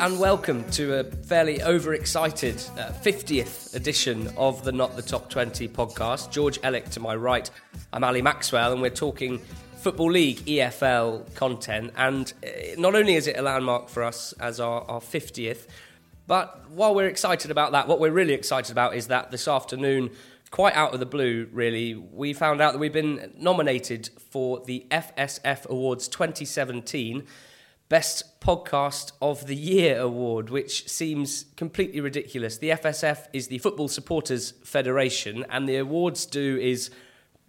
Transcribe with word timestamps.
And 0.00 0.18
welcome 0.18 0.64
to 0.70 1.00
a 1.00 1.04
fairly 1.04 1.62
overexcited 1.62 2.54
uh, 2.78 2.90
50th 3.02 3.74
edition 3.74 4.32
of 4.38 4.64
the 4.64 4.72
Not 4.72 4.96
the 4.96 5.02
Top 5.02 5.28
20 5.28 5.68
podcast. 5.68 6.30
George 6.30 6.58
Elek 6.62 6.88
to 6.92 7.00
my 7.00 7.14
right. 7.14 7.50
I'm 7.92 8.02
Ali 8.02 8.22
Maxwell, 8.22 8.72
and 8.72 8.80
we're 8.80 8.88
talking 8.88 9.42
Football 9.76 10.12
League 10.12 10.38
EFL 10.38 11.34
content. 11.34 11.92
And 11.98 12.32
uh, 12.42 12.48
not 12.78 12.94
only 12.94 13.14
is 13.14 13.26
it 13.26 13.36
a 13.36 13.42
landmark 13.42 13.90
for 13.90 14.02
us 14.02 14.32
as 14.40 14.58
our, 14.58 14.84
our 14.88 15.00
50th, 15.00 15.66
but 16.26 16.70
while 16.70 16.94
we're 16.94 17.06
excited 17.06 17.50
about 17.50 17.72
that, 17.72 17.86
what 17.86 18.00
we're 18.00 18.10
really 18.10 18.32
excited 18.32 18.72
about 18.72 18.94
is 18.94 19.08
that 19.08 19.30
this 19.30 19.46
afternoon, 19.46 20.08
quite 20.50 20.74
out 20.76 20.94
of 20.94 21.00
the 21.00 21.04
blue, 21.04 21.46
really, 21.52 21.94
we 21.94 22.32
found 22.32 22.62
out 22.62 22.72
that 22.72 22.78
we've 22.78 22.90
been 22.90 23.34
nominated 23.36 24.08
for 24.30 24.64
the 24.64 24.86
FSF 24.90 25.66
Awards 25.66 26.08
2017 26.08 27.26
Best 27.90 28.40
Podcast 28.40 29.10
of 29.20 29.48
the 29.48 29.56
Year 29.56 29.98
award, 29.98 30.48
which 30.48 30.88
seems 30.88 31.46
completely 31.56 32.00
ridiculous. 32.00 32.56
The 32.56 32.70
FSF 32.70 33.26
is 33.32 33.48
the 33.48 33.58
Football 33.58 33.88
Supporters 33.88 34.52
Federation, 34.62 35.44
and 35.50 35.68
the 35.68 35.76
awards 35.76 36.24
do 36.24 36.56
is, 36.62 36.90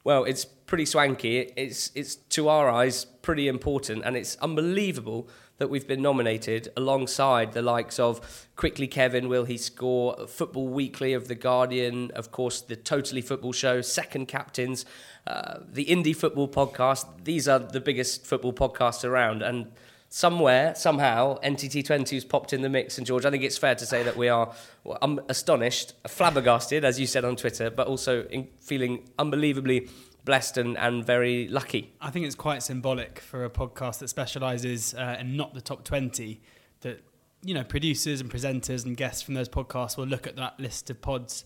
well, 0.03 0.23
it's 0.23 0.43
pretty 0.43 0.85
swanky. 0.85 1.37
It's, 1.55 1.91
it's 1.93 2.15
to 2.15 2.49
our 2.49 2.71
eyes, 2.71 3.05
pretty 3.05 3.47
important, 3.47 4.03
and 4.03 4.17
it's 4.17 4.35
unbelievable 4.37 5.29
that 5.59 5.69
we've 5.69 5.87
been 5.87 6.01
nominated 6.01 6.69
alongside 6.75 7.51
the 7.53 7.61
likes 7.61 7.99
of 7.99 8.47
Quickly 8.55 8.87
Kevin, 8.87 9.29
Will 9.29 9.45
He 9.45 9.57
Score, 9.57 10.25
Football 10.25 10.69
Weekly 10.69 11.13
of 11.13 11.27
The 11.27 11.35
Guardian, 11.35 12.09
of 12.15 12.31
course, 12.31 12.61
the 12.61 12.75
Totally 12.75 13.21
Football 13.21 13.53
Show, 13.53 13.81
Second 13.81 14.27
Captains, 14.27 14.85
uh, 15.27 15.59
the 15.71 15.85
Indie 15.85 16.15
Football 16.15 16.47
Podcast. 16.47 17.25
These 17.25 17.47
are 17.47 17.59
the 17.59 17.79
biggest 17.79 18.25
football 18.25 18.53
podcasts 18.53 19.07
around, 19.07 19.43
and 19.43 19.71
somewhere, 20.13 20.75
somehow, 20.75 21.39
NTT20 21.39 22.09
has 22.09 22.25
popped 22.25 22.51
in 22.51 22.61
the 22.61 22.69
mix. 22.69 22.97
And 22.97 23.07
George, 23.07 23.25
I 23.25 23.31
think 23.31 23.43
it's 23.43 23.57
fair 23.57 23.75
to 23.75 23.85
say 23.85 24.03
that 24.03 24.17
we 24.17 24.27
are 24.27 24.53
well, 24.83 24.97
I'm 25.01 25.21
astonished, 25.29 25.93
flabbergasted, 26.05 26.83
as 26.83 26.99
you 26.99 27.07
said 27.07 27.23
on 27.23 27.37
Twitter, 27.37 27.69
but 27.69 27.87
also 27.87 28.27
feeling 28.59 29.09
unbelievably 29.17 29.87
blessed 30.25 30.57
and, 30.57 30.77
and 30.77 31.05
very 31.05 31.47
lucky. 31.47 31.93
I 32.01 32.11
think 32.11 32.25
it's 32.25 32.35
quite 32.35 32.61
symbolic 32.61 33.19
for 33.19 33.45
a 33.45 33.49
podcast 33.49 33.99
that 33.99 34.09
specialises 34.09 34.93
uh, 34.93 35.15
in 35.17 35.37
not 35.37 35.53
the 35.53 35.61
top 35.61 35.85
20 35.85 36.41
that, 36.81 36.99
you 37.41 37.53
know, 37.53 37.63
producers 37.63 38.19
and 38.19 38.29
presenters 38.29 38.85
and 38.85 38.97
guests 38.97 39.21
from 39.21 39.33
those 39.33 39.47
podcasts 39.47 39.95
will 39.95 40.07
look 40.07 40.27
at 40.27 40.35
that 40.35 40.59
list 40.59 40.89
of 40.89 41.01
pods 41.01 41.45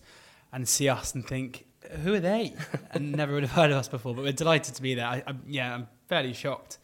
and 0.52 0.68
see 0.68 0.88
us 0.88 1.14
and 1.14 1.24
think, 1.24 1.66
who 2.02 2.14
are 2.14 2.20
they? 2.20 2.52
and 2.90 3.12
never 3.12 3.34
would 3.34 3.44
have 3.44 3.52
heard 3.52 3.70
of 3.70 3.76
us 3.76 3.86
before, 3.86 4.12
but 4.12 4.24
we're 4.24 4.32
delighted 4.32 4.74
to 4.74 4.82
be 4.82 4.94
there. 4.94 5.06
I, 5.06 5.22
I, 5.24 5.34
yeah, 5.46 5.72
I'm 5.72 5.86
fairly 6.08 6.32
shocked 6.32 6.78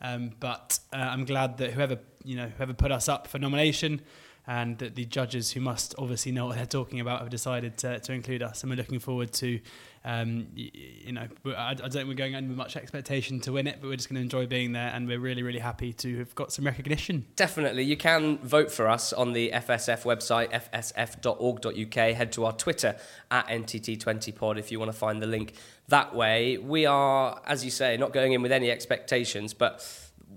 um, 0.00 0.32
but 0.40 0.78
uh, 0.92 0.96
I'm 0.96 1.24
glad 1.24 1.58
that 1.58 1.72
whoever 1.72 1.98
you 2.24 2.36
know 2.36 2.50
whoever 2.56 2.74
put 2.74 2.92
us 2.92 3.08
up 3.08 3.26
for 3.26 3.38
nomination 3.38 4.00
and 4.48 4.78
that 4.78 4.94
the 4.94 5.04
judges 5.04 5.52
who 5.52 5.60
must 5.60 5.94
obviously 5.98 6.32
know 6.32 6.46
what 6.46 6.56
they're 6.56 6.64
talking 6.64 7.00
about 7.00 7.20
have 7.20 7.28
decided 7.28 7.76
to, 7.76 8.00
to 8.00 8.12
include 8.14 8.42
us. 8.42 8.62
And 8.62 8.70
we're 8.70 8.76
looking 8.76 8.98
forward 8.98 9.30
to 9.34 9.60
um, 10.04 10.46
you, 10.54 11.12
know 11.12 11.26
I, 11.46 11.70
I, 11.70 11.74
don't 11.74 11.92
think 11.92 12.08
we're 12.08 12.14
going 12.14 12.34
in 12.34 12.48
with 12.48 12.56
much 12.56 12.76
expectation 12.76 13.40
to 13.40 13.52
win 13.52 13.66
it 13.66 13.78
but 13.80 13.88
we're 13.88 13.96
just 13.96 14.08
going 14.08 14.16
to 14.16 14.22
enjoy 14.22 14.46
being 14.46 14.72
there 14.72 14.90
and 14.94 15.06
we're 15.06 15.18
really 15.18 15.42
really 15.42 15.58
happy 15.58 15.92
to 15.94 16.18
have 16.18 16.34
got 16.34 16.52
some 16.52 16.64
recognition. 16.64 17.26
Definitely. 17.36 17.84
You 17.84 17.96
can 17.96 18.38
vote 18.38 18.70
for 18.70 18.88
us 18.88 19.12
on 19.12 19.32
the 19.32 19.50
FSF 19.52 20.04
website 20.04 20.52
fsf.org.uk 20.52 22.14
head 22.14 22.32
to 22.32 22.44
our 22.44 22.52
Twitter 22.52 22.96
at 23.30 23.46
NTT20pod 23.48 24.58
if 24.58 24.70
you 24.72 24.78
want 24.78 24.92
to 24.92 24.96
find 24.96 25.22
the 25.22 25.26
link 25.26 25.54
that 25.88 26.14
way. 26.14 26.58
We 26.58 26.86
are 26.86 27.40
as 27.46 27.64
you 27.64 27.70
say 27.70 27.96
not 27.96 28.12
going 28.12 28.32
in 28.32 28.42
with 28.42 28.52
any 28.52 28.70
expectations 28.70 29.54
but 29.54 29.86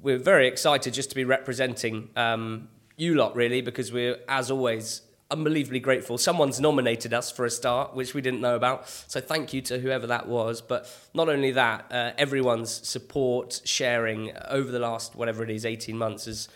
we're 0.01 0.17
very 0.17 0.47
excited 0.47 0.93
just 0.93 1.09
to 1.09 1.15
be 1.15 1.25
representing 1.25 2.09
um, 2.15 2.69
you 3.01 3.15
lot, 3.15 3.35
really, 3.35 3.61
because 3.61 3.91
we're, 3.91 4.17
as 4.27 4.51
always, 4.51 5.01
unbelievably 5.31 5.79
grateful. 5.79 6.17
Someone's 6.17 6.59
nominated 6.59 7.13
us 7.13 7.31
for 7.31 7.45
a 7.45 7.49
start, 7.49 7.95
which 7.95 8.13
we 8.13 8.21
didn't 8.21 8.41
know 8.41 8.55
about. 8.55 8.87
So 8.89 9.19
thank 9.21 9.53
you 9.53 9.61
to 9.63 9.79
whoever 9.79 10.07
that 10.07 10.27
was. 10.27 10.61
But 10.61 10.93
not 11.13 11.29
only 11.29 11.51
that, 11.51 11.85
uh, 11.91 12.11
everyone's 12.17 12.71
support, 12.87 13.61
sharing 13.63 14.31
over 14.49 14.71
the 14.71 14.79
last, 14.79 15.15
whatever 15.15 15.43
it 15.43 15.49
is, 15.49 15.65
18 15.65 15.97
months 15.97 16.25
has 16.25 16.47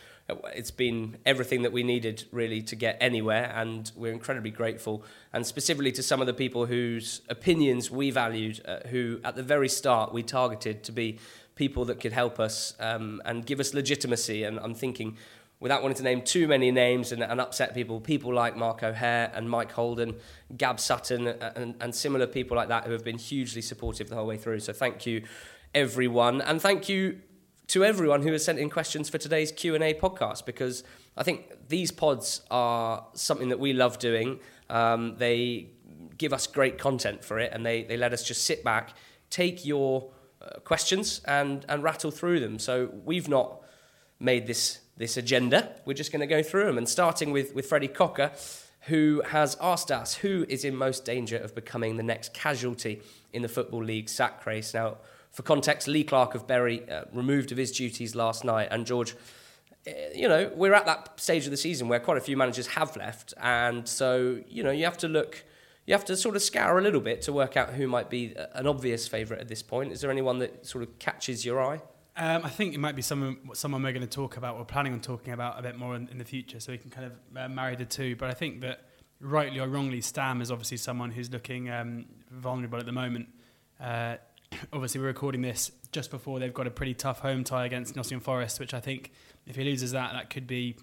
it's 0.56 0.72
been 0.72 1.18
everything 1.26 1.62
that 1.62 1.72
we 1.72 1.84
needed 1.84 2.24
really 2.32 2.62
to 2.64 2.76
get 2.76 2.98
anywhere 3.00 3.52
and 3.56 3.92
we're 3.96 4.12
incredibly 4.12 4.50
grateful 4.50 5.04
and 5.34 5.46
specifically 5.46 5.92
to 5.92 6.02
some 6.02 6.20
of 6.20 6.26
the 6.26 6.34
people 6.34 6.66
whose 6.66 7.22
opinions 7.30 7.92
we 7.92 8.10
valued 8.10 8.60
uh, 8.66 8.80
who 8.88 9.20
at 9.24 9.36
the 9.36 9.44
very 9.44 9.70
start 9.70 10.12
we 10.12 10.24
targeted 10.24 10.84
to 10.84 10.92
be 10.92 11.20
people 11.54 11.86
that 11.86 12.00
could 12.00 12.12
help 12.12 12.40
us 12.40 12.74
um, 12.80 13.22
and 13.24 13.46
give 13.46 13.60
us 13.60 13.74
legitimacy 13.74 14.44
and 14.44 14.60
i'm 14.60 14.74
thinking 14.74 15.16
without 15.66 15.82
wanting 15.82 15.98
to 15.98 16.04
name 16.04 16.22
too 16.22 16.48
many 16.48 16.70
names 16.70 17.12
and, 17.12 17.24
and 17.24 17.42
upset 17.42 17.74
people, 17.74 18.00
people 18.00 18.32
like 18.32 18.56
Mark 18.56 18.84
O'Haire 18.84 19.32
and 19.34 19.50
Mike 19.50 19.72
Holden, 19.72 20.14
Gab 20.56 20.80
Sutton, 20.80 21.26
and, 21.26 21.74
and 21.82 21.96
similar 21.96 22.28
people 22.28 22.56
like 22.56 22.68
that 22.68 22.84
who 22.84 22.92
have 22.92 23.04
been 23.04 23.18
hugely 23.18 23.64
supportive 23.64 24.08
the 24.08 24.14
whole 24.16 24.28
way 24.28 24.38
through. 24.38 24.60
So 24.60 24.74
thank 24.74 25.08
you, 25.08 25.24
everyone, 25.74 26.40
and 26.42 26.62
thank 26.62 26.88
you 26.88 27.20
to 27.70 27.84
everyone 27.84 28.22
who 28.22 28.32
has 28.32 28.46
sent 28.46 28.60
in 28.60 28.70
questions 28.70 29.10
for 29.10 29.18
today's 29.18 29.52
Q&A 29.52 29.96
podcast 29.96 30.46
because 30.46 30.84
I 31.18 31.24
think 31.24 31.52
these 31.68 31.92
pods 31.92 32.42
are 32.52 33.04
something 33.16 33.50
that 33.50 33.60
we 33.60 33.74
love 33.74 33.98
doing. 33.98 34.42
Um, 34.70 35.16
they 35.18 35.70
give 36.20 36.32
us 36.32 36.46
great 36.46 36.78
content 36.78 37.24
for 37.24 37.40
it 37.40 37.52
and 37.52 37.66
they, 37.66 37.82
they 37.82 37.98
let 37.98 38.14
us 38.14 38.24
just 38.24 38.44
sit 38.44 38.64
back, 38.64 38.94
take 39.32 39.66
your 39.66 40.12
uh, 40.44 40.60
questions 40.60 41.22
and, 41.26 41.66
and 41.68 41.82
rattle 41.82 42.12
through 42.12 42.40
them. 42.40 42.60
So 42.60 42.92
we've 43.04 43.28
not 43.28 43.64
made 44.20 44.48
this 44.48 44.80
this 44.98 45.18
agenda. 45.18 45.76
We're 45.86 45.94
just 45.94 46.12
going 46.12 46.22
to 46.22 46.28
go 46.28 46.42
through 46.42 46.66
them 46.66 46.78
and 46.78 46.88
starting 46.88 47.32
with, 47.32 47.54
with 47.54 47.68
Freddie 47.68 47.90
Cocker, 47.90 48.32
who 48.82 49.22
has 49.28 49.58
asked 49.60 49.92
us 49.92 50.16
who 50.16 50.46
is 50.48 50.64
in 50.64 50.76
most 50.76 51.06
danger 51.06 51.38
of 51.38 51.54
becoming 51.54 51.98
the 51.98 52.04
next 52.04 52.34
casualty 52.34 53.02
in 53.34 53.42
the 53.42 53.50
Football 53.50 53.84
League 53.84 54.10
sack 54.10 54.46
race. 54.46 54.74
Now, 54.74 54.98
for 55.32 55.44
context, 55.44 55.88
Lee 55.88 56.04
Clark 56.04 56.34
of 56.36 56.48
Bury 56.48 56.90
uh, 56.90 57.06
removed 57.12 57.52
of 57.52 57.58
his 57.58 57.72
duties 57.72 58.16
last 58.16 58.46
night, 58.46 58.70
and 58.72 58.86
George, 58.86 59.16
uh, 59.86 59.92
you 60.14 60.30
know, 60.30 60.50
we're 60.56 60.74
at 60.74 60.86
that 60.86 61.20
stage 61.20 61.44
of 61.44 61.52
the 61.52 61.58
season 61.58 61.90
where 61.90 62.00
quite 62.00 62.18
a 62.18 62.22
few 62.22 62.38
managers 62.38 62.68
have 62.68 62.96
left, 62.96 63.34
and 63.42 63.86
so 63.88 64.40
you 64.48 64.64
know 64.64 64.72
you 64.72 64.86
have 64.86 64.98
to 65.00 65.10
look, 65.10 65.44
you 65.86 65.94
have 65.94 66.06
to 66.06 66.16
sort 66.16 66.38
of 66.38 66.42
scour 66.42 66.80
a 66.80 66.82
little 66.82 67.02
bit 67.02 67.22
to 67.24 67.34
work 67.34 67.58
out 67.58 67.74
who 67.74 67.86
might 67.86 68.10
be 68.10 68.34
an 68.54 68.66
obvious 68.66 69.10
favourite 69.10 69.42
at 69.42 69.50
this 69.50 69.62
point. 69.62 69.92
Is 69.92 70.00
there 70.00 70.10
anyone 70.10 70.40
that 70.40 70.66
sort 70.66 70.84
of 70.84 70.98
catches 71.00 71.44
your 71.44 71.62
eye? 71.62 71.82
Um, 72.18 72.46
I 72.46 72.50
think 72.50 72.74
it 72.74 72.80
might 72.80 72.96
be 72.96 73.02
someone 73.02 73.38
someone 73.54 73.84
we're 73.84 73.92
going 73.92 74.02
to 74.02 74.08
talk 74.08 74.38
about 74.38 74.56
or 74.56 74.64
planning 74.64 74.94
on 74.94 75.02
talking 75.02 75.34
about 75.34 75.60
a 75.60 75.62
bit 75.62 75.78
more 75.78 75.96
in, 75.96 76.08
in 76.10 76.18
the 76.18 76.24
future, 76.24 76.60
so 76.60 76.72
we 76.72 76.78
can 76.78 76.90
kind 76.90 77.08
of 77.08 77.14
uh, 77.38 77.50
marry 77.50 77.76
the 77.76 77.86
two. 77.86 78.16
But 78.16 78.30
I 78.30 78.34
think 78.34 78.62
that 78.62 78.86
rightly 79.20 79.60
or 79.60 79.68
wrongly, 79.68 80.00
Stam 80.02 80.42
is 80.42 80.50
obviously 80.50 80.78
someone 80.78 81.12
who's 81.12 81.30
looking 81.30 81.70
um, 81.70 82.06
vulnerable 82.32 82.80
at 82.80 82.86
the 82.86 82.94
moment. 82.94 83.28
Uh, 83.82 84.16
obviously, 84.74 85.02
we're 85.02 85.08
recording 85.08 85.42
this 85.42 85.72
just 85.92 86.10
before 86.10 86.40
they've 86.40 86.54
got 86.54 86.68
a 86.68 86.72
pretty 86.72 86.94
tough 86.94 87.20
home 87.20 87.44
tie 87.44 87.66
against 87.66 87.96
Nottingham 87.96 88.22
Forest, 88.22 88.60
which 88.60 88.74
I 88.74 88.80
think 88.80 89.12
if 89.46 89.58
he 89.58 89.64
loses 89.66 89.92
that, 89.92 90.14
that 90.14 90.30
could 90.30 90.48
be 90.48 90.78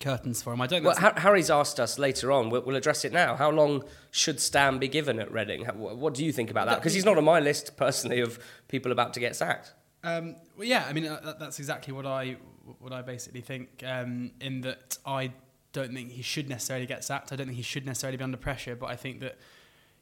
curtains 0.00 0.42
for 0.42 0.52
him. 0.52 0.60
I 0.60 0.66
don't. 0.66 0.84
Well, 0.84 0.96
Harry's 0.96 1.50
asked 1.50 1.80
us 1.80 1.98
later 1.98 2.32
on. 2.32 2.50
We'll, 2.50 2.62
we'll, 2.62 2.76
address 2.76 3.04
it 3.04 3.12
now. 3.12 3.36
How 3.36 3.50
long 3.50 3.84
should 4.10 4.40
Stam 4.40 4.78
be 4.78 4.88
given 4.88 5.18
at 5.18 5.30
Reading? 5.32 5.64
what 5.66 6.14
do 6.14 6.24
you 6.24 6.32
think 6.32 6.50
about 6.50 6.66
that? 6.66 6.76
Because 6.76 6.94
he's 6.94 7.04
not 7.04 7.18
on 7.18 7.24
my 7.24 7.40
list 7.40 7.76
personally 7.76 8.20
of 8.20 8.38
people 8.68 8.92
about 8.92 9.14
to 9.14 9.20
get 9.20 9.36
sacked. 9.36 9.72
Um, 10.06 10.36
well, 10.56 10.68
yeah, 10.68 10.86
I 10.88 10.92
mean 10.92 11.06
uh, 11.06 11.34
that's 11.38 11.58
exactly 11.58 11.92
what 11.92 12.06
I 12.06 12.36
what 12.78 12.92
I 12.92 13.02
basically 13.02 13.40
think. 13.40 13.82
Um, 13.84 14.30
in 14.40 14.60
that 14.60 14.98
I 15.04 15.32
don't 15.72 15.92
think 15.92 16.12
he 16.12 16.22
should 16.22 16.48
necessarily 16.48 16.86
get 16.86 17.02
sacked. 17.02 17.32
I 17.32 17.36
don't 17.36 17.48
think 17.48 17.56
he 17.56 17.64
should 17.64 17.84
necessarily 17.84 18.16
be 18.16 18.22
under 18.22 18.36
pressure. 18.36 18.76
But 18.76 18.86
I 18.86 18.94
think 18.94 19.18
that 19.20 19.36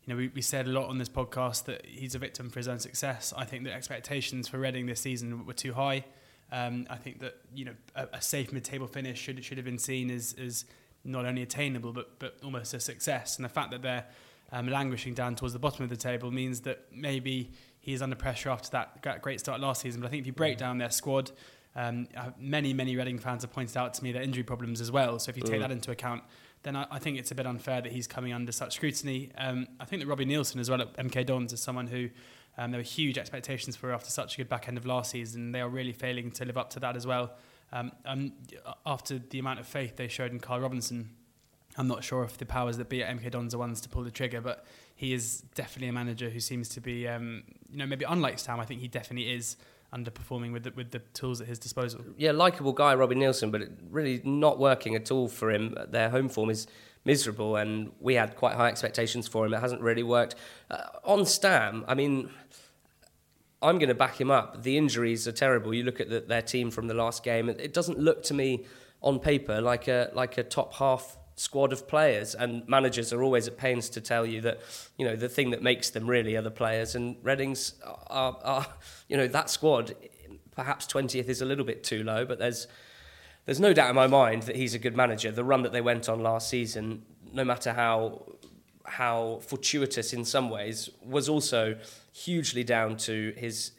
you 0.05 0.13
know 0.13 0.19
we, 0.19 0.29
we 0.29 0.43
said 0.43 0.67
a 0.67 0.71
lot 0.71 0.91
on 0.91 0.99
this 0.99 1.09
podcast 1.09 1.65
that 1.65 1.87
he's 1.87 2.15
a 2.15 2.19
victim 2.19 2.51
for 2.51 2.59
his 2.59 2.69
own 2.69 2.79
success. 2.81 3.33
I 3.35 3.47
think 3.47 3.65
that 3.65 3.73
expectations 3.73 4.47
for 4.47 4.59
Reading 4.59 4.85
this 4.85 5.01
season 5.01 5.47
were 5.47 5.55
too 5.55 5.73
high. 5.73 6.05
Um, 6.53 6.87
I 6.91 6.97
think 6.97 7.21
that 7.21 7.37
you 7.55 7.65
know 7.65 7.75
a, 7.97 8.07
a 8.13 8.21
safe 8.21 8.53
mid-table 8.53 8.87
finish 8.87 9.19
should 9.19 9.43
should 9.43 9.57
have 9.57 9.65
been 9.65 9.79
seen 9.79 10.11
as 10.11 10.35
as 10.39 10.67
not 11.03 11.25
only 11.25 11.41
attainable 11.41 11.95
but 11.95 12.19
but 12.19 12.37
almost 12.45 12.75
a 12.75 12.81
success. 12.81 13.37
And 13.37 13.45
the 13.47 13.49
fact 13.49 13.71
that 13.71 13.81
they're 13.81 14.05
um, 14.53 14.69
languishing 14.69 15.15
down 15.15 15.35
towards 15.35 15.55
the 15.55 15.59
bottom 15.59 15.83
of 15.83 15.89
the 15.89 15.97
table 15.97 16.31
means 16.31 16.61
that 16.61 16.85
maybe 16.93 17.53
he's 17.85 18.01
under 18.01 18.17
pressure 18.17 18.49
after 18.49 18.71
that 18.71 19.23
great 19.23 19.41
start 19.41 19.61
last 19.61 19.83
season. 19.83 20.01
But 20.01 20.07
I 20.07 20.11
think 20.11 20.23
if 20.23 20.27
you 20.27 20.33
break 20.33 20.57
down 20.57 20.79
their 20.79 20.91
squad, 20.91 21.31
um, 21.77 22.09
many, 22.39 22.73
many 22.73 22.97
Reading 22.97 23.19
fans 23.19 23.43
have 23.43 23.53
pointed 23.53 23.77
out 23.77 23.93
to 23.95 24.03
me 24.03 24.11
their 24.11 24.23
injury 24.23 24.43
problems 24.43 24.81
as 24.81 24.91
well. 24.91 25.19
So 25.19 25.29
if 25.29 25.37
you 25.37 25.43
take 25.43 25.57
mm. 25.57 25.61
that 25.61 25.71
into 25.71 25.91
account, 25.91 26.23
then 26.63 26.77
I, 26.77 26.87
I, 26.91 26.99
think 26.99 27.19
it's 27.19 27.31
a 27.31 27.35
bit 27.35 27.47
unfair 27.47 27.83
that 27.83 27.93
he's 27.93 28.07
coming 28.07 28.33
under 28.33 28.53
such 28.53 28.77
scrutiny. 28.77 29.33
Um, 29.37 29.67
I 29.79 29.85
think 29.85 30.01
that 30.01 30.09
Robbie 30.09 30.25
Neilson 30.25 30.61
as 30.61 30.71
well 30.71 30.81
at 30.81 30.97
MK 30.97 31.27
Dons 31.27 31.53
is 31.53 31.61
someone 31.61 31.89
who 31.89 32.09
um, 32.57 32.71
there 32.71 32.79
were 32.79 32.85
huge 32.85 33.19
expectations 33.19 33.77
for 33.77 33.93
after 33.93 34.11
such 34.11 34.35
a 34.35 34.37
good 34.39 34.49
back 34.49 34.67
end 34.67 34.79
of 34.79 34.87
last 34.87 35.11
season. 35.11 35.53
They 35.53 35.61
are 35.61 35.69
really 35.69 35.93
failing 35.93 36.31
to 36.33 36.47
live 36.47 36.57
up 36.57 36.71
to 36.71 36.81
that 36.81 36.97
as 36.97 37.07
well. 37.07 37.33
Um, 37.71 37.93
after 38.87 39.19
the 39.19 39.39
amount 39.39 39.61
of 39.61 39.67
faith 39.67 39.97
they 39.97 40.09
showed 40.09 40.31
in 40.31 40.39
Karl 40.39 40.61
Robinson, 40.61 41.11
I'm 41.77 41.89
not 41.89 42.05
sure 42.05 42.23
if 42.23 42.39
the 42.39 42.47
powers 42.47 42.77
that 42.79 42.89
be 42.89 43.03
at 43.03 43.15
MK 43.19 43.33
Dons 43.33 43.55
are 43.55 43.59
ones 43.59 43.81
to 43.83 43.89
pull 43.89 44.05
the 44.05 44.11
trigger, 44.11 44.41
but 44.41 44.65
he 44.95 45.13
is 45.13 45.41
definitely 45.55 45.89
a 45.89 45.93
manager 45.93 46.31
who 46.31 46.41
seems 46.41 46.69
to 46.71 46.81
be, 46.81 47.09
um, 47.09 47.43
you 47.75 47.81
know, 47.81 47.87
maybe 47.87 48.05
unlike 48.05 48.39
Stam. 48.39 48.61
I 48.61 48.65
think 48.65 48.81
he 48.81 48.89
definitely 48.89 49.33
is 49.33 49.57
underperforming 49.93 50.53
with 50.53 50.63
the, 50.63 50.73
with 50.77 50.93
the 50.93 51.01
tools 51.13 51.41
at 51.41 51.49
his 51.49 51.59
disposal. 51.59 52.03
Yeah, 52.17 52.31
likable 52.31 52.73
guy, 52.73 52.95
Robbie 52.95 53.17
Neilson, 53.17 53.51
but 53.51 53.63
it 53.63 53.73
really 53.91 54.21
not 54.25 54.61
working 54.61 54.95
at 54.95 55.11
all 55.11 55.27
for 55.27 55.51
him. 55.51 55.77
Their 55.89 56.09
home 56.09 56.29
form 56.29 56.51
is 56.51 56.69
miserable, 57.05 57.57
and 57.57 57.91
we 58.01 58.15
had 58.15 58.37
quite 58.37 58.55
high 58.55 58.69
expectations 58.69 59.27
for 59.27 59.45
him. 59.45 59.55
It 59.55 59.61
hasn't 59.61 59.81
really 59.81 60.05
worked. 60.05 60.37
Uh, 60.71 60.85
on 61.03 61.27
Stam, 61.27 61.85
I 61.89 61.95
mean, 61.95 62.31
I'm 63.61 63.79
going 63.79 63.89
to 63.89 63.95
back 63.95 64.21
him 64.21 64.31
up. 64.31 64.63
The 64.63 64.79
injuries 64.79 65.27
are 65.27 65.33
terrible. 65.33 65.75
You 65.75 65.83
look 65.83 66.01
at 66.01 66.09
the, 66.09 66.21
their 66.21 66.43
team 66.43 66.71
from 66.71 66.87
the 66.87 66.95
last 66.95 67.25
game; 67.25 67.49
it 67.49 67.75
doesn't 67.75 67.99
look 67.99 68.23
to 68.25 68.35
me 68.35 68.67
on 69.03 69.19
paper 69.19 69.61
like 69.61 69.89
a 69.89 70.11
like 70.15 70.39
a 70.39 70.45
top 70.45 70.75
half 70.75 71.19
squad 71.37 71.73
of 71.73 71.89
players. 71.89 72.35
And 72.35 72.67
managers 72.69 73.13
are 73.13 73.23
always 73.23 73.49
at 73.49 73.57
pains 73.57 73.89
to 73.91 74.01
tell 74.01 74.27
you 74.27 74.41
that 74.43 74.61
you 74.97 75.05
know 75.05 75.17
the 75.17 75.29
thing 75.29 75.51
that 75.51 75.63
makes 75.63 75.91
them 75.91 76.07
really 76.07 76.37
are 76.37 76.43
the 76.43 76.51
players. 76.51 76.95
And 76.95 77.17
Reading's 77.23 77.75
are, 78.07 78.39
are 78.43 78.67
you 79.09 79.17
know 79.17 79.27
that 79.29 79.51
squad. 79.51 79.95
Perhaps 80.53 80.87
20th 80.87 81.29
is 81.29 81.41
a 81.41 81.45
little 81.45 81.65
bit 81.65 81.83
too 81.83 82.05
low, 82.05 82.25
but 82.25 82.39
there's 82.39 82.69
there's 83.47 83.61
no 83.61 83.73
doubt 83.73 83.91
in 83.91 83.97
my 83.97 84.07
mind 84.07 84.45
that 84.45 84.57
he's 84.57 84.75
a 84.75 84.79
good 84.79 84.97
manager. 84.97 85.31
The 85.31 85.45
run 85.45 85.63
that 85.63 85.73
they 85.73 85.81
went 85.81 86.09
on 86.09 86.21
last 86.21 86.49
season, 86.49 87.03
no 87.33 87.45
matter 87.45 87.73
how 87.73 88.23
how 88.87 89.41
fortuitous 89.43 90.13
in 90.13 90.25
some 90.25 90.51
ways, 90.51 90.91
was 91.03 91.29
also 91.29 91.77
hugely 92.13 92.63
down 92.63 92.97
to 92.99 93.33
his 93.37 93.73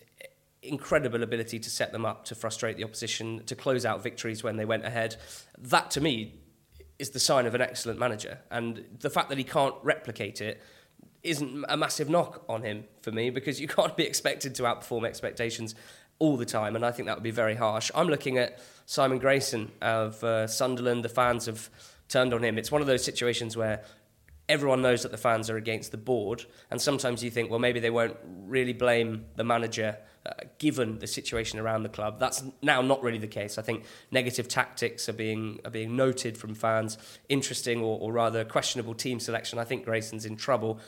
incredible 0.61 1.21
ability 1.21 1.59
to 1.59 1.69
set 1.69 1.91
them 1.91 2.05
up, 2.05 2.25
to 2.25 2.33
frustrate 2.33 2.75
the 2.75 2.83
opposition, 2.83 3.43
to 3.45 3.55
close 3.55 3.85
out 3.85 4.01
victories 4.01 4.43
when 4.43 4.57
they 4.57 4.65
went 4.65 4.83
ahead. 4.83 5.15
That 5.59 5.91
to 5.91 6.01
me 6.01 6.33
is 6.99 7.09
the 7.09 7.19
sign 7.19 7.45
of 7.45 7.55
an 7.55 7.61
excellent 7.61 7.99
manager. 7.99 8.39
And 8.49 8.85
the 8.99 9.09
fact 9.09 9.29
that 9.29 9.37
he 9.37 9.43
can't 9.43 9.75
replicate 9.83 10.41
it 10.41 10.61
isn't 11.23 11.65
a 11.67 11.75
massive 11.75 12.09
knock 12.09 12.43
on 12.47 12.61
him 12.61 12.85
for 13.01 13.11
me 13.11 13.29
because 13.29 13.59
you 13.59 13.67
can't 13.79 13.97
be 13.97 14.03
expected 14.03 14.55
to 14.55 14.63
outperform 14.63 15.05
expectations 15.05 15.75
all 16.19 16.37
the 16.37 16.45
time. 16.45 16.75
And 16.75 16.85
I 16.85 16.91
think 16.91 17.07
that 17.07 17.17
would 17.17 17.23
be 17.23 17.31
very 17.31 17.55
harsh. 17.55 17.91
I'm 17.93 18.07
looking 18.07 18.37
at 18.37 18.59
Simon 18.85 19.19
Grayson 19.19 19.71
of 19.81 20.23
uh, 20.23 20.47
Sunderland. 20.47 21.03
The 21.03 21.09
fans 21.09 21.45
have 21.47 21.69
turned 22.07 22.33
on 22.33 22.43
him. 22.43 22.57
It's 22.57 22.71
one 22.71 22.81
of 22.81 22.87
those 22.87 23.03
situations 23.03 23.57
where 23.57 23.83
everyone 24.47 24.81
knows 24.81 25.01
that 25.03 25.11
the 25.11 25.17
fans 25.17 25.49
are 25.49 25.57
against 25.57 25.91
the 25.91 25.97
board, 25.97 26.45
and 26.69 26.79
sometimes 26.79 27.23
you 27.23 27.31
think, 27.31 27.49
well, 27.49 27.59
maybe 27.59 27.79
they 27.79 27.89
won't 27.89 28.15
really 28.45 28.73
blame 28.73 29.25
the 29.35 29.43
manager 29.43 29.97
uh, 30.25 30.31
given 30.57 30.99
the 30.99 31.07
situation 31.07 31.59
around 31.59 31.83
the 31.83 31.89
club. 31.89 32.19
That's 32.19 32.43
now 32.61 32.81
not 32.81 33.03
really 33.03 33.17
the 33.17 33.27
case. 33.27 33.57
I 33.57 33.61
think 33.61 33.83
negative 34.11 34.47
tactics 34.47 35.07
are 35.07 35.13
being 35.13 35.59
are 35.65 35.71
being 35.71 35.95
noted 35.95 36.37
from 36.37 36.55
fans. 36.55 36.97
Interesting 37.29 37.81
or, 37.81 37.99
or 37.99 38.11
rather 38.11 38.43
questionable 38.43 38.95
team 38.95 39.19
selection. 39.19 39.59
I 39.59 39.63
think 39.63 39.85
Grayson's 39.85 40.25
in 40.25 40.35
trouble. 40.35 40.79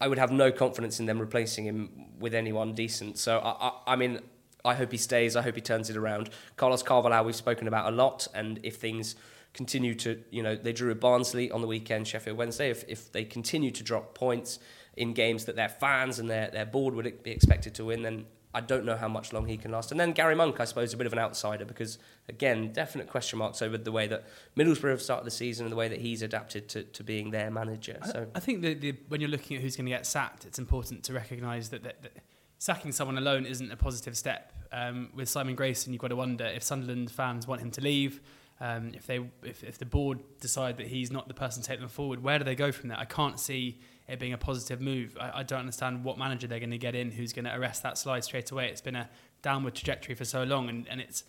I 0.00 0.08
would 0.08 0.18
have 0.18 0.30
no 0.30 0.52
confidence 0.52 1.00
in 1.00 1.06
them 1.06 1.18
replacing 1.18 1.64
him 1.64 1.90
with 2.18 2.34
anyone 2.34 2.74
decent. 2.74 3.18
So 3.18 3.38
I, 3.38 3.68
I, 3.68 3.72
I 3.94 3.96
mean, 3.96 4.20
I 4.64 4.74
hope 4.74 4.92
he 4.92 4.98
stays. 4.98 5.36
I 5.36 5.42
hope 5.42 5.54
he 5.54 5.60
turns 5.60 5.90
it 5.90 5.96
around. 5.96 6.30
Carlos 6.56 6.82
Carvalhal 6.82 7.24
we've 7.24 7.34
spoken 7.34 7.68
about 7.68 7.92
a 7.92 7.96
lot, 7.96 8.28
and 8.34 8.60
if 8.62 8.76
things 8.76 9.16
continue 9.52 9.94
to, 9.94 10.20
you 10.30 10.42
know, 10.42 10.56
they 10.56 10.72
drew 10.72 10.90
a 10.90 10.94
Barnsley 10.94 11.50
on 11.50 11.60
the 11.60 11.66
weekend, 11.66 12.06
Sheffield 12.06 12.36
Wednesday. 12.36 12.70
If, 12.70 12.84
if 12.88 13.12
they 13.12 13.24
continue 13.24 13.70
to 13.70 13.82
drop 13.82 14.14
points 14.14 14.58
in 14.96 15.14
games 15.14 15.44
that 15.46 15.56
their 15.56 15.68
fans 15.68 16.18
and 16.18 16.28
their, 16.28 16.50
their 16.50 16.66
board 16.66 16.94
would 16.94 17.22
be 17.22 17.30
expected 17.30 17.74
to 17.76 17.84
win, 17.86 18.02
then 18.02 18.26
I 18.54 18.60
don't 18.60 18.84
know 18.84 18.96
how 18.96 19.08
much 19.08 19.32
long 19.32 19.46
he 19.46 19.56
can 19.56 19.72
last. 19.72 19.90
And 19.90 19.98
then 19.98 20.12
Gary 20.12 20.36
Monk, 20.36 20.60
I 20.60 20.64
suppose, 20.64 20.94
a 20.94 20.96
bit 20.96 21.06
of 21.06 21.12
an 21.12 21.18
outsider 21.18 21.64
because, 21.64 21.98
again, 22.28 22.72
definite 22.72 23.08
question 23.08 23.38
marks 23.38 23.60
over 23.60 23.76
the 23.76 23.90
way 23.90 24.06
that 24.06 24.24
Middlesbrough 24.56 24.90
have 24.90 25.02
started 25.02 25.26
the 25.26 25.32
season 25.32 25.66
and 25.66 25.72
the 25.72 25.76
way 25.76 25.88
that 25.88 26.00
he's 26.00 26.22
adapted 26.22 26.68
to, 26.68 26.84
to 26.84 27.02
being 27.02 27.30
their 27.30 27.50
manager. 27.50 27.98
So 28.04 28.28
I, 28.34 28.38
I 28.38 28.40
think 28.40 28.62
that 28.62 28.80
the, 28.80 28.94
when 29.08 29.20
you're 29.20 29.30
looking 29.30 29.56
at 29.56 29.62
who's 29.62 29.76
going 29.76 29.86
to 29.86 29.90
get 29.90 30.06
sacked, 30.06 30.44
it's 30.44 30.58
important 30.58 31.02
to 31.04 31.12
recognise 31.12 31.70
that, 31.70 31.82
that, 31.82 32.02
that, 32.02 32.12
sacking 32.58 32.92
someone 32.92 33.18
alone 33.18 33.44
isn't 33.44 33.72
a 33.72 33.76
positive 33.76 34.16
step. 34.16 34.52
Um, 34.72 35.10
with 35.14 35.28
Simon 35.28 35.54
Grayson, 35.54 35.92
you've 35.92 36.00
got 36.00 36.08
to 36.08 36.16
wonder 36.16 36.46
if 36.46 36.62
Sunderland 36.62 37.10
fans 37.10 37.46
want 37.46 37.60
him 37.60 37.70
to 37.72 37.80
leave. 37.80 38.20
Um, 38.60 38.92
if 38.94 39.06
they 39.06 39.18
if, 39.42 39.64
if 39.64 39.78
the 39.78 39.84
board 39.84 40.20
decide 40.40 40.76
that 40.76 40.86
he's 40.86 41.10
not 41.10 41.26
the 41.26 41.34
person 41.34 41.62
to 41.62 41.68
take 41.68 41.80
them 41.80 41.88
forward, 41.88 42.22
where 42.22 42.38
do 42.38 42.44
they 42.44 42.54
go 42.54 42.70
from 42.70 42.88
there? 42.88 42.98
I 42.98 43.04
can't 43.04 43.38
see 43.38 43.80
it 44.08 44.18
being 44.18 44.32
a 44.32 44.38
positive 44.38 44.80
move. 44.80 45.16
I, 45.20 45.40
I 45.40 45.42
don't 45.42 45.60
understand 45.60 46.04
what 46.04 46.18
manager 46.18 46.46
they're 46.46 46.60
going 46.60 46.70
to 46.70 46.78
get 46.78 46.94
in 46.94 47.10
who's 47.10 47.32
going 47.32 47.46
to 47.46 47.54
arrest 47.54 47.82
that 47.82 47.98
slide 47.98 48.24
straight 48.24 48.50
away. 48.50 48.68
It's 48.68 48.80
been 48.80 48.96
a 48.96 49.08
downward 49.42 49.74
trajectory 49.74 50.14
for 50.14 50.24
so 50.24 50.44
long, 50.44 50.68
and, 50.68 50.88
and 50.88 51.00
it's 51.00 51.24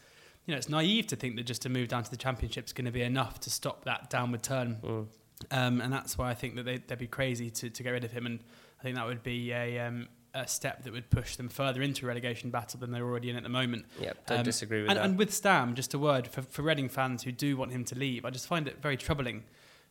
you 0.45 0.51
know 0.53 0.57
it's 0.57 0.69
naive 0.69 1.07
to 1.07 1.15
think 1.15 1.35
that 1.37 1.43
just 1.43 1.61
to 1.63 1.69
move 1.69 1.87
down 1.87 2.03
to 2.03 2.11
the 2.11 2.17
championship 2.17 2.65
is 2.65 2.73
going 2.73 2.85
to 2.85 2.91
be 2.91 3.01
enough 3.01 3.39
to 3.41 3.49
stop 3.49 3.85
that 3.85 4.09
downward 4.09 4.43
turn. 4.43 4.77
Mm. 4.83 5.07
Um, 5.51 5.81
and 5.81 5.91
that's 5.91 6.17
why 6.17 6.29
I 6.29 6.33
think 6.33 6.55
that 6.55 6.63
they, 6.63 6.81
would 6.89 6.99
be 6.99 7.07
crazy 7.07 7.49
to, 7.49 7.69
to 7.69 7.83
get 7.83 7.91
rid 7.91 8.03
of 8.03 8.11
him. 8.11 8.25
And 8.25 8.39
I 8.79 8.83
think 8.83 8.95
that 8.95 9.05
would 9.05 9.23
be 9.23 9.51
a, 9.51 9.79
um, 9.79 10.07
a 10.33 10.47
step 10.47 10.83
that 10.83 10.93
would 10.93 11.09
push 11.09 11.35
them 11.35 11.49
further 11.49 11.81
into 11.81 12.05
a 12.05 12.07
relegation 12.07 12.49
battle 12.49 12.79
than 12.79 12.91
they're 12.91 13.05
already 13.05 13.29
in 13.29 13.35
at 13.35 13.43
the 13.43 13.49
moment. 13.49 13.85
Yeah, 13.99 14.13
don't 14.27 14.39
um, 14.39 14.43
disagree 14.43 14.81
with 14.81 14.91
and, 14.91 14.97
that. 14.97 15.05
And 15.05 15.17
with 15.17 15.33
Stam, 15.33 15.75
just 15.75 15.93
a 15.93 15.99
word 15.99 16.27
for, 16.27 16.41
for 16.41 16.61
Reading 16.61 16.89
fans 16.89 17.23
who 17.23 17.31
do 17.31 17.57
want 17.57 17.71
him 17.71 17.83
to 17.85 17.95
leave, 17.95 18.25
I 18.25 18.29
just 18.29 18.47
find 18.47 18.67
it 18.67 18.81
very 18.81 18.97
troubling 18.97 19.43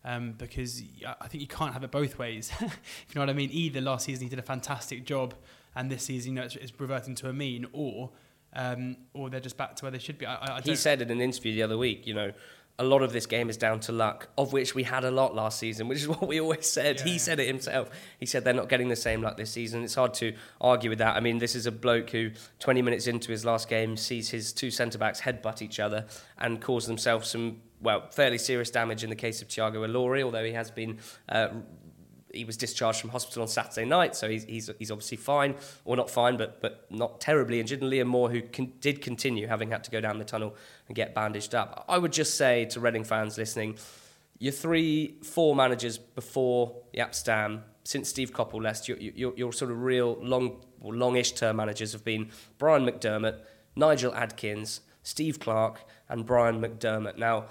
um, 0.05 0.33
because 0.33 0.83
I 1.21 1.29
think 1.29 1.41
you 1.41 1.49
can't 1.49 1.73
have 1.73 1.85
it 1.85 1.91
both 1.91 2.19
ways. 2.19 2.53
if 2.61 3.07
you 3.09 3.15
know 3.15 3.23
what 3.23 3.31
I 3.31 3.35
mean? 3.35 3.51
Either 3.53 3.81
last 3.81 4.07
season 4.07 4.25
he 4.25 4.29
did 4.29 4.39
a 4.39 4.43
fantastic 4.43 5.05
job, 5.05 5.35
and 5.75 5.91
this 5.91 6.05
season 6.05 6.33
you 6.33 6.41
know 6.41 6.45
it's, 6.45 6.57
it's 6.57 6.73
reverting 6.79 7.15
to 7.17 7.29
a 7.29 7.33
mean, 7.33 7.67
or 7.73 8.11
um, 8.55 8.97
or 9.15 9.31
they're 9.31 9.41
just 9.41 9.57
back 9.57 9.77
to 9.77 9.85
where 9.85 9.91
they 9.91 9.99
should 9.99 10.19
be. 10.19 10.27
I, 10.27 10.57
I 10.57 10.61
he 10.61 10.77
said 10.77 11.03
in 11.03 11.11
an 11.11 11.21
interview 11.21 11.55
the 11.55 11.63
other 11.63 11.79
week, 11.79 12.07
you 12.07 12.15
know, 12.15 12.33
a 12.79 12.85
lot 12.85 13.03
of 13.03 13.13
this 13.13 13.27
game 13.27 13.49
is 13.49 13.57
down 13.57 13.79
to 13.81 13.93
luck, 13.93 14.29
of 14.37 14.53
which 14.53 14.75
we 14.75 14.83
had 14.83 15.05
a 15.05 15.11
lot 15.11 15.35
last 15.35 15.59
season, 15.59 15.87
which 15.87 15.99
is 15.99 16.09
what 16.09 16.27
we 16.27 16.41
always 16.41 16.67
said. 16.67 16.99
Yeah, 16.99 17.05
he 17.05 17.13
yeah. 17.13 17.19
said 17.19 17.41
it 17.41 17.47
himself. 17.47 17.91
He 18.19 18.27
said 18.27 18.45
they're 18.45 18.55
not 18.55 18.69
getting 18.69 18.89
the 18.89 18.97
same 18.97 19.23
luck 19.23 19.37
this 19.37 19.51
season. 19.51 19.85
It's 19.85 19.95
hard 19.95 20.15
to 20.15 20.35
argue 20.61 20.91
with 20.91 20.99
that. 20.99 21.17
I 21.17 21.21
mean, 21.21 21.39
this 21.39 21.55
is 21.55 21.67
a 21.67 21.73
bloke 21.73 22.11
who, 22.11 22.31
20 22.59 22.83
minutes 22.83 23.07
into 23.07 23.31
his 23.31 23.45
last 23.45 23.69
game, 23.69 23.97
sees 23.97 24.31
his 24.31 24.53
two 24.53 24.71
centre 24.71 24.99
backs 24.99 25.21
headbutt 25.21 25.63
each 25.63 25.79
other 25.79 26.07
and 26.39 26.61
cause 26.61 26.87
themselves 26.87 27.31
some 27.31 27.61
well, 27.81 28.09
fairly 28.11 28.39
serious 28.39 28.71
damage 28.71 29.05
in 29.05 29.11
the 29.11 29.17
case 29.17 29.43
of 29.43 29.49
Tiago 29.49 29.87
Ilori, 29.87 30.23
although 30.23 30.45
he 30.45 30.53
has 30.53 30.71
been. 30.71 30.99
Uh, 31.29 31.49
he 32.33 32.45
was 32.45 32.57
discharged 32.57 33.01
from 33.01 33.11
hospital 33.11 33.43
on 33.43 33.49
Saturday 33.49 33.87
night, 33.87 34.17
so 34.17 34.29
he's, 34.29 34.43
he's, 34.45 34.69
he's 34.81 34.91
obviously 34.91 35.17
fine, 35.17 35.55
or 35.85 35.97
not 35.97 36.11
fine, 36.11 36.37
but, 36.37 36.61
but 36.61 36.85
not 36.91 37.21
terribly 37.21 37.61
injured. 37.61 37.81
And 37.81 37.93
Liam 37.93 38.07
Moore, 38.07 38.29
who 38.29 38.43
con- 38.43 38.73
did 38.81 39.01
continue 39.01 39.47
having 39.47 39.71
had 39.71 39.85
to 39.85 39.91
go 39.93 40.01
down 40.01 40.19
the 40.19 40.25
tunnel 40.25 40.57
and 40.89 40.97
get 40.97 41.15
bandaged 41.15 41.55
up. 41.55 41.85
I 41.89 41.97
would 41.97 42.13
just 42.13 42.37
say 42.37 42.65
to 42.67 42.81
Reading 42.81 43.05
fans 43.05 43.39
listening, 43.39 43.77
your 44.39 44.53
three, 44.53 45.15
four 45.23 45.55
managers 45.55 45.97
before 45.97 46.75
Jaap 46.93 47.15
Stam, 47.15 47.63
since 47.85 48.09
Steve 48.09 48.33
Coppell 48.33 48.63
left, 48.63 48.89
your, 48.89 48.99
your, 48.99 49.33
your 49.37 49.53
sort 49.53 49.71
of 49.71 49.81
real 49.83 50.17
long, 50.21 50.65
longish 50.83 51.33
term 51.33 51.57
managers 51.57 51.93
have 51.93 52.05
been 52.05 52.31
Brian 52.59 52.85
McDermott, 52.85 53.41
Nigel 53.77 54.15
Adkins, 54.15 54.81
Steve 55.03 55.39
Clarke, 55.39 55.85
and 56.09 56.27
Brian 56.27 56.61
McDermott. 56.61 57.17
Now, 57.19 57.47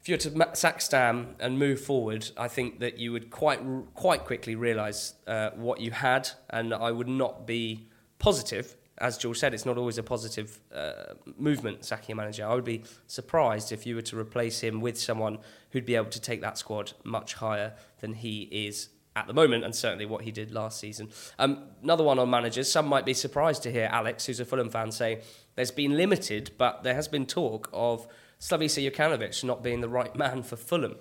if 0.00 0.08
you 0.08 0.14
were 0.14 0.46
to 0.48 0.56
sack 0.56 0.80
Stam 0.80 1.36
and 1.38 1.58
move 1.58 1.80
forward, 1.80 2.28
I 2.36 2.48
think 2.48 2.80
that 2.80 2.98
you 2.98 3.12
would 3.12 3.30
quite 3.30 3.60
quite 3.94 4.24
quickly 4.24 4.56
realise 4.56 5.14
uh, 5.28 5.50
what 5.50 5.80
you 5.80 5.92
had, 5.92 6.28
and 6.50 6.74
I 6.74 6.90
would 6.90 7.08
not 7.08 7.46
be 7.46 7.86
positive. 8.18 8.76
As 8.98 9.16
George 9.16 9.38
said, 9.38 9.54
it's 9.54 9.64
not 9.64 9.78
always 9.78 9.98
a 9.98 10.02
positive 10.02 10.60
uh, 10.74 11.14
movement 11.38 11.84
sacking 11.84 12.14
a 12.14 12.16
manager. 12.16 12.46
I 12.46 12.54
would 12.54 12.64
be 12.64 12.82
surprised 13.06 13.70
if 13.70 13.86
you 13.86 13.94
were 13.94 14.02
to 14.02 14.18
replace 14.18 14.60
him 14.60 14.80
with 14.80 14.98
someone 14.98 15.38
who'd 15.70 15.86
be 15.86 15.94
able 15.94 16.10
to 16.10 16.20
take 16.20 16.40
that 16.40 16.58
squad 16.58 16.92
much 17.04 17.34
higher 17.34 17.74
than 18.00 18.14
he 18.14 18.42
is 18.50 18.88
at 19.14 19.26
the 19.26 19.34
moment, 19.34 19.62
and 19.64 19.74
certainly 19.74 20.06
what 20.06 20.22
he 20.22 20.30
did 20.30 20.50
last 20.52 20.80
season. 20.80 21.10
Um, 21.38 21.64
another 21.82 22.02
one 22.02 22.18
on 22.18 22.30
managers. 22.30 22.70
Some 22.70 22.86
might 22.86 23.04
be 23.04 23.14
surprised 23.14 23.62
to 23.64 23.70
hear 23.70 23.88
Alex, 23.92 24.26
who's 24.26 24.40
a 24.40 24.44
Fulham 24.44 24.70
fan, 24.70 24.90
say 24.90 25.20
there's 25.54 25.70
been 25.70 25.96
limited, 25.96 26.52
but 26.58 26.82
there 26.82 26.94
has 26.94 27.08
been 27.08 27.26
talk 27.26 27.68
of 27.72 28.06
Slavisa 28.40 28.90
Jokanovic 28.90 29.44
not 29.44 29.62
being 29.62 29.80
the 29.80 29.88
right 29.88 30.14
man 30.16 30.42
for 30.42 30.56
Fulham. 30.56 30.96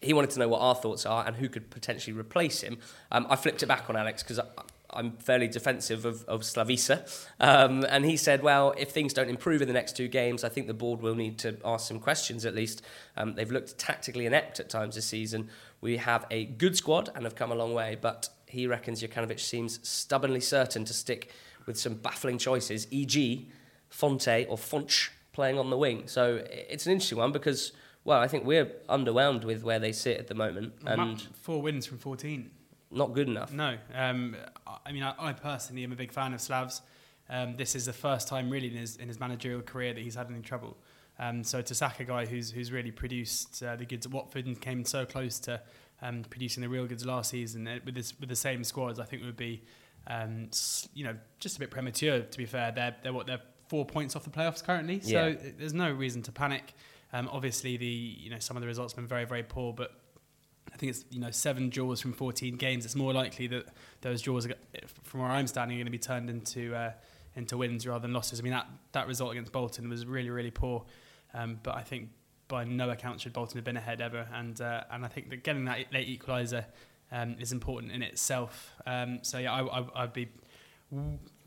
He 0.00 0.12
wanted 0.12 0.30
to 0.30 0.38
know 0.38 0.48
what 0.48 0.60
our 0.60 0.74
thoughts 0.74 1.04
are 1.06 1.26
and 1.26 1.36
who 1.36 1.48
could 1.48 1.70
potentially 1.70 2.16
replace 2.16 2.60
him. 2.60 2.78
Um, 3.10 3.26
I 3.28 3.36
flipped 3.36 3.62
it 3.62 3.66
back 3.66 3.90
on 3.90 3.96
Alex 3.96 4.22
because 4.22 4.40
I'm 4.90 5.12
fairly 5.18 5.48
defensive 5.48 6.04
of, 6.04 6.24
of 6.24 6.42
Slavisa. 6.42 7.06
Um, 7.40 7.84
and 7.88 8.04
he 8.04 8.16
said, 8.16 8.42
well, 8.42 8.74
if 8.78 8.90
things 8.90 9.12
don't 9.12 9.28
improve 9.28 9.60
in 9.60 9.68
the 9.68 9.74
next 9.74 9.96
two 9.96 10.08
games, 10.08 10.44
I 10.44 10.48
think 10.48 10.66
the 10.66 10.74
board 10.74 11.02
will 11.02 11.14
need 11.14 11.38
to 11.38 11.56
ask 11.64 11.88
some 11.88 12.00
questions 12.00 12.46
at 12.46 12.54
least. 12.54 12.82
Um, 13.16 13.34
they've 13.34 13.50
looked 13.50 13.76
tactically 13.78 14.24
inept 14.24 14.60
at 14.60 14.70
times 14.70 14.94
this 14.94 15.06
season. 15.06 15.50
We 15.80 15.98
have 15.98 16.26
a 16.30 16.44
good 16.44 16.76
squad 16.76 17.10
and 17.14 17.24
have 17.24 17.34
come 17.34 17.52
a 17.52 17.56
long 17.56 17.74
way, 17.74 17.98
but 18.00 18.30
he 18.46 18.66
reckons 18.66 19.02
Jokanovic 19.02 19.40
seems 19.40 19.86
stubbornly 19.86 20.40
certain 20.40 20.84
to 20.86 20.94
stick 20.94 21.32
with 21.66 21.78
some 21.78 21.94
baffling 21.94 22.38
choices, 22.38 22.86
e.g., 22.90 23.48
Fonte 23.88 24.46
or 24.48 24.56
Fonch 24.56 25.10
playing 25.32 25.58
on 25.58 25.70
the 25.70 25.76
wing. 25.76 26.04
So 26.06 26.42
it's 26.50 26.86
an 26.86 26.92
interesting 26.92 27.18
one 27.18 27.32
because, 27.32 27.72
well, 28.04 28.20
I 28.20 28.28
think 28.28 28.44
we're 28.44 28.66
underwhelmed 28.88 29.44
with 29.44 29.62
where 29.62 29.78
they 29.78 29.92
sit 29.92 30.18
at 30.18 30.26
the 30.26 30.34
moment. 30.34 30.74
And 30.86 31.20
four 31.20 31.62
wins 31.62 31.86
from 31.86 31.98
14. 31.98 32.50
Not 32.90 33.12
good 33.12 33.28
enough. 33.28 33.52
No. 33.52 33.76
Um, 33.94 34.36
I 34.84 34.92
mean, 34.92 35.02
I, 35.02 35.14
I, 35.18 35.32
personally 35.32 35.84
am 35.84 35.92
a 35.92 35.96
big 35.96 36.12
fan 36.12 36.32
of 36.32 36.40
Slavs. 36.40 36.80
Um, 37.28 37.56
this 37.56 37.74
is 37.74 37.84
the 37.84 37.92
first 37.92 38.26
time 38.26 38.48
really 38.48 38.68
in 38.68 38.74
his, 38.74 38.96
in 38.96 39.08
his 39.08 39.20
managerial 39.20 39.60
career 39.60 39.92
that 39.92 40.02
he's 40.02 40.14
had 40.14 40.30
any 40.30 40.40
trouble. 40.40 40.78
Um, 41.18 41.44
so 41.44 41.60
to 41.60 41.74
sack 41.74 42.00
a 42.00 42.04
guy 42.04 42.24
who's, 42.24 42.50
who's 42.50 42.72
really 42.72 42.90
produced 42.90 43.62
uh, 43.62 43.76
the 43.76 43.84
goods 43.84 44.06
at 44.06 44.12
Watford 44.12 44.46
and 44.46 44.58
came 44.58 44.84
so 44.84 45.04
close 45.04 45.38
to 45.40 45.60
um, 46.00 46.22
producing 46.30 46.62
the 46.62 46.68
real 46.68 46.86
goods 46.86 47.04
last 47.04 47.30
season 47.30 47.68
uh, 47.68 47.78
with, 47.84 47.94
this, 47.94 48.18
with 48.18 48.30
the 48.30 48.36
same 48.36 48.64
squads, 48.64 48.98
I 48.98 49.04
think 49.04 49.22
it 49.22 49.26
would 49.26 49.36
be 49.36 49.62
um, 50.08 50.48
you 50.94 51.04
know, 51.04 51.16
just 51.38 51.56
a 51.56 51.60
bit 51.60 51.70
premature. 51.70 52.20
To 52.20 52.38
be 52.38 52.46
fair, 52.46 52.72
they're 52.72 52.96
they're 53.02 53.12
what 53.12 53.26
they're 53.26 53.42
four 53.68 53.84
points 53.86 54.16
off 54.16 54.24
the 54.24 54.30
playoffs 54.30 54.62
currently, 54.64 55.00
so 55.00 55.28
Yeah. 55.28 55.50
there's 55.58 55.74
no 55.74 55.90
reason 55.92 56.22
to 56.22 56.32
panic. 56.32 56.74
Um, 57.12 57.28
obviously, 57.32 57.76
the 57.76 57.86
you 57.86 58.30
know 58.30 58.38
some 58.38 58.56
of 58.56 58.60
the 58.60 58.66
results 58.66 58.92
have 58.92 58.96
been 58.96 59.08
very 59.08 59.24
very 59.24 59.42
poor, 59.42 59.72
but 59.72 59.92
I 60.72 60.76
think 60.76 60.90
it's 60.90 61.04
you 61.10 61.20
know 61.20 61.30
seven 61.30 61.70
draws 61.70 62.00
from 62.00 62.12
14 62.12 62.56
games. 62.56 62.84
It's 62.84 62.94
more 62.96 63.12
likely 63.12 63.46
that 63.48 63.66
those 64.02 64.20
draws, 64.22 64.46
are, 64.46 64.54
from 65.04 65.20
where 65.20 65.30
I'm 65.30 65.46
standing, 65.46 65.76
are 65.76 65.80
going 65.80 65.86
to 65.86 65.90
be 65.92 65.98
turned 65.98 66.28
into 66.28 66.74
uh, 66.74 66.92
into 67.36 67.56
wins 67.56 67.86
rather 67.86 68.02
than 68.02 68.12
losses. 68.12 68.40
I 68.40 68.42
mean 68.42 68.52
that 68.52 68.66
that 68.92 69.06
result 69.06 69.32
against 69.32 69.52
Bolton 69.52 69.88
was 69.88 70.04
really 70.04 70.30
really 70.30 70.50
poor, 70.50 70.84
um, 71.34 71.58
but 71.62 71.74
I 71.76 71.82
think 71.82 72.10
by 72.48 72.64
no 72.64 72.88
account 72.90 73.20
should 73.20 73.32
Bolton 73.32 73.56
have 73.58 73.64
been 73.64 73.76
ahead 73.76 74.00
ever. 74.00 74.26
And 74.32 74.60
uh, 74.60 74.84
and 74.90 75.04
I 75.04 75.08
think 75.08 75.30
that 75.30 75.42
getting 75.44 75.64
that 75.66 75.92
late 75.92 76.08
equaliser 76.20 76.64
um, 77.10 77.36
is 77.40 77.52
important 77.52 77.92
in 77.92 78.02
itself. 78.02 78.72
Um, 78.86 79.20
so 79.22 79.38
yeah, 79.38 79.52
I, 79.52 79.80
I, 79.80 80.02
I'd 80.02 80.12
be 80.12 80.28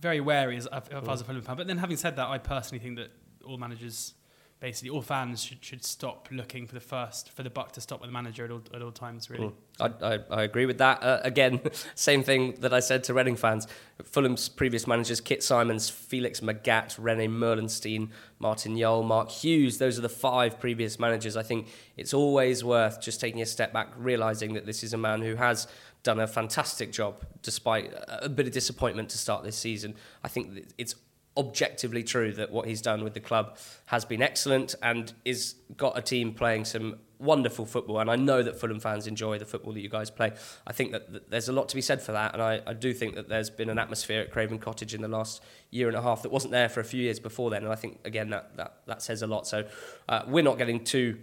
very 0.01 0.19
wary 0.19 0.57
as 0.57 0.67
if 0.71 0.91
if 0.91 1.07
I 1.07 1.11
was 1.11 1.21
a 1.21 1.23
Fulham 1.23 1.41
fan. 1.41 1.55
But 1.55 1.67
then 1.67 1.77
having 1.77 1.97
said 1.97 2.15
that, 2.17 2.27
I 2.27 2.37
personally 2.37 2.83
think 2.83 2.97
that 2.97 3.11
all 3.45 3.57
managers. 3.57 4.13
Basically, 4.59 4.91
all 4.91 5.01
fans 5.01 5.43
should, 5.43 5.65
should 5.65 5.83
stop 5.83 6.27
looking 6.29 6.67
for 6.67 6.75
the 6.75 6.79
first 6.79 7.31
for 7.31 7.41
the 7.41 7.49
buck 7.49 7.71
to 7.71 7.81
stop 7.81 7.99
with 7.99 8.09
the 8.09 8.13
manager 8.13 8.45
at 8.45 8.51
all, 8.51 8.61
at 8.75 8.83
all 8.83 8.91
times. 8.91 9.27
Really, 9.27 9.51
I, 9.79 9.89
I, 10.03 10.19
I 10.29 10.43
agree 10.43 10.67
with 10.67 10.77
that. 10.77 11.01
Uh, 11.01 11.19
again, 11.23 11.61
same 11.95 12.21
thing 12.21 12.53
that 12.59 12.71
I 12.71 12.79
said 12.79 13.03
to 13.05 13.15
Reading 13.15 13.35
fans. 13.35 13.67
Fulham's 14.03 14.49
previous 14.49 14.85
managers, 14.85 15.19
Kit 15.19 15.41
Symons, 15.41 15.89
Felix 15.89 16.41
Magath, 16.41 16.95
Rene 16.99 17.27
Meulensteen, 17.27 18.09
Martin 18.37 18.77
Jol, 18.77 19.01
Mark 19.01 19.31
Hughes, 19.31 19.79
those 19.79 19.97
are 19.97 20.03
the 20.03 20.09
five 20.09 20.59
previous 20.59 20.99
managers. 20.99 21.35
I 21.35 21.41
think 21.41 21.67
it's 21.97 22.13
always 22.13 22.63
worth 22.63 23.01
just 23.01 23.19
taking 23.19 23.41
a 23.41 23.47
step 23.47 23.73
back, 23.73 23.89
realising 23.97 24.53
that 24.53 24.67
this 24.67 24.83
is 24.83 24.93
a 24.93 24.97
man 24.97 25.23
who 25.23 25.37
has 25.37 25.67
done 26.03 26.19
a 26.19 26.27
fantastic 26.27 26.91
job 26.91 27.23
despite 27.41 27.93
a 28.07 28.29
bit 28.29 28.47
of 28.47 28.53
disappointment 28.53 29.09
to 29.09 29.17
start 29.17 29.43
this 29.43 29.57
season. 29.57 29.95
I 30.23 30.27
think 30.27 30.73
it's 30.77 30.95
objectively 31.37 32.03
true 32.03 32.33
that 32.33 32.51
what 32.51 32.67
he's 32.67 32.81
done 32.81 33.03
with 33.03 33.13
the 33.13 33.19
club 33.19 33.57
has 33.85 34.03
been 34.03 34.21
excellent 34.21 34.75
and 34.81 35.13
is 35.23 35.55
got 35.77 35.97
a 35.97 36.01
team 36.01 36.33
playing 36.33 36.65
some 36.65 36.97
wonderful 37.19 37.65
football. 37.65 37.99
And 37.99 38.09
I 38.09 38.15
know 38.15 38.41
that 38.41 38.59
Fulham 38.59 38.79
fans 38.79 39.07
enjoy 39.07 39.37
the 39.37 39.45
football 39.45 39.73
that 39.73 39.79
you 39.79 39.89
guys 39.89 40.09
play. 40.09 40.33
I 40.65 40.73
think 40.73 40.91
that, 40.91 41.13
that 41.13 41.29
there's 41.29 41.47
a 41.47 41.53
lot 41.53 41.69
to 41.69 41.75
be 41.75 41.81
said 41.81 42.01
for 42.01 42.11
that. 42.13 42.33
And 42.33 42.41
I, 42.41 42.61
I 42.65 42.73
do 42.73 42.93
think 42.93 43.15
that 43.15 43.29
there's 43.29 43.49
been 43.49 43.69
an 43.69 43.77
atmosphere 43.77 44.21
at 44.21 44.31
Craven 44.31 44.57
Cottage 44.57 44.93
in 44.93 45.01
the 45.01 45.07
last 45.07 45.41
year 45.69 45.87
and 45.87 45.95
a 45.95 46.01
half 46.01 46.23
that 46.23 46.31
wasn't 46.31 46.51
there 46.51 46.67
for 46.67 46.79
a 46.79 46.83
few 46.83 47.01
years 47.01 47.19
before 47.19 47.49
then. 47.51 47.63
And 47.63 47.71
I 47.71 47.75
think 47.75 47.99
again 48.03 48.31
that, 48.31 48.57
that, 48.57 48.77
that 48.87 49.01
says 49.01 49.21
a 49.21 49.27
lot. 49.27 49.47
So 49.47 49.67
uh, 50.09 50.23
we're 50.27 50.43
not 50.43 50.57
getting 50.57 50.83
too 50.83 51.19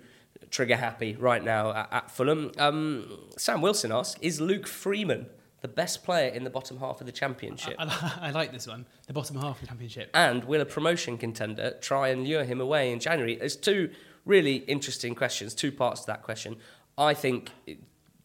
trigger 0.50 0.76
happy 0.76 1.14
right 1.16 1.44
now 1.44 1.72
at, 1.72 1.92
at 1.92 2.10
Fulham 2.10 2.52
um, 2.58 3.18
Sam 3.36 3.60
Wilson 3.60 3.92
asks 3.92 4.18
is 4.20 4.40
Luke 4.40 4.66
Freeman 4.66 5.26
the 5.60 5.68
best 5.68 6.04
player 6.04 6.28
in 6.28 6.44
the 6.44 6.50
bottom 6.50 6.78
half 6.78 7.00
of 7.00 7.06
the 7.06 7.12
championship 7.12 7.74
I, 7.78 7.84
I, 8.20 8.28
I 8.28 8.30
like 8.30 8.52
this 8.52 8.66
one. 8.66 8.86
The 9.06 9.12
bottom 9.12 9.36
half 9.36 9.56
of 9.56 9.60
the 9.62 9.66
championship. 9.66 10.10
and 10.14 10.44
will 10.44 10.60
a 10.60 10.66
promotion 10.66 11.18
contender 11.18 11.76
try 11.80 12.08
and 12.08 12.24
lure 12.24 12.44
him 12.44 12.60
away 12.60 12.92
in 12.92 13.00
January? 13.00 13.36
There's 13.36 13.56
two 13.56 13.90
really 14.24 14.56
interesting 14.56 15.14
questions, 15.14 15.54
two 15.54 15.72
parts 15.72 16.02
to 16.02 16.06
that 16.08 16.22
question. 16.22 16.56
I 16.96 17.14
think 17.14 17.50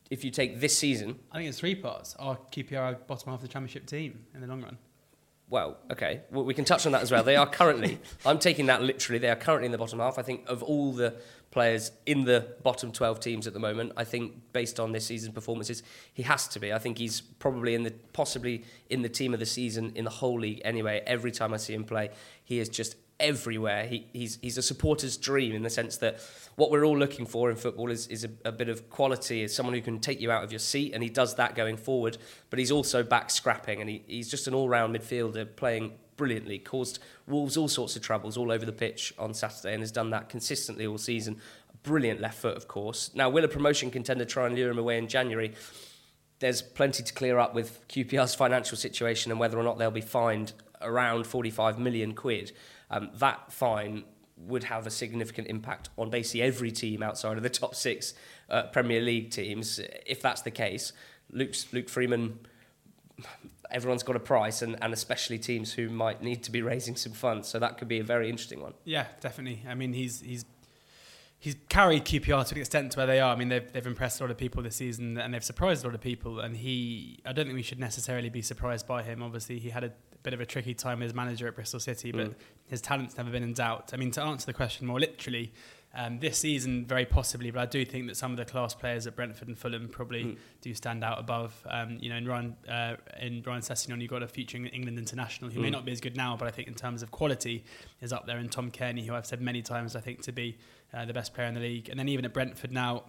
if 0.09 0.23
you 0.23 0.31
take 0.31 0.59
this 0.59 0.77
season, 0.77 1.19
I 1.31 1.37
think 1.37 1.49
it's 1.49 1.59
three 1.59 1.75
parts. 1.75 2.15
Are 2.19 2.37
QPR 2.51 3.07
bottom 3.07 3.31
half 3.31 3.39
of 3.39 3.41
the 3.41 3.47
championship 3.47 3.87
team 3.87 4.25
in 4.33 4.41
the 4.41 4.47
long 4.47 4.61
run? 4.61 4.77
Well, 5.53 5.77
okay, 5.91 6.21
well, 6.31 6.43
we 6.43 6.55
can 6.55 6.65
touch 6.65 6.87
on 6.87 6.93
that 6.93 7.03
as 7.03 7.11
well. 7.11 7.23
They 7.23 7.35
are 7.35 7.45
currently, 7.45 7.99
I'm 8.25 8.39
taking 8.39 8.65
that 8.65 8.81
literally, 8.81 9.19
they 9.19 9.29
are 9.29 9.35
currently 9.35 9.67
in 9.67 9.71
the 9.71 9.77
bottom 9.77 9.99
half. 9.99 10.17
I 10.17 10.23
think 10.23 10.49
of 10.49 10.63
all 10.63 10.93
the 10.93 11.13
players 11.51 11.91
in 12.07 12.25
the 12.25 12.55
bottom 12.63 12.91
12 12.91 13.19
teams 13.19 13.45
at 13.45 13.53
the 13.53 13.59
moment, 13.59 13.91
I 13.95 14.03
think 14.03 14.33
based 14.51 14.79
on 14.79 14.93
this 14.93 15.05
season's 15.05 15.35
performances, 15.35 15.83
he 16.11 16.23
has 16.23 16.47
to 16.47 16.59
be. 16.59 16.73
I 16.73 16.79
think 16.79 16.97
he's 16.97 17.21
probably 17.21 17.75
in 17.75 17.83
the, 17.83 17.91
possibly 18.13 18.63
in 18.89 19.03
the 19.03 19.09
team 19.09 19.31
of 19.31 19.39
the 19.39 19.45
season 19.45 19.91
in 19.93 20.05
the 20.05 20.09
whole 20.09 20.39
league 20.39 20.59
anyway. 20.65 21.03
Every 21.05 21.31
time 21.31 21.53
I 21.53 21.57
see 21.57 21.75
him 21.75 21.83
play, 21.83 22.09
he 22.43 22.57
is 22.57 22.67
just 22.67 22.95
everywhere. 23.23 23.87
He, 23.87 24.05
he's, 24.13 24.37
he's 24.41 24.57
a 24.57 24.61
supporter's 24.61 25.17
dream 25.17 25.55
in 25.55 25.63
the 25.63 25.69
sense 25.69 25.97
that 25.97 26.19
what 26.55 26.69
we're 26.69 26.85
all 26.85 26.97
looking 26.97 27.25
for 27.25 27.49
in 27.49 27.55
football 27.55 27.89
is, 27.89 28.05
is 28.07 28.25
a, 28.25 28.29
a 28.45 28.51
bit 28.51 28.69
of 28.69 28.89
quality, 28.89 29.41
is 29.41 29.55
someone 29.55 29.73
who 29.73 29.81
can 29.81 29.99
take 29.99 30.21
you 30.21 30.29
out 30.29 30.43
of 30.43 30.51
your 30.51 30.59
seat, 30.59 30.93
and 30.93 31.01
he 31.01 31.09
does 31.09 31.35
that 31.35 31.55
going 31.55 31.77
forward. 31.77 32.17
But 32.49 32.59
he's 32.59 32.71
also 32.71 33.01
back 33.01 33.31
scrapping, 33.31 33.81
and 33.81 33.89
he, 33.89 34.03
he's 34.05 34.29
just 34.29 34.47
an 34.47 34.53
all-round 34.53 34.95
midfielder 34.95 35.55
playing 35.55 35.93
brilliantly. 36.17 36.59
Caused 36.59 36.99
Wolves 37.25 37.57
all 37.57 37.69
sorts 37.69 37.95
of 37.95 38.01
troubles 38.01 38.37
all 38.37 38.51
over 38.51 38.65
the 38.65 38.73
pitch 38.73 39.13
on 39.17 39.33
Saturday, 39.33 39.73
and 39.73 39.81
has 39.81 39.91
done 39.91 40.09
that 40.11 40.29
consistently 40.29 40.85
all 40.85 40.97
season. 40.97 41.37
Brilliant 41.81 42.21
left 42.21 42.39
foot, 42.39 42.57
of 42.57 42.67
course. 42.67 43.09
Now, 43.15 43.29
will 43.29 43.45
a 43.45 43.47
promotion 43.47 43.89
contender 43.89 44.25
try 44.25 44.45
and 44.45 44.55
lure 44.55 44.69
him 44.69 44.77
away 44.77 44.97
in 44.97 45.07
January? 45.07 45.53
There's 46.39 46.61
plenty 46.61 47.03
to 47.03 47.13
clear 47.13 47.39
up 47.39 47.55
with 47.55 47.87
QPR's 47.87 48.35
financial 48.35 48.77
situation 48.77 49.31
and 49.31 49.39
whether 49.39 49.57
or 49.57 49.63
not 49.63 49.77
they'll 49.77 49.91
be 49.91 50.01
fined 50.01 50.53
around 50.81 51.25
45 51.25 51.79
million 51.79 52.13
quid. 52.13 52.51
Um, 52.93 53.09
that 53.15 53.51
fine 53.51 54.03
would 54.37 54.65
have 54.65 54.85
a 54.85 54.91
significant 54.91 55.47
impact 55.47 55.89
on 55.97 56.09
basically 56.09 56.41
every 56.43 56.71
team 56.71 57.01
outside 57.01 57.37
of 57.37 57.43
the 57.43 57.49
top 57.49 57.75
six 57.75 58.13
uh, 58.49 58.63
Premier 58.63 59.01
League 59.01 59.31
teams. 59.31 59.79
If 60.05 60.21
that's 60.21 60.41
the 60.41 60.51
case, 60.51 60.93
Luke's, 61.31 61.71
Luke 61.73 61.89
Freeman, 61.89 62.39
everyone's 63.71 64.03
got 64.03 64.15
a 64.15 64.19
price, 64.19 64.61
and, 64.61 64.77
and 64.81 64.93
especially 64.93 65.39
teams 65.39 65.73
who 65.73 65.89
might 65.89 66.21
need 66.21 66.43
to 66.43 66.51
be 66.51 66.61
raising 66.73 66.95
some 66.95 67.13
funds. 67.13 67.47
So 67.47 67.59
that 67.59 67.77
could 67.77 67.87
be 67.87 67.99
a 67.99 68.03
very 68.03 68.29
interesting 68.29 68.61
one. 68.61 68.73
Yeah, 68.85 69.07
definitely. 69.21 69.63
I 69.67 69.73
mean, 69.73 69.93
he's 69.93 70.21
he's 70.21 70.45
he's 71.39 71.55
carried 71.69 72.05
QPR 72.05 72.47
to 72.47 72.55
an 72.55 72.61
extent 72.61 72.91
to 72.91 72.99
where 72.99 73.07
they 73.07 73.19
are. 73.19 73.33
I 73.33 73.35
mean, 73.35 73.49
they've 73.49 73.71
they've 73.71 73.87
impressed 73.87 74.19
a 74.19 74.23
lot 74.23 74.31
of 74.31 74.37
people 74.37 74.61
this 74.61 74.75
season, 74.75 75.17
and 75.17 75.33
they've 75.33 75.43
surprised 75.43 75.83
a 75.83 75.87
lot 75.87 75.95
of 75.95 76.01
people. 76.01 76.39
And 76.39 76.55
he, 76.57 77.19
I 77.25 77.33
don't 77.33 77.45
think 77.45 77.55
we 77.55 77.63
should 77.63 77.79
necessarily 77.79 78.29
be 78.29 78.41
surprised 78.41 78.85
by 78.85 79.03
him. 79.03 79.23
Obviously, 79.23 79.57
he 79.57 79.69
had 79.69 79.83
a 79.83 79.93
bit 80.23 80.33
of 80.33 80.39
a 80.41 80.45
tricky 80.45 80.73
time 80.73 81.01
as 81.03 81.13
manager 81.13 81.47
at 81.47 81.55
Bristol 81.55 81.79
City, 81.79 82.11
but 82.11 82.31
Mm. 82.31 82.35
his 82.67 82.81
talent's 82.81 83.17
never 83.17 83.29
been 83.29 83.43
in 83.43 83.53
doubt. 83.53 83.91
I 83.93 83.97
mean, 83.97 84.11
to 84.11 84.23
answer 84.23 84.45
the 84.45 84.53
question 84.53 84.87
more 84.87 84.99
literally. 84.99 85.53
Um, 85.95 86.17
this 86.19 86.39
season, 86.39 86.87
very 86.87 87.05
possibly, 87.05 87.51
but 87.51 87.59
I 87.61 87.65
do 87.67 87.85
think 87.85 88.07
that 88.07 88.17
some 88.17 88.31
of 88.31 88.37
the 88.37 88.45
class 88.45 88.73
players 88.73 89.05
at 89.05 89.15
Brentford 89.15 89.47
and 89.47 89.55
Fulham 89.55 89.87
probably 89.89 90.23
Mm. 90.23 90.37
do 90.61 90.73
stand 90.73 91.03
out 91.03 91.19
above. 91.19 91.53
Um, 91.69 91.99
you 92.01 92.09
know, 92.09 92.15
in 92.15 92.25
Ryan, 92.27 92.55
uh, 92.67 92.95
in 93.19 93.43
Ryan 93.43 93.61
Sessegnon, 93.61 94.01
you've 94.01 94.09
got 94.09 94.23
a 94.23 94.27
future 94.27 94.57
England 94.57 94.97
international 94.97 95.51
who 95.51 95.59
may 95.59 95.67
Mm. 95.69 95.73
not 95.73 95.85
be 95.85 95.91
as 95.91 96.01
good 96.01 96.17
now, 96.17 96.35
but 96.35 96.47
I 96.47 96.51
think 96.51 96.67
in 96.67 96.73
terms 96.73 97.03
of 97.03 97.11
quality 97.11 97.63
is 98.01 98.11
up 98.11 98.25
there. 98.25 98.39
And 98.39 98.51
Tom 98.51 98.71
Cairney, 98.71 99.05
who 99.05 99.13
I've 99.13 99.27
said 99.27 99.39
many 99.39 99.61
times, 99.61 99.95
I 99.95 99.99
think 100.01 100.23
to 100.23 100.31
be 100.31 100.57
uh, 100.93 101.05
the 101.05 101.13
best 101.13 101.35
player 101.35 101.47
in 101.47 101.53
the 101.53 101.59
league. 101.59 101.89
And 101.89 101.99
then 101.99 102.09
even 102.09 102.25
at 102.25 102.33
Brentford 102.33 102.71
now, 102.71 103.03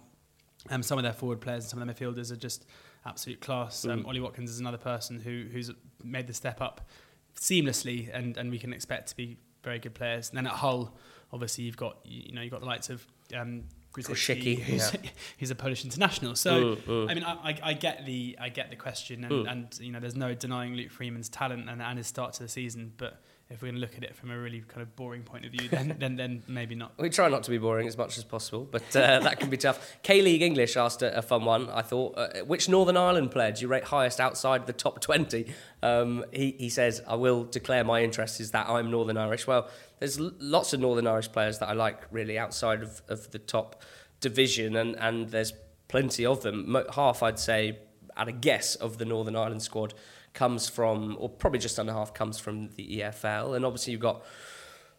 um, 0.69 0.83
some 0.83 0.99
of 0.99 1.03
their 1.03 1.13
forward 1.13 1.41
players 1.41 1.63
and 1.63 1.69
some 1.71 1.81
of 1.81 1.87
their 1.87 1.95
midfielders 2.11 2.31
are 2.31 2.35
just 2.35 2.65
absolute 3.03 3.39
class. 3.39 3.83
Um, 3.85 4.01
Mm. 4.03 4.07
Ollie 4.07 4.19
Watkins 4.19 4.49
is 4.51 4.59
another 4.59 4.77
person 4.79 5.19
who 5.21 5.45
who's 5.51 5.71
made 6.03 6.27
the 6.27 6.33
step 6.33 6.61
up 6.61 6.87
seamlessly, 7.39 8.09
and, 8.13 8.37
and 8.37 8.51
we 8.51 8.59
can 8.59 8.73
expect 8.73 9.09
to 9.09 9.15
be 9.15 9.37
very 9.63 9.79
good 9.79 9.93
players. 9.93 10.29
And 10.29 10.37
then 10.37 10.47
at 10.47 10.53
Hull, 10.53 10.95
obviously 11.33 11.63
you've 11.65 11.77
got 11.77 11.97
you 12.05 12.33
know 12.33 12.41
you've 12.41 12.51
got 12.51 12.61
the 12.61 12.67
likes 12.67 12.89
of 12.89 13.05
um, 13.35 13.63
Grosicki, 13.93 14.59
who's, 14.59 14.93
yeah. 14.93 15.09
who's 15.39 15.51
a 15.51 15.55
Polish 15.55 15.83
international. 15.83 16.35
So 16.35 16.75
Mm, 16.75 16.81
mm. 16.83 17.11
I 17.11 17.13
mean, 17.13 17.23
I, 17.23 17.33
I, 17.33 17.59
I 17.63 17.73
get 17.73 18.05
the 18.05 18.37
I 18.39 18.49
get 18.49 18.69
the 18.69 18.75
question, 18.75 19.23
and, 19.23 19.47
and 19.47 19.79
you 19.79 19.91
know, 19.91 19.99
there's 19.99 20.15
no 20.15 20.33
denying 20.33 20.75
Luke 20.75 20.91
Freeman's 20.91 21.29
talent 21.29 21.69
and, 21.69 21.81
and 21.81 21.97
his 21.97 22.07
start 22.07 22.33
to 22.33 22.43
the 22.43 22.49
season. 22.49 22.93
But 22.97 23.21
if 23.49 23.61
we're 23.61 23.67
going 23.67 23.75
to 23.75 23.81
look 23.81 23.95
at 23.95 24.03
it 24.03 24.15
from 24.15 24.31
a 24.31 24.39
really 24.39 24.61
kind 24.67 24.81
of 24.81 24.95
boring 24.95 25.21
point 25.21 25.45
of 25.45 25.51
view, 25.51 25.69
then 25.69 25.95
then, 25.99 26.15
then 26.15 26.43
maybe 26.47 26.73
not. 26.73 26.93
We 26.97 27.09
try 27.09 27.29
not 27.29 27.43
to 27.43 27.51
be 27.51 27.59
boring 27.59 27.87
as 27.87 27.97
much 27.97 28.17
as 28.17 28.23
possible, 28.23 28.67
but 28.69 28.83
uh, 28.95 29.19
that 29.23 29.39
can 29.39 29.49
be 29.49 29.57
tough. 29.57 29.97
K 30.01 30.21
League 30.21 30.41
English 30.41 30.75
asked 30.75 31.03
a, 31.03 31.15
a 31.17 31.21
fun 31.21 31.45
one, 31.45 31.69
I 31.69 31.83
thought. 31.83 32.17
Uh, 32.17 32.43
which 32.45 32.67
Northern 32.67 32.97
Ireland 32.97 33.31
player 33.31 33.51
do 33.51 33.61
you 33.61 33.67
rate 33.67 33.83
highest 33.85 34.19
outside 34.19 34.65
the 34.65 34.73
top 34.73 34.99
20? 34.99 35.45
Um, 35.83 36.25
he, 36.31 36.55
he 36.57 36.69
says, 36.69 37.03
I 37.07 37.15
will 37.15 37.43
declare 37.43 37.83
my 37.83 38.03
interest 38.03 38.39
is 38.39 38.51
that 38.51 38.67
I'm 38.67 38.89
Northern 38.89 39.17
Irish. 39.17 39.45
Well, 39.45 39.69
there's 39.99 40.19
l- 40.19 40.31
lots 40.39 40.73
of 40.73 40.79
Northern 40.79 41.05
Irish 41.05 41.31
players 41.31 41.59
that 41.59 41.69
I 41.69 41.73
like 41.73 42.01
really 42.11 42.39
outside 42.39 42.81
of, 42.81 43.03
of 43.07 43.29
the 43.29 43.39
top 43.39 43.83
division, 44.21 44.75
and, 44.75 44.95
and 44.95 45.29
there's 45.29 45.53
plenty 45.87 46.25
of 46.25 46.41
them. 46.41 46.75
Half, 46.95 47.21
I'd 47.21 47.37
say, 47.37 47.77
at 48.17 48.27
a 48.27 48.31
guess, 48.31 48.75
of 48.75 48.97
the 48.97 49.05
Northern 49.05 49.35
Ireland 49.35 49.61
squad 49.61 49.93
comes 50.33 50.67
from, 50.69 51.15
or 51.19 51.29
probably 51.29 51.59
just 51.59 51.79
under 51.79 51.93
half, 51.93 52.13
comes 52.13 52.37
from 52.37 52.69
the 52.75 52.99
EFL. 52.99 53.55
And 53.55 53.65
obviously, 53.65 53.91
you've 53.91 54.01
got 54.01 54.23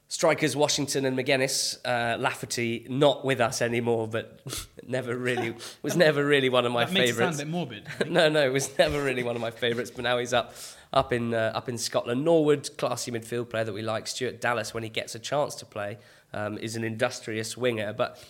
strikers 0.08 0.54
Washington 0.54 1.04
and 1.04 1.18
Magennis, 1.18 1.78
uh, 1.84 2.16
Lafferty 2.18 2.86
not 2.88 3.24
with 3.24 3.40
us 3.40 3.60
anymore, 3.62 4.08
but 4.08 4.40
never 4.86 5.16
really 5.16 5.54
was 5.82 5.96
never 5.96 6.24
really 6.24 6.48
one 6.48 6.64
of 6.64 6.72
my 6.72 6.84
that 6.84 6.92
makes 6.92 7.10
it 7.10 7.14
sound 7.14 7.36
favourites. 7.36 7.40
a 7.40 7.44
bit 7.44 7.50
morbid. 7.50 7.88
no, 8.10 8.28
no, 8.28 8.44
it 8.44 8.52
was 8.52 8.76
never 8.78 9.02
really 9.02 9.22
one 9.22 9.36
of 9.36 9.42
my 9.42 9.50
favourites. 9.50 9.90
But 9.90 10.02
now 10.02 10.18
he's 10.18 10.32
up 10.32 10.54
up 10.92 11.12
in 11.12 11.34
uh, 11.34 11.52
up 11.54 11.68
in 11.68 11.78
Scotland. 11.78 12.24
Norwood, 12.24 12.76
classy 12.78 13.10
midfield 13.10 13.50
player 13.50 13.64
that 13.64 13.72
we 13.72 13.82
like. 13.82 14.06
Stuart 14.06 14.40
Dallas, 14.40 14.72
when 14.74 14.82
he 14.82 14.88
gets 14.88 15.14
a 15.14 15.18
chance 15.18 15.54
to 15.56 15.66
play, 15.66 15.98
um, 16.32 16.58
is 16.58 16.76
an 16.76 16.84
industrious 16.84 17.56
winger. 17.56 17.92
But 17.92 18.22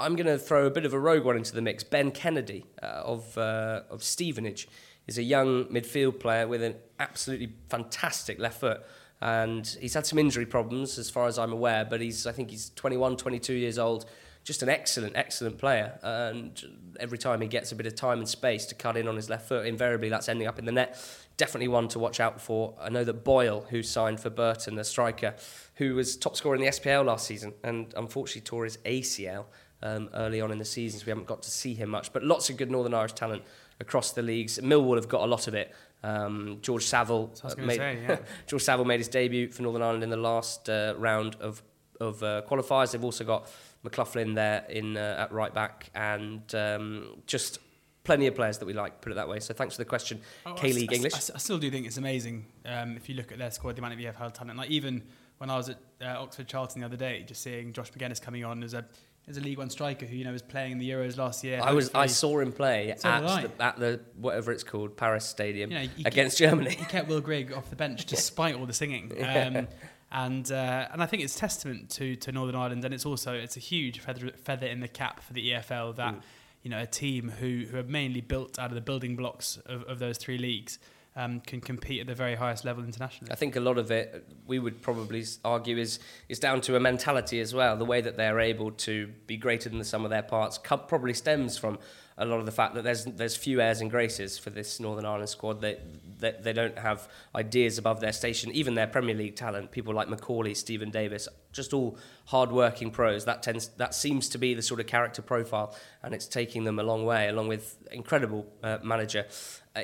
I'm 0.00 0.14
going 0.14 0.26
to 0.26 0.38
throw 0.38 0.66
a 0.66 0.70
bit 0.70 0.84
of 0.84 0.94
a 0.94 1.00
rogue 1.00 1.24
one 1.24 1.36
into 1.36 1.52
the 1.52 1.62
mix. 1.62 1.82
Ben 1.82 2.12
Kennedy 2.12 2.64
uh, 2.82 2.86
of 2.86 3.36
uh, 3.36 3.82
of 3.90 4.02
Stevenage 4.02 4.68
is 5.08 5.18
a 5.18 5.22
young 5.22 5.64
midfield 5.66 6.20
player 6.20 6.46
with 6.46 6.62
an 6.62 6.76
absolutely 7.00 7.54
fantastic 7.68 8.38
left 8.38 8.60
foot. 8.60 8.82
And 9.20 9.66
he's 9.80 9.94
had 9.94 10.06
some 10.06 10.18
injury 10.18 10.46
problems, 10.46 10.96
as 10.98 11.10
far 11.10 11.26
as 11.26 11.38
I'm 11.38 11.52
aware. 11.52 11.84
But 11.84 12.00
he's, 12.00 12.26
I 12.26 12.32
think, 12.32 12.50
he's 12.50 12.70
21, 12.76 13.16
22 13.16 13.54
years 13.54 13.78
old. 13.78 14.04
just 14.44 14.62
an 14.62 14.68
excellent, 14.68 15.16
excellent 15.16 15.58
player. 15.58 15.98
And 16.02 16.62
every 17.00 17.18
time 17.18 17.40
he 17.40 17.48
gets 17.48 17.72
a 17.72 17.74
bit 17.74 17.86
of 17.86 17.96
time 17.96 18.18
and 18.18 18.28
space 18.28 18.66
to 18.66 18.76
cut 18.76 18.96
in 18.96 19.08
on 19.08 19.16
his 19.16 19.28
left 19.28 19.48
foot, 19.48 19.66
invariably 19.66 20.08
that's 20.08 20.28
ending 20.28 20.46
up 20.46 20.60
in 20.60 20.66
the 20.66 20.72
net. 20.72 20.96
Definitely 21.36 21.68
one 21.68 21.88
to 21.88 21.98
watch 21.98 22.20
out 22.20 22.40
for. 22.40 22.74
I 22.80 22.88
know 22.90 23.02
that 23.02 23.24
Boyce, 23.24 23.64
who 23.70 23.82
signed 23.82 24.20
for 24.20 24.30
Burton, 24.30 24.76
the 24.76 24.84
striker, 24.84 25.34
who 25.76 25.96
was 25.96 26.16
top 26.16 26.36
scorer 26.36 26.54
in 26.54 26.60
the 26.60 26.68
SPL 26.68 27.04
last 27.04 27.26
season 27.26 27.54
and 27.64 27.92
unfortunately 27.96 28.42
tore 28.42 28.64
his 28.64 28.76
ACL 28.78 29.46
um, 29.82 30.08
early 30.14 30.40
on 30.40 30.50
in 30.50 30.58
the 30.58 30.64
season, 30.64 31.00
so 31.00 31.06
we 31.06 31.10
haven't 31.10 31.26
got 31.26 31.42
to 31.42 31.50
see 31.50 31.74
him 31.74 31.90
much. 31.90 32.12
But 32.12 32.24
lots 32.24 32.50
of 32.50 32.56
good 32.56 32.70
Northern 32.70 32.94
Irish 32.94 33.12
talent 33.12 33.42
across 33.80 34.12
the 34.12 34.22
leagues. 34.22 34.58
Millwall 34.58 34.96
have 34.96 35.08
got 35.08 35.22
a 35.22 35.26
lot 35.26 35.48
of 35.48 35.54
it. 35.54 35.74
Um, 36.02 36.58
George 36.62 36.84
Saville 36.84 37.32
uh, 37.42 37.54
made, 37.58 37.76
say, 37.76 37.98
yeah. 38.08 38.18
George 38.46 38.62
Saville 38.62 38.84
made 38.84 39.00
his 39.00 39.08
debut 39.08 39.50
for 39.50 39.62
Northern 39.62 39.82
Ireland 39.82 40.04
in 40.04 40.10
the 40.10 40.16
last 40.16 40.68
uh, 40.68 40.94
round 40.96 41.36
of 41.40 41.62
of 42.00 42.22
uh, 42.22 42.42
qualifiers. 42.48 42.92
They've 42.92 43.02
also 43.02 43.24
got 43.24 43.50
McLaughlin 43.82 44.34
there 44.34 44.64
in 44.68 44.96
uh, 44.96 45.16
at 45.18 45.32
right 45.32 45.52
back 45.52 45.90
and 45.94 46.42
um, 46.54 47.16
just 47.26 47.58
plenty 48.04 48.26
of 48.26 48.34
players 48.34 48.58
that 48.58 48.66
we 48.66 48.72
like. 48.72 49.00
Put 49.00 49.12
it 49.12 49.16
that 49.16 49.28
way. 49.28 49.40
So 49.40 49.52
thanks 49.52 49.74
for 49.74 49.82
the 49.82 49.88
question, 49.88 50.20
Oh, 50.46 50.54
K 50.54 50.72
League 50.72 50.92
English. 50.92 51.14
I, 51.14 51.34
I 51.34 51.38
still 51.38 51.58
do 51.58 51.70
think 51.70 51.86
it's 51.86 51.96
amazing 51.96 52.46
um, 52.64 52.96
if 52.96 53.08
you 53.08 53.14
look 53.16 53.32
at 53.32 53.38
their 53.38 53.50
squad, 53.50 53.76
the 53.76 53.80
amount 53.80 53.94
of 53.94 54.00
EFL 54.00 54.32
talent. 54.32 54.56
Like 54.56 54.70
even 54.70 55.02
when 55.38 55.50
I 55.50 55.56
was 55.56 55.68
at 55.70 55.78
uh, 56.00 56.22
Oxford 56.22 56.48
Charlton 56.48 56.80
the 56.80 56.86
other 56.86 56.96
day, 56.96 57.24
just 57.26 57.42
seeing 57.42 57.72
Josh 57.72 57.92
Magennis 57.92 58.20
coming 58.20 58.44
on 58.44 58.62
as 58.62 58.74
a 58.74 58.84
as 59.28 59.36
a 59.36 59.40
League 59.40 59.58
One 59.58 59.70
striker 59.70 60.06
who 60.06 60.16
you 60.16 60.24
know 60.24 60.32
was 60.32 60.42
playing 60.42 60.72
in 60.72 60.78
the 60.78 60.88
Euros 60.90 61.16
last 61.16 61.44
year. 61.44 61.60
I 61.62 61.72
was 61.72 61.90
I 61.94 62.06
saw 62.06 62.38
him 62.40 62.52
play 62.52 62.94
So 62.98 63.08
at 63.08 63.24
I. 63.24 63.42
the, 63.42 63.62
at 63.62 63.78
the 63.78 64.00
whatever 64.16 64.52
it's 64.52 64.64
called 64.64 64.96
Paris 64.96 65.24
Stadium 65.24 65.70
You 65.70 65.78
know, 65.80 65.88
against 66.06 66.38
Germany. 66.38 66.70
he 66.74 66.84
kept 66.84 67.08
Will 67.08 67.20
Grigg 67.20 67.52
off 67.52 67.70
the 67.70 67.76
bench 67.76 68.04
despite 68.16 68.54
all 68.54 68.66
the 68.66 68.72
singing. 68.72 69.12
Um, 69.24 69.68
and 70.10 70.50
uh, 70.50 70.88
and 70.92 71.02
I 71.02 71.06
think 71.06 71.22
it's 71.22 71.34
testament 71.36 71.90
to, 71.90 72.16
to 72.16 72.32
Northern 72.32 72.54
Ireland, 72.56 72.84
and 72.84 72.94
it's 72.94 73.04
also 73.04 73.34
it's 73.34 73.56
a 73.56 73.60
huge 73.60 74.00
feather, 74.00 74.30
feather 74.42 74.66
in 74.66 74.80
the 74.80 74.88
cap 74.88 75.20
for 75.22 75.32
the 75.34 75.50
EFL 75.52 75.96
that 75.96 76.14
Mm. 76.14 76.22
you 76.62 76.70
know 76.70 76.80
a 76.80 76.86
team 76.86 77.28
who, 77.28 77.66
who 77.70 77.78
are 77.78 77.82
mainly 77.82 78.20
built 78.22 78.58
out 78.58 78.70
of 78.70 78.74
the 78.74 78.80
building 78.80 79.16
blocks 79.16 79.58
of, 79.66 79.82
of 79.84 79.98
those 79.98 80.16
three 80.18 80.38
leagues 80.38 80.78
um, 81.18 81.40
can 81.40 81.60
compete 81.60 82.00
at 82.00 82.06
the 82.06 82.14
very 82.14 82.36
highest 82.36 82.64
level 82.64 82.84
internationally. 82.84 83.32
I 83.32 83.34
think 83.34 83.56
a 83.56 83.60
lot 83.60 83.76
of 83.76 83.90
it, 83.90 84.24
we 84.46 84.60
would 84.60 84.80
probably 84.80 85.24
argue, 85.44 85.76
is 85.76 85.98
is 86.28 86.38
down 86.38 86.60
to 86.62 86.76
a 86.76 86.80
mentality 86.80 87.40
as 87.40 87.52
well. 87.52 87.76
The 87.76 87.84
way 87.84 88.00
that 88.00 88.16
they're 88.16 88.38
able 88.38 88.70
to 88.70 89.08
be 89.26 89.36
greater 89.36 89.68
than 89.68 89.78
the 89.78 89.84
sum 89.84 90.04
of 90.04 90.10
their 90.10 90.22
parts 90.22 90.58
probably 90.58 91.14
stems 91.14 91.58
from 91.58 91.78
a 92.20 92.24
lot 92.24 92.38
of 92.40 92.46
the 92.46 92.52
fact 92.52 92.74
that 92.74 92.84
there's 92.84 93.04
there's 93.04 93.36
few 93.36 93.60
airs 93.60 93.80
and 93.80 93.90
graces 93.90 94.38
for 94.38 94.50
this 94.50 94.78
Northern 94.78 95.04
Ireland 95.04 95.28
squad. 95.28 95.60
They, 95.60 95.78
they 96.20 96.34
they 96.40 96.52
don't 96.52 96.78
have 96.78 97.08
ideas 97.34 97.78
above 97.78 98.00
their 98.00 98.12
station. 98.12 98.52
Even 98.52 98.74
their 98.74 98.86
Premier 98.86 99.16
League 99.16 99.34
talent, 99.34 99.72
people 99.72 99.94
like 99.94 100.08
McAuley, 100.08 100.56
Stephen 100.56 100.90
Davis, 100.90 101.28
just 101.52 101.72
all 101.72 101.98
hard-working 102.26 102.92
pros. 102.92 103.24
That 103.24 103.42
tends 103.42 103.68
that 103.78 103.92
seems 103.92 104.28
to 104.30 104.38
be 104.38 104.54
the 104.54 104.62
sort 104.62 104.78
of 104.78 104.86
character 104.86 105.22
profile, 105.22 105.74
and 106.02 106.14
it's 106.14 106.28
taking 106.28 106.62
them 106.62 106.78
a 106.78 106.84
long 106.84 107.04
way. 107.04 107.28
Along 107.28 107.48
with 107.48 107.76
incredible 107.90 108.46
uh, 108.62 108.78
manager 108.84 109.26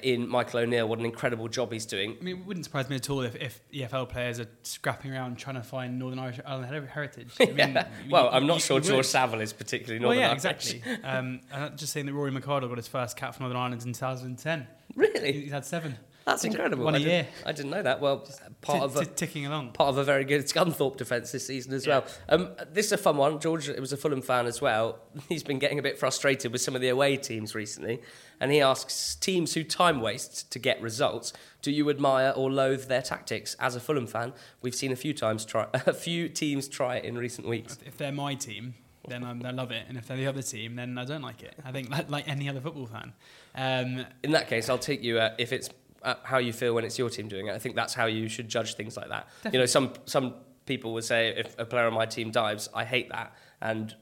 in 0.03 0.29
Michael 0.29 0.61
O'Neill, 0.61 0.89
what 0.89 0.99
an 0.99 1.05
incredible 1.05 1.49
job 1.49 1.73
he's 1.73 1.87
doing. 1.87 2.17
I 2.21 2.25
mean, 2.25 2.39
it 2.41 2.47
wouldn't 2.47 2.65
surprise 2.65 2.89
me 2.89 2.97
at 2.97 3.09
all 3.11 3.21
if, 3.23 3.37
if 3.37 3.61
EFL 3.73 4.09
players 4.09 4.41
are 4.41 4.49
scrapping 4.63 5.13
around 5.13 5.37
trying 5.39 5.57
to 5.57 5.63
find 5.63 5.99
Northern 5.99 6.19
Irish 6.19 6.41
Ireland 6.45 6.89
heritage. 6.89 7.29
I 7.41 7.47
mean, 7.47 7.57
Yeah. 7.59 7.89
Well, 8.11 8.25
you- 8.25 8.31
I'm 8.31 8.47
not 8.47 8.55
you- 8.55 8.61
sure 8.61 8.77
you 8.79 8.85
George 8.85 8.97
would. 8.99 9.07
Saville 9.07 9.41
is 9.41 9.53
particularly 9.53 10.01
Well, 10.05 10.15
Northern 10.15 10.23
yeah, 10.23 10.31
Irish. 10.53 10.75
exactly. 10.75 10.95
um, 11.05 11.41
I'm 11.53 11.77
just 11.77 11.93
saying 11.93 12.07
that 12.07 12.13
Rory 12.13 12.31
McArdle 12.33 12.69
got 12.69 12.77
his 12.79 12.89
first 12.89 13.17
cap 13.17 13.35
for 13.35 13.41
Northern 13.43 13.57
Ireland 13.59 13.83
in 13.85 13.93
2010. 13.93 14.67
Really? 14.97 15.33
He's 15.33 15.53
had 15.53 15.65
seven. 15.65 15.97
That's 16.27 16.43
incredible. 16.43 16.87
One 16.87 16.95
I 16.95 16.97
a 16.97 17.01
didn't- 17.01 17.13
year. 17.13 17.27
I 17.45 17.53
didn't 17.53 17.71
know 17.71 17.83
that. 17.83 18.01
Well, 18.01 18.27
part 18.63 18.79
T- 18.79 18.85
of 18.85 18.97
a, 18.97 19.05
t- 19.05 19.11
ticking 19.15 19.45
along. 19.45 19.73
part 19.73 19.91
of 19.91 19.99
a 19.99 20.05
very 20.05 20.25
good 20.25 20.45
Scunthorpe 20.47 20.97
defence 20.97 21.33
this 21.33 21.47
season 21.47 21.75
as 21.75 21.85
Yeah. 21.87 21.99
well. 21.99 22.07
Um, 22.31 22.49
this 22.73 22.87
is 22.87 22.93
a 22.93 22.97
fun 22.97 23.19
one. 23.19 23.41
George 23.41 23.69
it 23.69 23.79
was 23.79 23.93
a 23.93 23.99
Fulham 23.99 24.23
fan 24.23 24.47
as 24.47 24.59
well. 24.63 25.01
He's 25.29 25.43
been 25.43 25.59
getting 25.59 25.79
a 25.79 25.83
bit 25.83 25.99
frustrated 25.99 26.51
with 26.51 26.63
some 26.63 26.75
of 26.75 26.81
the 26.81 26.89
away 26.89 27.19
teams 27.19 27.55
recently, 27.55 28.01
and 28.41 28.53
he 28.53 28.61
asks 28.61 29.15
teams 29.15 29.55
who 29.55 29.65
time 29.65 30.01
waste 30.01 30.51
to 30.53 30.59
get 30.59 30.81
results. 30.81 31.33
Do 31.63 31.71
you 31.71 31.89
admire 31.91 32.33
or 32.37 32.51
loathe 32.51 32.85
their 32.89 33.03
tactics? 33.03 33.55
As 33.59 33.77
a 33.77 33.81
Fulham 33.81 34.07
fan, 34.07 34.33
we've 34.63 34.75
seen 34.75 34.93
a 34.93 34.97
few 34.97 35.15
times 35.15 35.45
try 35.45 35.67
a 35.73 35.93
few 35.93 36.29
teams 36.29 36.69
try 36.69 36.97
it 36.97 37.05
in 37.05 37.17
recent 37.17 37.47
weeks. 37.49 37.79
If 37.85 37.97
they're 37.97 38.13
my 38.13 38.35
team, 38.35 38.75
then 39.09 39.25
I'm, 39.25 39.45
I 39.45 39.51
love 39.51 39.71
it, 39.71 39.85
and 39.89 39.99
if 39.99 40.07
they're 40.07 40.17
the 40.17 40.27
other 40.27 40.43
team, 40.43 40.77
then 40.77 40.97
I 40.99 41.05
don't 41.05 41.23
like 41.23 41.43
it. 41.43 41.55
I 41.65 41.73
think 41.73 41.91
like, 41.91 42.11
like 42.11 42.29
any 42.29 42.49
other 42.49 42.61
football 42.61 42.87
fan. 42.87 43.13
Um, 43.55 44.07
In 44.23 44.33
that 44.33 44.49
case, 44.49 44.69
I'll 44.69 44.79
take 44.79 45.03
you 45.03 45.19
uh, 45.19 45.35
if 45.39 45.53
it's 45.53 45.69
uh, 46.03 46.15
how 46.23 46.39
you 46.39 46.53
feel 46.53 46.75
when 46.75 46.85
it's 46.85 46.99
your 46.99 47.11
team 47.11 47.29
doing 47.29 47.47
it. 47.49 47.55
I 47.55 47.59
think 47.59 47.77
that's 47.77 47.95
how 47.95 48.07
you 48.07 48.29
should 48.29 48.49
judge 48.49 48.75
things 48.75 48.97
like 48.97 49.09
that. 49.09 49.29
You 49.53 49.59
know, 49.59 49.67
some 49.67 49.93
some 50.07 50.35
people 50.67 50.93
would 50.95 51.05
say 51.05 51.35
if 51.37 51.59
a 51.59 51.65
player 51.67 51.87
on 51.87 51.95
my 51.95 52.07
team 52.07 52.31
dives, 52.31 52.69
I 52.75 52.85
hate 52.85 53.11
that, 53.11 53.35
and 53.61 53.95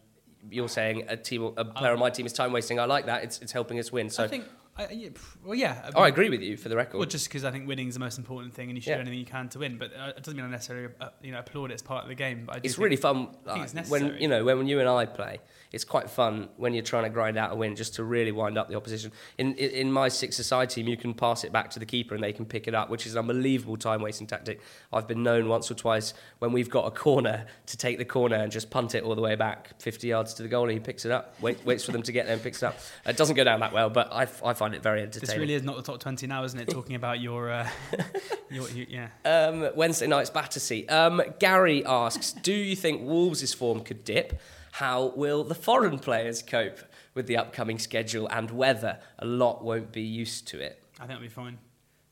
you're 0.51 0.69
saying 0.69 1.05
a 1.09 1.17
team, 1.17 1.53
a 1.57 1.65
player 1.65 1.93
on 1.93 1.99
my 1.99 2.11
team 2.11 2.27
is 2.27 2.33
time 2.33 2.53
wasting. 2.53 2.79
I 2.81 2.85
like 2.85 3.07
that. 3.07 3.25
It's 3.25 3.41
it's 3.41 3.53
helping 3.53 3.79
us 3.79 3.93
win. 3.93 4.11
So, 4.11 4.25
I 4.25 4.29
think, 4.29 4.45
I, 4.77 4.89
yeah, 4.91 5.09
well, 5.45 5.55
yeah. 5.55 5.91
oh, 5.95 6.03
I 6.03 6.09
agree 6.09 6.31
with 6.31 6.41
you 6.41 6.57
for 6.57 6.69
the 6.69 6.77
record. 6.77 6.99
Well, 6.99 7.07
just 7.07 7.29
because 7.29 7.45
I 7.45 7.51
think 7.51 7.69
winning 7.69 7.89
is 7.89 7.95
the 7.95 8.01
most 8.01 8.19
important 8.19 8.55
thing, 8.55 8.69
and 8.71 8.77
you 8.77 8.83
should 8.83 8.91
Yeah. 8.91 8.97
do 8.97 9.03
anything 9.03 9.19
you 9.19 9.27
can 9.27 9.49
to 9.51 9.59
win. 9.59 9.79
But 9.79 9.93
uh, 9.95 10.13
it 10.17 10.23
doesn't 10.23 10.37
mean 10.37 10.47
I 10.47 10.49
necessarily 10.51 10.89
uh, 11.01 11.11
you 11.23 11.33
know 11.33 11.41
applaud 11.41 11.71
it 11.71 11.75
as 11.75 11.83
part 11.83 12.05
of 12.05 12.09
the 12.09 12.15
game. 12.15 12.45
But 12.47 12.57
I 12.57 12.61
it's 12.63 12.79
really 12.79 12.97
fun 12.97 13.29
I 13.47 13.53
think 13.53 13.65
it's 13.67 13.75
like, 13.75 13.91
when 13.91 14.17
you 14.19 14.29
know 14.29 14.45
when 14.45 14.67
you 14.67 14.81
and 14.81 14.89
I 14.89 15.07
play. 15.07 15.41
It's 15.73 15.85
quite 15.85 16.11
fun 16.11 16.49
when 16.57 16.75
you're 16.75 16.83
trying 16.83 17.05
to 17.05 17.11
grind 17.11 17.39
out 17.39 17.53
a 17.53 17.55
win, 17.55 17.77
just 17.77 17.95
to 17.95 18.05
really 18.05 18.33
wind 18.33 18.59
up 18.59 18.69
the 18.69 18.77
opposition. 18.77 19.13
In 19.39 19.55
in, 19.55 19.91
my 19.93 20.09
six 20.09 20.39
aside 20.39 20.71
team, 20.71 20.87
you 20.87 20.97
can 20.97 21.15
pass 21.15 21.45
it 21.45 21.53
back 21.53 21.71
to 21.71 21.79
the 21.79 21.87
keeper 21.87 22.15
and 22.15 22.23
they 22.23 22.33
can 22.33 22.45
pick 22.45 22.69
it 22.69 22.75
up, 22.75 22.91
which 22.91 23.07
is 23.07 23.15
an 23.15 23.21
unbelievable 23.21 23.77
time 23.77 24.03
wasting 24.03 24.27
tactic. 24.27 24.61
I've 24.93 25.07
been 25.09 25.23
known 25.23 25.49
once 25.49 25.71
or 25.71 25.75
twice 25.75 26.15
when 26.39 26.53
we've 26.53 26.71
got 26.71 26.87
a 26.87 26.91
corner 26.91 27.47
to 27.67 27.77
take 27.77 27.99
the 27.99 28.05
corner 28.05 28.37
and 28.37 28.53
just 28.53 28.71
punt 28.71 28.95
it 28.95 29.03
all 29.03 29.15
the 29.15 29.23
way 29.23 29.35
back 29.35 29.81
50 29.81 30.07
yards 30.07 30.35
to 30.35 30.43
the 30.43 30.49
goal 30.49 30.65
and 30.65 30.73
he 30.73 30.81
picks 30.81 31.05
it 31.05 31.11
up, 31.11 31.35
wait, 31.41 31.65
waits 31.65 31.85
for 31.85 31.93
them 31.93 32.03
to 32.03 32.13
get 32.13 32.27
there 32.27 32.35
and 32.35 32.43
picks 32.43 32.63
it 32.63 32.67
up. 32.67 32.79
It 33.07 33.17
doesn't 33.17 33.37
go 33.37 33.45
down 33.45 33.61
that 33.61 33.73
well, 33.73 33.91
but 33.91 34.13
I, 34.13 34.23
I 34.45 34.55
find 34.55 34.75
it 34.75 34.83
very 34.83 35.03
entertaining. 35.03 35.27
This 35.27 35.37
really 35.37 35.55
is 35.55 35.63
not 35.63 35.77
the 35.77 35.83
top 35.83 36.01
twenty 36.01 36.27
now, 36.27 36.45
isn't 36.45 36.59
it? 36.59 36.69
Talking 36.69 36.97
about 36.97 37.21
your, 37.21 37.51
uh, 37.51 37.69
your, 38.51 38.69
your 38.71 38.87
yeah. 38.89 39.09
Um, 39.25 39.71
Wednesday 39.75 40.07
night's 40.07 40.31
Battersea. 40.31 40.87
Um, 40.89 41.23
Gary 41.39 41.85
asks, 41.85 42.33
do 42.33 42.53
you 42.53 42.77
think 42.77 43.03
Wolves' 43.03 43.55
form 43.55 43.81
could 43.81 44.05
dip? 44.05 44.41
How 44.73 45.13
will 45.17 45.45
the 45.45 45.55
foreign 45.55 45.99
players 45.99 46.43
cope 46.43 46.81
with 47.15 47.27
the 47.27 47.37
upcoming 47.37 47.79
schedule 47.79 48.27
and 48.29 48.51
whether 48.51 48.99
a 49.19 49.27
lot 49.27 49.63
won't 49.63 49.93
be 49.93 50.01
used 50.03 50.49
to 50.49 50.61
it? 50.61 50.83
I 50.99 51.01
think 51.07 51.11
it'll 51.13 51.23
be 51.23 51.29
fine. 51.29 51.59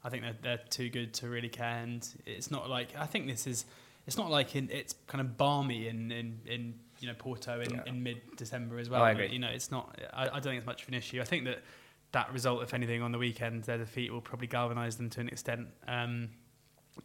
I 0.04 0.10
think 0.10 0.22
they're, 0.22 0.36
they're 0.42 0.60
too 0.68 0.88
good 0.90 1.14
to 1.14 1.28
really 1.28 1.48
care, 1.48 1.78
and 1.82 2.06
it's 2.26 2.50
not 2.50 2.68
like 2.68 2.88
I 2.98 3.06
think 3.06 3.26
this 3.26 3.46
is. 3.46 3.64
It's 4.06 4.16
not 4.16 4.30
like 4.30 4.56
in, 4.56 4.68
it's 4.70 4.94
kind 5.06 5.20
of 5.20 5.36
balmy 5.36 5.86
in, 5.86 6.10
in, 6.10 6.40
in 6.46 6.74
you 7.00 7.06
know 7.08 7.14
Porto 7.18 7.60
in, 7.60 7.70
Yeah. 7.70 7.82
in 7.86 8.02
mid 8.02 8.20
December 8.36 8.78
as 8.78 8.88
well. 8.90 9.02
I 9.02 9.12
agree. 9.12 9.28
You 9.28 9.38
know, 9.38 9.48
it's 9.50 9.70
not. 9.70 9.98
I, 10.12 10.24
I 10.24 10.28
don't 10.32 10.42
think 10.44 10.56
it's 10.58 10.66
much 10.66 10.82
of 10.82 10.88
an 10.88 10.94
issue. 10.94 11.20
I 11.20 11.24
think 11.24 11.44
that 11.44 11.62
that 12.12 12.32
result, 12.32 12.62
if 12.62 12.74
anything, 12.74 13.02
on 13.02 13.12
the 13.12 13.18
weekend, 13.18 13.64
their 13.64 13.78
defeat 13.78 14.10
will 14.12 14.20
probably 14.20 14.48
galvanise 14.48 14.96
them 14.96 15.10
to 15.10 15.20
an 15.20 15.28
extent. 15.28 15.68
Um, 15.86 16.30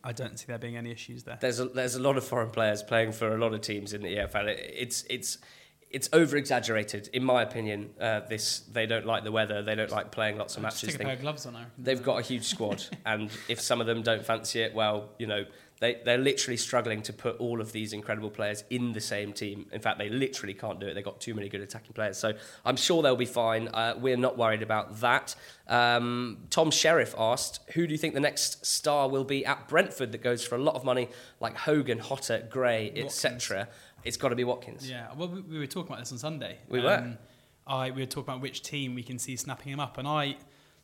I 0.03 0.11
don't 0.11 0.37
see 0.37 0.45
there 0.47 0.57
being 0.57 0.77
any 0.77 0.91
issues 0.91 1.23
there. 1.23 1.37
There's 1.39 1.59
a, 1.59 1.65
there's 1.65 1.95
a 1.95 2.01
lot 2.01 2.17
of 2.17 2.23
foreign 2.23 2.51
players 2.51 2.83
playing 2.83 3.11
for 3.11 3.33
a 3.33 3.37
lot 3.37 3.53
of 3.53 3.61
teams 3.61 3.93
in 3.93 4.01
the 4.01 4.15
EFL. 4.15 4.47
It, 4.47 4.73
it's 4.75 5.03
it's 5.09 5.37
it's 5.89 6.09
over 6.11 6.35
exaggerated, 6.35 7.09
in 7.13 7.23
my 7.23 7.41
opinion. 7.41 7.91
Uh, 7.99 8.21
this 8.21 8.59
they 8.71 8.85
don't 8.85 9.05
like 9.05 9.23
the 9.23 9.31
weather. 9.31 9.61
They 9.63 9.75
don't 9.75 9.91
like 9.91 10.11
playing 10.11 10.37
lots 10.37 10.57
of 10.57 10.63
matches. 10.63 10.89
take 10.89 10.95
a 10.95 11.03
pair 11.03 11.13
of 11.13 11.21
gloves 11.21 11.45
on. 11.45 11.55
I 11.55 11.59
reckon. 11.59 11.83
They've 11.83 12.03
got 12.03 12.19
a 12.19 12.21
huge 12.21 12.45
squad, 12.45 12.83
and 13.05 13.29
if 13.47 13.61
some 13.61 13.81
of 13.81 13.87
them 13.87 14.01
don't 14.01 14.25
fancy 14.25 14.61
it, 14.61 14.73
well, 14.73 15.09
you 15.17 15.27
know, 15.27 15.45
they, 15.79 16.01
they're 16.05 16.17
literally 16.17 16.57
struggling 16.57 17.01
to 17.03 17.13
put 17.13 17.37
all 17.37 17.59
of 17.59 17.71
these 17.71 17.91
incredible 17.93 18.29
players 18.29 18.63
in 18.69 18.93
the 18.93 19.01
same 19.01 19.33
team. 19.33 19.65
In 19.71 19.81
fact, 19.81 19.99
they 19.99 20.09
literally 20.09 20.53
can't 20.53 20.79
do 20.79 20.87
it. 20.87 20.93
They've 20.93 21.03
got 21.03 21.19
too 21.19 21.33
many 21.33 21.49
good 21.49 21.61
attacking 21.61 21.93
players. 21.93 22.17
So 22.17 22.33
I'm 22.65 22.77
sure 22.77 23.03
they'll 23.03 23.15
be 23.15 23.25
fine. 23.25 23.67
Uh, 23.67 23.95
we're 23.97 24.17
not 24.17 24.37
worried 24.37 24.61
about 24.61 24.99
that. 25.01 25.35
Um, 25.67 26.37
Tom 26.49 26.71
Sheriff 26.71 27.13
asked, 27.17 27.59
who 27.73 27.87
do 27.87 27.91
you 27.91 27.97
think 27.97 28.13
the 28.13 28.19
next 28.19 28.65
star 28.65 29.09
will 29.09 29.25
be 29.25 29.45
at 29.45 29.67
Brentford 29.67 30.11
that 30.13 30.21
goes 30.21 30.45
for 30.45 30.55
a 30.55 30.61
lot 30.61 30.75
of 30.75 30.83
money, 30.83 31.09
like 31.39 31.57
Hogan, 31.57 31.99
Jota, 31.99 32.45
Gray, 32.49 32.91
etc.? 32.95 33.67
It's 34.05 34.17
got 34.17 34.29
to 34.29 34.35
be 34.35 34.43
Watkins. 34.43 34.89
Yeah, 34.89 35.07
well, 35.17 35.27
we, 35.27 35.41
we 35.41 35.57
were 35.57 35.67
talking 35.67 35.91
about 35.91 35.99
this 35.99 36.11
on 36.11 36.19
Sunday. 36.19 36.59
We 36.69 36.79
were. 36.79 37.17
I 37.67 37.89
we 37.91 38.01
were 38.01 38.05
talking 38.05 38.29
about 38.29 38.41
which 38.41 38.61
team 38.61 38.93
we 38.93 39.03
can 39.03 39.17
see 39.17 39.35
snapping 39.35 39.73
him 39.73 39.79
up, 39.79 39.97
and 39.97 40.07
I, 40.07 40.37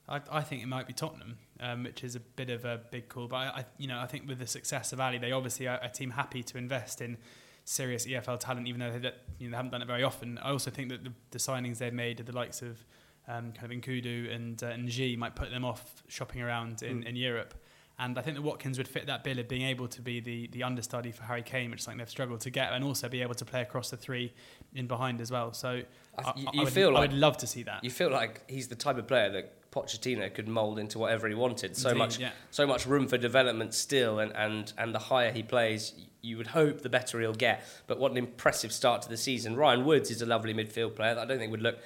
I, 0.10 0.22
I 0.32 0.42
think 0.42 0.64
it 0.64 0.66
might 0.66 0.88
be 0.88 0.94
Tottenham, 0.94 1.38
um, 1.62 1.84
which 1.84 2.04
is 2.04 2.16
a 2.16 2.20
bit 2.20 2.50
of 2.50 2.66
a 2.66 2.82
big 2.92 3.08
call. 3.08 3.28
But 3.28 3.36
I, 3.38 3.46
I, 3.60 3.66
you 3.78 3.88
know, 3.88 4.00
I 4.00 4.08
think 4.08 4.28
with 4.28 4.40
the 4.40 4.48
success 4.48 4.92
of 4.94 5.00
Alli, 5.00 5.18
they 5.20 5.32
obviously 5.32 5.68
are 5.68 5.80
a 5.82 5.90
team 5.90 6.12
happy 6.12 6.44
to 6.44 6.58
invest 6.58 7.02
in 7.02 7.18
serious 7.64 8.06
EFL 8.06 8.40
talent, 8.40 8.68
even 8.68 8.80
though 8.80 8.92
they, 8.92 9.12
you 9.40 9.48
know, 9.48 9.52
they 9.52 9.56
haven't 9.58 9.72
done 9.72 9.82
it 9.82 9.88
very 9.88 10.04
often. 10.04 10.38
I 10.40 10.50
also 10.50 10.72
think 10.72 10.90
that 10.90 11.04
the, 11.04 11.14
the 11.30 11.38
signings 11.40 11.78
they've 11.78 11.94
made, 11.94 12.20
are 12.20 12.24
the 12.24 12.36
likes 12.36 12.62
of 12.62 12.84
um, 13.28 13.52
kind 13.52 13.72
of 13.72 13.80
Nkoudou 13.80 14.34
and 14.36 14.62
uh, 14.64 14.68
and 14.68 14.90
G, 14.90 15.16
might 15.16 15.36
put 15.36 15.52
them 15.52 15.64
off 15.64 16.04
shopping 16.08 16.42
around 16.42 16.82
in, 16.82 17.02
Mm. 17.04 17.08
in 17.10 17.16
Europe. 17.16 17.54
And 18.00 18.18
I 18.18 18.24
think 18.24 18.36
that 18.36 18.42
Watkins 18.42 18.80
would 18.80 18.88
fit 18.88 19.06
that 19.06 19.24
bill 19.24 19.38
of 19.38 19.48
being 19.48 19.62
able 19.62 19.88
to 19.90 20.02
be 20.02 20.20
the, 20.20 20.48
the 20.48 20.64
understudy 20.64 21.12
for 21.12 21.22
Harry 21.22 21.44
Kane, 21.44 21.70
which 21.70 21.82
is 21.82 21.86
something 21.86 22.00
they've 22.00 22.10
struggled 22.10 22.40
to 22.42 22.50
get, 22.50 22.74
and 22.74 22.84
also 22.84 23.08
be 23.08 23.22
able 23.22 23.36
to 23.36 23.46
play 23.46 23.62
across 23.62 23.92
the 23.92 23.98
three 23.98 24.34
in 24.74 24.88
behind 24.88 25.22
as 25.22 25.30
well. 25.30 25.54
So 25.54 25.84
I 26.18 26.22
I, 26.24 26.34
you 26.52 26.64
would, 26.64 26.74
feel 26.74 26.98
I 26.98 27.02
would 27.02 27.14
love 27.14 27.38
to 27.38 27.48
see 27.48 27.62
that. 27.64 27.84
You 27.84 27.92
feel 27.92 28.10
like 28.10 28.42
he's 28.50 28.70
the 28.70 28.76
type 28.76 28.98
of 28.98 29.06
player 29.08 29.30
that 29.30 29.54
Pochettino 29.72 30.34
could 30.34 30.48
mould 30.48 30.80
into 30.80 31.00
whatever 31.00 31.28
he 31.28 31.36
wanted. 31.36 31.78
So 31.78 31.90
Indeed, 31.90 32.00
much, 32.00 32.20
yeah. 32.20 32.32
so 32.50 32.68
much 32.68 32.86
room 32.86 33.08
for 33.08 33.18
development 33.18 33.74
still, 33.74 34.20
and, 34.20 34.36
and, 34.36 34.72
and 34.78 34.94
the 34.94 35.00
higher 35.00 35.32
he 35.32 35.44
plays, 35.44 35.94
you 36.22 36.38
would 36.38 36.48
hope 36.48 36.82
the 36.82 36.90
better 36.90 37.20
he'll 37.22 37.34
get. 37.34 37.64
But 37.88 38.00
what 38.00 38.12
an 38.12 38.18
impressive 38.18 38.74
start 38.74 39.02
to 39.04 39.10
the 39.10 39.18
season. 39.18 39.56
Ryan 39.56 39.86
Woods 39.86 40.12
is 40.12 40.22
a 40.22 40.26
lovely 40.26 40.54
midfield 40.54 40.96
player 40.96 41.16
that 41.16 41.22
I 41.22 41.26
don't 41.26 41.40
think 41.40 41.52
would 41.52 41.62
look 41.62 41.80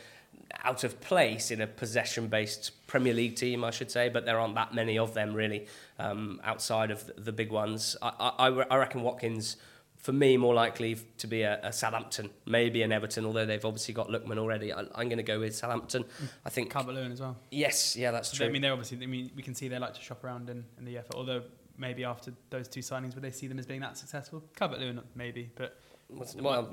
out 0.64 0.84
of 0.84 1.00
place 1.02 1.52
in 1.52 1.62
a 1.62 1.68
possession 1.68 2.28
based 2.28 2.72
Premier 2.88 3.14
League 3.14 3.36
team, 3.36 3.64
I 3.64 3.72
should 3.72 3.92
say, 3.92 4.10
but 4.10 4.26
there 4.26 4.40
aren't 4.40 4.56
that 4.56 4.74
many 4.74 4.98
of 4.98 5.14
them 5.14 5.34
really 5.34 5.68
um, 6.00 6.42
outside 6.44 6.92
of 6.92 7.06
the, 7.06 7.14
the 7.22 7.32
big 7.32 7.52
ones. 7.52 7.96
I, 8.02 8.32
I, 8.38 8.48
I 8.48 8.78
reckon 8.78 9.02
Watkins 9.02 9.58
for 10.06 10.14
me, 10.14 10.38
more 10.38 10.54
likely 10.54 10.96
to 11.18 11.26
be 11.26 11.42
a, 11.42 11.60
a, 11.64 11.74
Southampton, 11.74 12.30
maybe 12.46 12.84
an 12.84 12.92
Everton, 12.92 13.26
although 13.26 13.48
they've 13.48 13.66
obviously 13.66 13.96
got 13.96 14.10
Lookman 14.10 14.38
already. 14.38 14.72
I, 14.72 14.82
am 14.82 15.10
going 15.10 15.18
to 15.18 15.24
go 15.24 15.40
with 15.40 15.56
Southampton. 15.56 16.06
I 16.46 16.52
think 16.52 16.70
Calvert-Lewin 16.70 17.12
as 17.12 17.22
well. 17.22 17.36
Yes, 17.50 17.96
yeah, 17.96 18.12
that's 18.12 18.32
true. 18.32 18.46
I 18.46 18.50
mean, 18.50 18.62
they 18.62 18.70
obviously. 18.70 19.00
I 19.02 19.08
mean, 19.08 19.32
we 19.36 19.42
can 19.42 19.56
see 19.56 19.68
they 19.68 19.80
like 19.80 19.96
to 19.96 20.02
shop 20.02 20.24
around 20.24 20.52
in, 20.52 20.64
in 20.78 20.86
the 20.86 21.00
effort. 21.00 21.16
Although 21.16 21.42
maybe 21.80 22.04
after 22.04 22.32
those 22.52 22.68
two 22.68 22.82
signings, 22.82 23.16
would 23.16 23.24
they 23.24 23.32
see 23.32 23.48
them 23.48 23.58
as 23.58 23.66
being 23.66 23.82
that 23.82 23.98
successful? 23.98 24.44
Calvert-Lewin, 24.56 25.02
maybe, 25.16 25.50
but 25.56 25.80
well. 26.38 26.72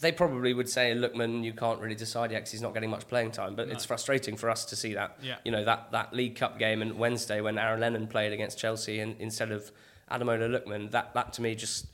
They 0.00 0.12
probably 0.12 0.52
would 0.52 0.68
say, 0.68 0.94
Lookman, 0.94 1.44
you 1.44 1.54
can't 1.54 1.80
really 1.80 1.94
decide 1.94 2.30
yet 2.30 2.40
because 2.40 2.52
he's 2.52 2.62
not 2.62 2.74
getting 2.74 2.90
much 2.90 3.08
playing 3.08 3.30
time. 3.30 3.54
But 3.54 3.68
no. 3.68 3.74
it's 3.74 3.86
frustrating 3.86 4.36
for 4.36 4.50
us 4.50 4.66
to 4.66 4.76
see 4.76 4.92
that. 4.94 5.18
Yeah. 5.22 5.36
You 5.46 5.52
know, 5.52 5.64
that, 5.64 5.92
that 5.92 6.12
League 6.12 6.36
Cup 6.36 6.58
game 6.58 6.82
on 6.82 6.98
Wednesday 6.98 7.40
when 7.40 7.56
Aaron 7.56 7.80
Lennon 7.80 8.06
played 8.06 8.32
against 8.32 8.58
Chelsea 8.58 8.98
and, 8.98 9.14
instead 9.18 9.50
of 9.50 9.72
Ademola 10.10 10.48
Lookman, 10.48 10.90
that, 10.90 11.14
that 11.14 11.32
to 11.34 11.42
me 11.42 11.54
just 11.54 11.86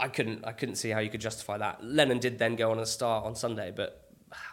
I 0.00 0.08
couldn't 0.08 0.44
I 0.44 0.52
couldn't 0.52 0.76
see 0.76 0.90
how 0.90 1.00
you 1.00 1.10
could 1.10 1.20
justify 1.20 1.58
that. 1.58 1.84
Lennon 1.84 2.18
did 2.18 2.38
then 2.38 2.56
go 2.56 2.70
on 2.70 2.78
a 2.78 2.86
start 2.86 3.24
on 3.24 3.34
Sunday, 3.34 3.72
but 3.74 4.08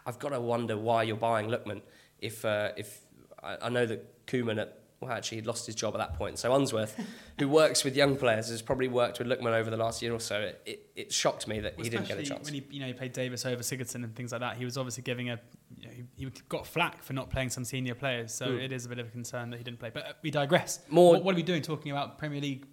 I've 0.05 0.19
got 0.19 0.29
to 0.29 0.39
wonder 0.39 0.77
why 0.77 1.03
you're 1.03 1.17
buying 1.17 1.47
Lookman 1.47 1.81
if 2.19 2.43
uh, 2.45 2.71
if 2.77 3.01
I, 3.41 3.57
I, 3.63 3.69
know 3.69 3.85
that 3.85 4.25
Koeman 4.25 4.59
at 4.59 4.79
well 4.99 5.11
actually 5.11 5.37
he'd 5.37 5.45
lost 5.45 5.65
his 5.65 5.75
job 5.75 5.93
at 5.93 5.99
that 5.99 6.15
point. 6.15 6.39
So 6.39 6.55
Unsworth, 6.55 6.99
who 7.39 7.47
works 7.47 7.83
with 7.83 7.95
young 7.95 8.15
players, 8.15 8.49
has 8.49 8.61
probably 8.61 8.87
worked 8.87 9.19
with 9.19 9.27
Lookman 9.27 9.53
over 9.53 9.69
the 9.69 9.77
last 9.77 10.01
year 10.01 10.13
or 10.13 10.19
so. 10.19 10.39
It, 10.39 10.61
it, 10.65 10.89
it 10.95 11.13
shocked 11.13 11.47
me 11.47 11.59
that 11.59 11.77
well, 11.77 11.83
he 11.83 11.89
didn't 11.89 12.07
get 12.07 12.17
a 12.17 12.23
chance. 12.23 12.45
When 12.45 12.55
he 12.55 12.65
you 12.71 12.79
know 12.79 12.87
he 12.87 12.93
played 12.93 13.13
Davis 13.13 13.45
over 13.45 13.61
Sigurdsson 13.61 14.03
and 14.03 14.15
things 14.15 14.31
like 14.31 14.41
that, 14.41 14.57
he 14.57 14.65
was 14.65 14.77
obviously 14.77 15.03
giving 15.03 15.29
a 15.29 15.39
you 15.77 15.87
know, 15.87 15.93
he, 15.93 16.03
he, 16.25 16.31
got 16.49 16.65
flack 16.65 17.03
for 17.03 17.13
not 17.13 17.29
playing 17.29 17.49
some 17.49 17.65
senior 17.65 17.95
players. 17.95 18.33
So 18.33 18.47
mm. 18.47 18.63
it 18.63 18.71
is 18.71 18.85
a 18.85 18.89
bit 18.89 18.99
of 18.99 19.07
a 19.07 19.11
concern 19.11 19.51
that 19.51 19.57
he 19.57 19.63
didn't 19.63 19.79
play. 19.79 19.91
But 19.93 20.05
uh, 20.05 20.13
we 20.21 20.31
digress. 20.31 20.79
More. 20.89 21.13
What, 21.13 21.23
what 21.23 21.33
are 21.33 21.37
we 21.37 21.43
doing 21.43 21.61
talking 21.61 21.91
about 21.91 22.17
Premier 22.17 22.41
League 22.41 22.65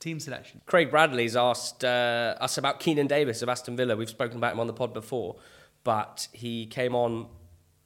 team 0.00 0.18
selection. 0.18 0.62
Craig 0.66 0.90
Bradley's 0.90 1.36
asked 1.36 1.84
uh, 1.84 2.34
us 2.40 2.58
about 2.58 2.80
Keinan 2.80 3.06
Davis 3.06 3.42
of 3.42 3.48
Aston 3.48 3.76
Villa. 3.76 3.96
We've 3.96 4.10
spoken 4.10 4.38
about 4.38 4.54
him 4.54 4.60
on 4.60 4.66
the 4.66 4.72
pod 4.72 4.92
before, 4.92 5.36
but 5.84 6.26
he 6.32 6.66
came 6.66 6.94
on 6.94 7.28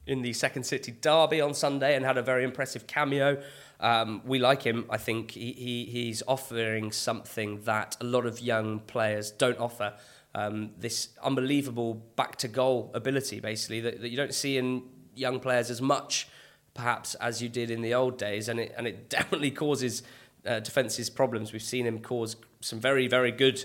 in 0.07 0.21
the 0.21 0.33
Second 0.33 0.63
City 0.63 0.91
derby 0.91 1.41
on 1.41 1.53
Sunday 1.53 1.95
and 1.95 2.05
had 2.05 2.17
a 2.17 2.21
very 2.21 2.43
impressive 2.43 2.87
cameo. 2.87 3.41
Um, 3.79 4.21
we 4.25 4.39
like 4.39 4.63
him. 4.63 4.85
I 4.89 4.97
think 4.97 5.31
he, 5.31 5.51
he, 5.51 5.85
he's 5.85 6.23
offering 6.27 6.91
something 6.91 7.61
that 7.61 7.97
a 7.99 8.03
lot 8.03 8.25
of 8.25 8.39
young 8.39 8.79
players 8.79 9.31
don't 9.31 9.59
offer. 9.59 9.93
Um, 10.33 10.71
this 10.77 11.09
unbelievable 11.23 11.95
back 12.15 12.37
to 12.37 12.47
goal 12.47 12.91
ability, 12.93 13.39
basically, 13.39 13.81
that, 13.81 14.01
that 14.01 14.09
you 14.09 14.17
don't 14.17 14.33
see 14.33 14.57
in 14.57 14.83
young 15.15 15.39
players 15.39 15.69
as 15.69 15.81
much, 15.81 16.27
perhaps, 16.73 17.15
as 17.15 17.41
you 17.41 17.49
did 17.49 17.71
in 17.71 17.81
the 17.81 17.93
old 17.93 18.17
days. 18.17 18.47
And 18.47 18.59
it, 18.59 18.73
and 18.77 18.87
it 18.87 19.09
definitely 19.09 19.51
causes 19.51 20.03
uh, 20.45 20.59
defences 20.59 21.09
problems. 21.09 21.53
We've 21.53 21.61
seen 21.61 21.85
him 21.85 21.99
cause 21.99 22.35
some 22.61 22.79
very, 22.79 23.07
very 23.07 23.31
good 23.31 23.63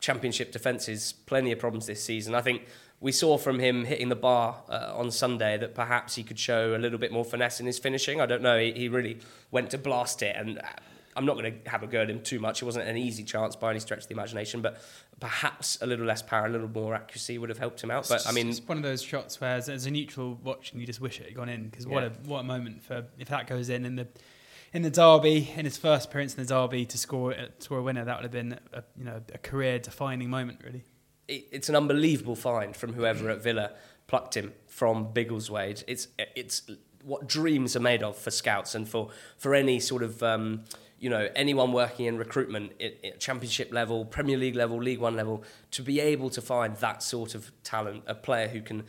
championship 0.00 0.52
defences, 0.52 1.12
plenty 1.12 1.52
of 1.52 1.58
problems 1.58 1.86
this 1.86 2.02
season. 2.02 2.34
I 2.34 2.42
think 2.42 2.66
we 3.00 3.12
saw 3.12 3.36
from 3.36 3.58
him 3.58 3.84
hitting 3.84 4.08
the 4.08 4.16
bar 4.16 4.62
uh, 4.68 4.92
on 4.94 5.10
Sunday 5.10 5.56
that 5.58 5.74
perhaps 5.74 6.14
he 6.14 6.22
could 6.22 6.38
show 6.38 6.76
a 6.76 6.78
little 6.78 6.98
bit 6.98 7.12
more 7.12 7.24
finesse 7.24 7.60
in 7.60 7.66
his 7.66 7.78
finishing. 7.78 8.20
I 8.20 8.26
don't 8.26 8.42
know. 8.42 8.58
He, 8.58 8.72
he 8.72 8.88
really 8.88 9.18
went 9.50 9.70
to 9.70 9.78
blast 9.78 10.22
it, 10.22 10.36
and 10.36 10.58
uh, 10.58 10.62
I'm 11.16 11.26
not 11.26 11.36
going 11.36 11.60
to 11.62 11.70
have 11.70 11.82
a 11.82 11.86
go 11.86 12.02
at 12.02 12.10
him 12.10 12.20
too 12.22 12.38
much. 12.38 12.62
It 12.62 12.64
wasn't 12.64 12.88
an 12.88 12.96
easy 12.96 13.24
chance 13.24 13.56
by 13.56 13.70
any 13.70 13.80
stretch 13.80 14.02
of 14.02 14.08
the 14.08 14.14
imagination, 14.14 14.62
but 14.62 14.80
perhaps 15.20 15.78
a 15.82 15.86
little 15.86 16.06
less 16.06 16.22
power, 16.22 16.46
a 16.46 16.48
little 16.48 16.68
more 16.68 16.94
accuracy 16.94 17.38
would 17.38 17.48
have 17.48 17.58
helped 17.58 17.82
him 17.82 17.90
out. 17.90 18.08
But 18.08 18.26
I 18.26 18.32
mean, 18.32 18.48
it's 18.48 18.60
one 18.60 18.76
of 18.76 18.82
those 18.82 19.02
shots 19.02 19.40
where, 19.40 19.56
as, 19.56 19.68
as 19.68 19.86
a 19.86 19.90
neutral 19.90 20.38
watching, 20.42 20.80
you 20.80 20.86
just 20.86 21.00
wish 21.00 21.20
it 21.20 21.26
had 21.26 21.34
gone 21.34 21.48
in 21.48 21.68
because 21.68 21.86
yeah. 21.86 21.92
what 21.92 22.04
a 22.04 22.10
what 22.24 22.38
a 22.40 22.44
moment 22.44 22.82
for 22.82 23.04
if 23.18 23.28
that 23.28 23.46
goes 23.46 23.68
in 23.68 23.84
in 23.84 23.96
the 23.96 24.06
in 24.72 24.82
the 24.82 24.90
derby, 24.90 25.52
in 25.56 25.64
his 25.64 25.76
first 25.76 26.08
appearance 26.08 26.34
in 26.34 26.44
the 26.44 26.48
derby, 26.48 26.86
to 26.86 26.98
score 26.98 27.34
score 27.58 27.78
a 27.78 27.82
winner, 27.82 28.04
that 28.04 28.16
would 28.16 28.24
have 28.24 28.32
been 28.32 28.58
a, 28.72 28.82
you 28.96 29.04
know 29.04 29.22
a 29.32 29.38
career 29.38 29.78
defining 29.78 30.30
moment, 30.30 30.60
really. 30.64 30.84
It's 31.28 31.68
an 31.68 31.76
unbelievable 31.76 32.36
find 32.36 32.76
from 32.76 32.94
whoever 32.94 33.30
at 33.30 33.42
Villa 33.42 33.72
plucked 34.06 34.36
him 34.36 34.52
from 34.66 35.12
Biggleswade. 35.12 35.84
It's 35.86 36.08
it's 36.18 36.62
what 37.04 37.28
dreams 37.28 37.76
are 37.76 37.80
made 37.80 38.02
of 38.02 38.16
for 38.16 38.30
scouts 38.30 38.74
and 38.74 38.88
for 38.88 39.10
for 39.36 39.54
any 39.54 39.80
sort 39.80 40.02
of 40.02 40.22
um, 40.22 40.64
you 40.98 41.10
know 41.10 41.28
anyone 41.34 41.72
working 41.72 42.06
in 42.06 42.16
recruitment 42.16 42.72
at 42.80 43.20
championship 43.20 43.72
level, 43.72 44.04
Premier 44.04 44.38
League 44.38 44.56
level, 44.56 44.82
League 44.82 45.00
One 45.00 45.16
level, 45.16 45.44
to 45.72 45.82
be 45.82 46.00
able 46.00 46.30
to 46.30 46.40
find 46.40 46.76
that 46.76 47.02
sort 47.02 47.34
of 47.34 47.50
talent, 47.62 48.04
a 48.06 48.14
player 48.14 48.48
who 48.48 48.62
can 48.62 48.84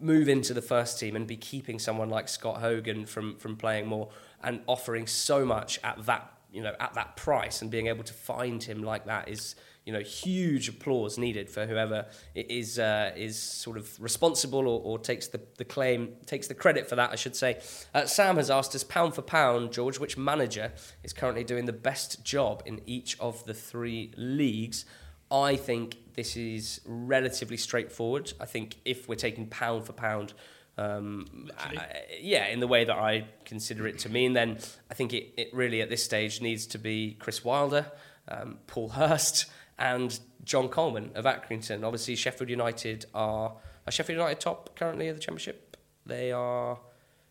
move 0.00 0.28
into 0.28 0.54
the 0.54 0.62
first 0.62 0.98
team 0.98 1.16
and 1.16 1.26
be 1.26 1.36
keeping 1.36 1.78
someone 1.78 2.08
like 2.08 2.28
Scott 2.28 2.60
Hogan 2.60 3.06
from 3.06 3.36
from 3.36 3.56
playing 3.56 3.86
more 3.86 4.08
and 4.46 4.62
offering 4.66 5.06
so 5.06 5.44
much 5.44 5.78
at 5.84 6.06
that 6.06 6.32
you 6.50 6.62
know 6.62 6.74
at 6.80 6.94
that 6.94 7.16
price 7.16 7.60
and 7.60 7.70
being 7.70 7.88
able 7.88 8.04
to 8.04 8.14
find 8.14 8.62
him 8.62 8.82
like 8.82 9.04
that 9.04 9.28
is 9.28 9.56
you 9.84 9.92
know 9.92 10.00
huge 10.00 10.68
applause 10.68 11.18
needed 11.18 11.50
for 11.50 11.66
whoever 11.66 12.06
is 12.34 12.78
uh, 12.78 13.12
is 13.14 13.38
sort 13.38 13.76
of 13.76 14.00
responsible 14.00 14.66
or, 14.66 14.80
or, 14.82 14.98
takes 14.98 15.28
the, 15.28 15.40
the 15.58 15.64
claim 15.64 16.14
takes 16.26 16.48
the 16.48 16.54
credit 16.54 16.88
for 16.88 16.96
that 16.96 17.10
I 17.12 17.16
should 17.16 17.36
say. 17.36 17.60
Uh, 17.94 18.06
Sam 18.06 18.36
has 18.36 18.50
asked 18.50 18.74
us 18.74 18.82
pound 18.82 19.14
for 19.14 19.22
pound 19.22 19.72
George 19.72 20.00
which 20.00 20.16
manager 20.16 20.72
is 21.04 21.12
currently 21.12 21.44
doing 21.44 21.66
the 21.66 21.72
best 21.72 22.24
job 22.24 22.62
in 22.66 22.80
each 22.86 23.18
of 23.20 23.44
the 23.44 23.54
three 23.54 24.12
leagues? 24.16 24.86
I 25.30 25.56
think 25.56 26.14
this 26.14 26.36
is 26.36 26.80
relatively 26.84 27.56
straightforward. 27.56 28.32
I 28.40 28.46
think 28.46 28.76
if 28.84 29.08
we're 29.08 29.16
taking 29.16 29.46
pound 29.46 29.84
for 29.84 29.92
pound 29.92 30.32
um, 30.78 31.48
I, 31.58 31.88
yeah, 32.20 32.48
in 32.48 32.60
the 32.60 32.66
way 32.66 32.84
that 32.84 32.96
I 32.96 33.26
consider 33.44 33.86
it 33.86 33.98
to 34.00 34.08
mean, 34.08 34.34
then 34.34 34.58
I 34.90 34.94
think 34.94 35.14
it, 35.14 35.32
it 35.36 35.48
really 35.54 35.80
at 35.80 35.88
this 35.88 36.04
stage 36.04 36.40
needs 36.40 36.66
to 36.68 36.78
be 36.78 37.16
Chris 37.18 37.44
Wilder, 37.44 37.86
um, 38.28 38.58
Paul 38.66 38.90
Hurst, 38.90 39.46
and 39.78 40.18
John 40.44 40.68
Coleman 40.68 41.10
of 41.14 41.24
Accrington. 41.24 41.84
Obviously, 41.84 42.16
Sheffield 42.16 42.50
United 42.50 43.06
are, 43.14 43.54
are 43.86 43.90
Sheffield 43.90 44.18
United 44.18 44.40
top 44.40 44.76
currently 44.76 45.08
of 45.08 45.16
the 45.16 45.20
Championship? 45.20 45.76
They 46.04 46.30
are, 46.30 46.78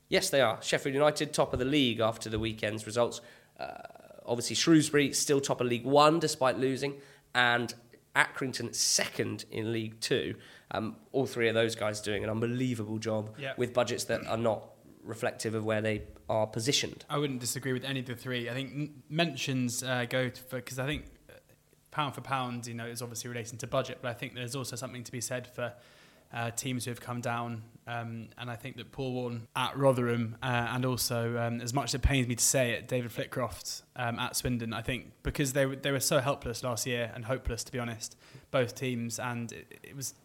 yes, 0.09 0.29
they 0.29 0.41
are. 0.41 0.61
Sheffield 0.61 0.95
United 0.95 1.33
top 1.33 1.53
of 1.53 1.59
the 1.59 1.65
league 1.65 1.99
after 1.99 2.29
the 2.29 2.39
weekend's 2.39 2.85
results. 2.85 3.21
Uh, 3.59 3.73
obviously, 4.25 4.55
Shrewsbury 4.55 5.13
still 5.13 5.39
top 5.39 5.61
of 5.61 5.67
League 5.67 5.85
One 5.85 6.19
despite 6.19 6.57
losing, 6.57 6.95
and 7.33 7.73
Accrington 8.15 8.73
second 8.73 9.45
in 9.51 9.71
League 9.71 9.99
Two. 10.01 10.35
Um, 10.71 10.95
all 11.11 11.25
three 11.25 11.47
of 11.47 11.53
those 11.53 11.75
guys 11.75 12.01
doing 12.01 12.23
an 12.23 12.29
unbelievable 12.29 12.97
job 12.97 13.35
yeah. 13.37 13.53
with 13.57 13.73
budgets 13.73 14.05
that 14.05 14.25
are 14.25 14.37
not 14.37 14.63
reflective 15.03 15.53
of 15.53 15.63
where 15.63 15.81
they 15.81 16.03
are 16.29 16.47
positioned. 16.47 17.05
I 17.09 17.17
wouldn't 17.17 17.39
disagree 17.39 17.73
with 17.73 17.83
any 17.83 17.99
of 17.99 18.07
the 18.07 18.15
three. 18.15 18.49
I 18.49 18.53
think 18.53 18.91
mentions 19.09 19.83
uh, 19.83 20.05
go 20.09 20.31
for 20.31 20.57
because 20.57 20.79
I 20.79 20.85
think 20.87 21.05
uh, 21.29 21.33
pound 21.91 22.15
for 22.15 22.21
pound, 22.21 22.67
you 22.67 22.73
know, 22.73 22.87
is 22.87 23.01
obviously 23.01 23.29
relating 23.29 23.57
to 23.59 23.67
budget, 23.67 23.99
but 24.01 24.09
I 24.09 24.13
think 24.13 24.33
there's 24.33 24.55
also 24.55 24.75
something 24.75 25.03
to 25.03 25.11
be 25.11 25.21
said 25.21 25.47
for 25.47 25.73
uh, 26.33 26.51
teams 26.51 26.85
who 26.85 26.91
have 26.91 26.99
come 26.99 27.21
down. 27.21 27.63
Um, 27.87 28.29
and 28.39 28.49
I 28.49 28.55
think 28.55 28.77
that 28.77 28.91
Paul 28.91 29.13
Warne 29.13 29.47
at 29.55 29.77
Rotherham, 29.77 30.37
uh, 30.41 30.69
and 30.71 30.85
also, 30.85 31.37
um, 31.37 31.61
as 31.61 31.71
much 31.71 31.91
as 31.91 31.95
it 31.95 32.01
pains 32.01 32.27
me 32.27 32.35
to 32.35 32.43
say 32.43 32.71
it, 32.71 32.87
David 32.87 33.11
Flitcroft 33.11 33.83
um, 33.95 34.17
at 34.17 34.35
Swindon, 34.35 34.73
I 34.73 34.81
think 34.81 35.11
because 35.21 35.53
they, 35.53 35.65
they 35.65 35.91
were 35.91 35.99
so 35.99 36.19
helpless 36.19 36.63
last 36.63 36.87
year 36.87 37.11
and 37.13 37.25
hopeless, 37.25 37.63
to 37.65 37.71
be 37.71 37.77
honest, 37.77 38.17
both 38.49 38.73
teams. 38.73 39.19
And 39.19 39.51
it, 39.51 39.79
it 39.83 39.95
was 39.95 40.15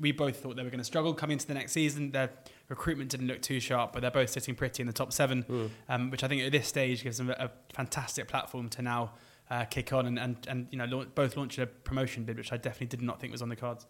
we 0.00 0.12
both 0.12 0.36
thought 0.36 0.56
they 0.56 0.62
were 0.62 0.70
going 0.70 0.78
to 0.78 0.84
struggle 0.84 1.14
coming 1.14 1.34
into 1.34 1.46
the 1.46 1.54
next 1.54 1.72
season. 1.72 2.10
Their 2.10 2.30
recruitment 2.68 3.10
didn't 3.10 3.26
look 3.26 3.42
too 3.42 3.60
sharp, 3.60 3.92
but 3.92 4.02
they're 4.02 4.10
both 4.10 4.30
sitting 4.30 4.54
pretty 4.54 4.82
in 4.82 4.86
the 4.86 4.92
top 4.92 5.12
seven, 5.12 5.44
mm. 5.44 5.70
um, 5.88 6.10
which 6.10 6.24
I 6.24 6.28
think 6.28 6.42
at 6.42 6.52
this 6.52 6.68
stage 6.68 7.02
gives 7.02 7.18
them 7.18 7.30
a, 7.30 7.34
a 7.34 7.50
fantastic 7.74 8.28
platform 8.28 8.68
to 8.70 8.82
now 8.82 9.12
uh, 9.50 9.64
kick 9.64 9.92
on 9.92 10.06
and, 10.06 10.18
and, 10.18 10.36
and 10.48 10.68
you 10.70 10.78
know 10.78 11.04
both 11.14 11.36
launch 11.36 11.58
a 11.58 11.66
promotion 11.66 12.24
bid, 12.24 12.36
which 12.36 12.52
I 12.52 12.56
definitely 12.56 12.88
did 12.88 13.02
not 13.02 13.20
think 13.20 13.32
was 13.32 13.42
on 13.42 13.48
the 13.48 13.56
cards. 13.56 13.86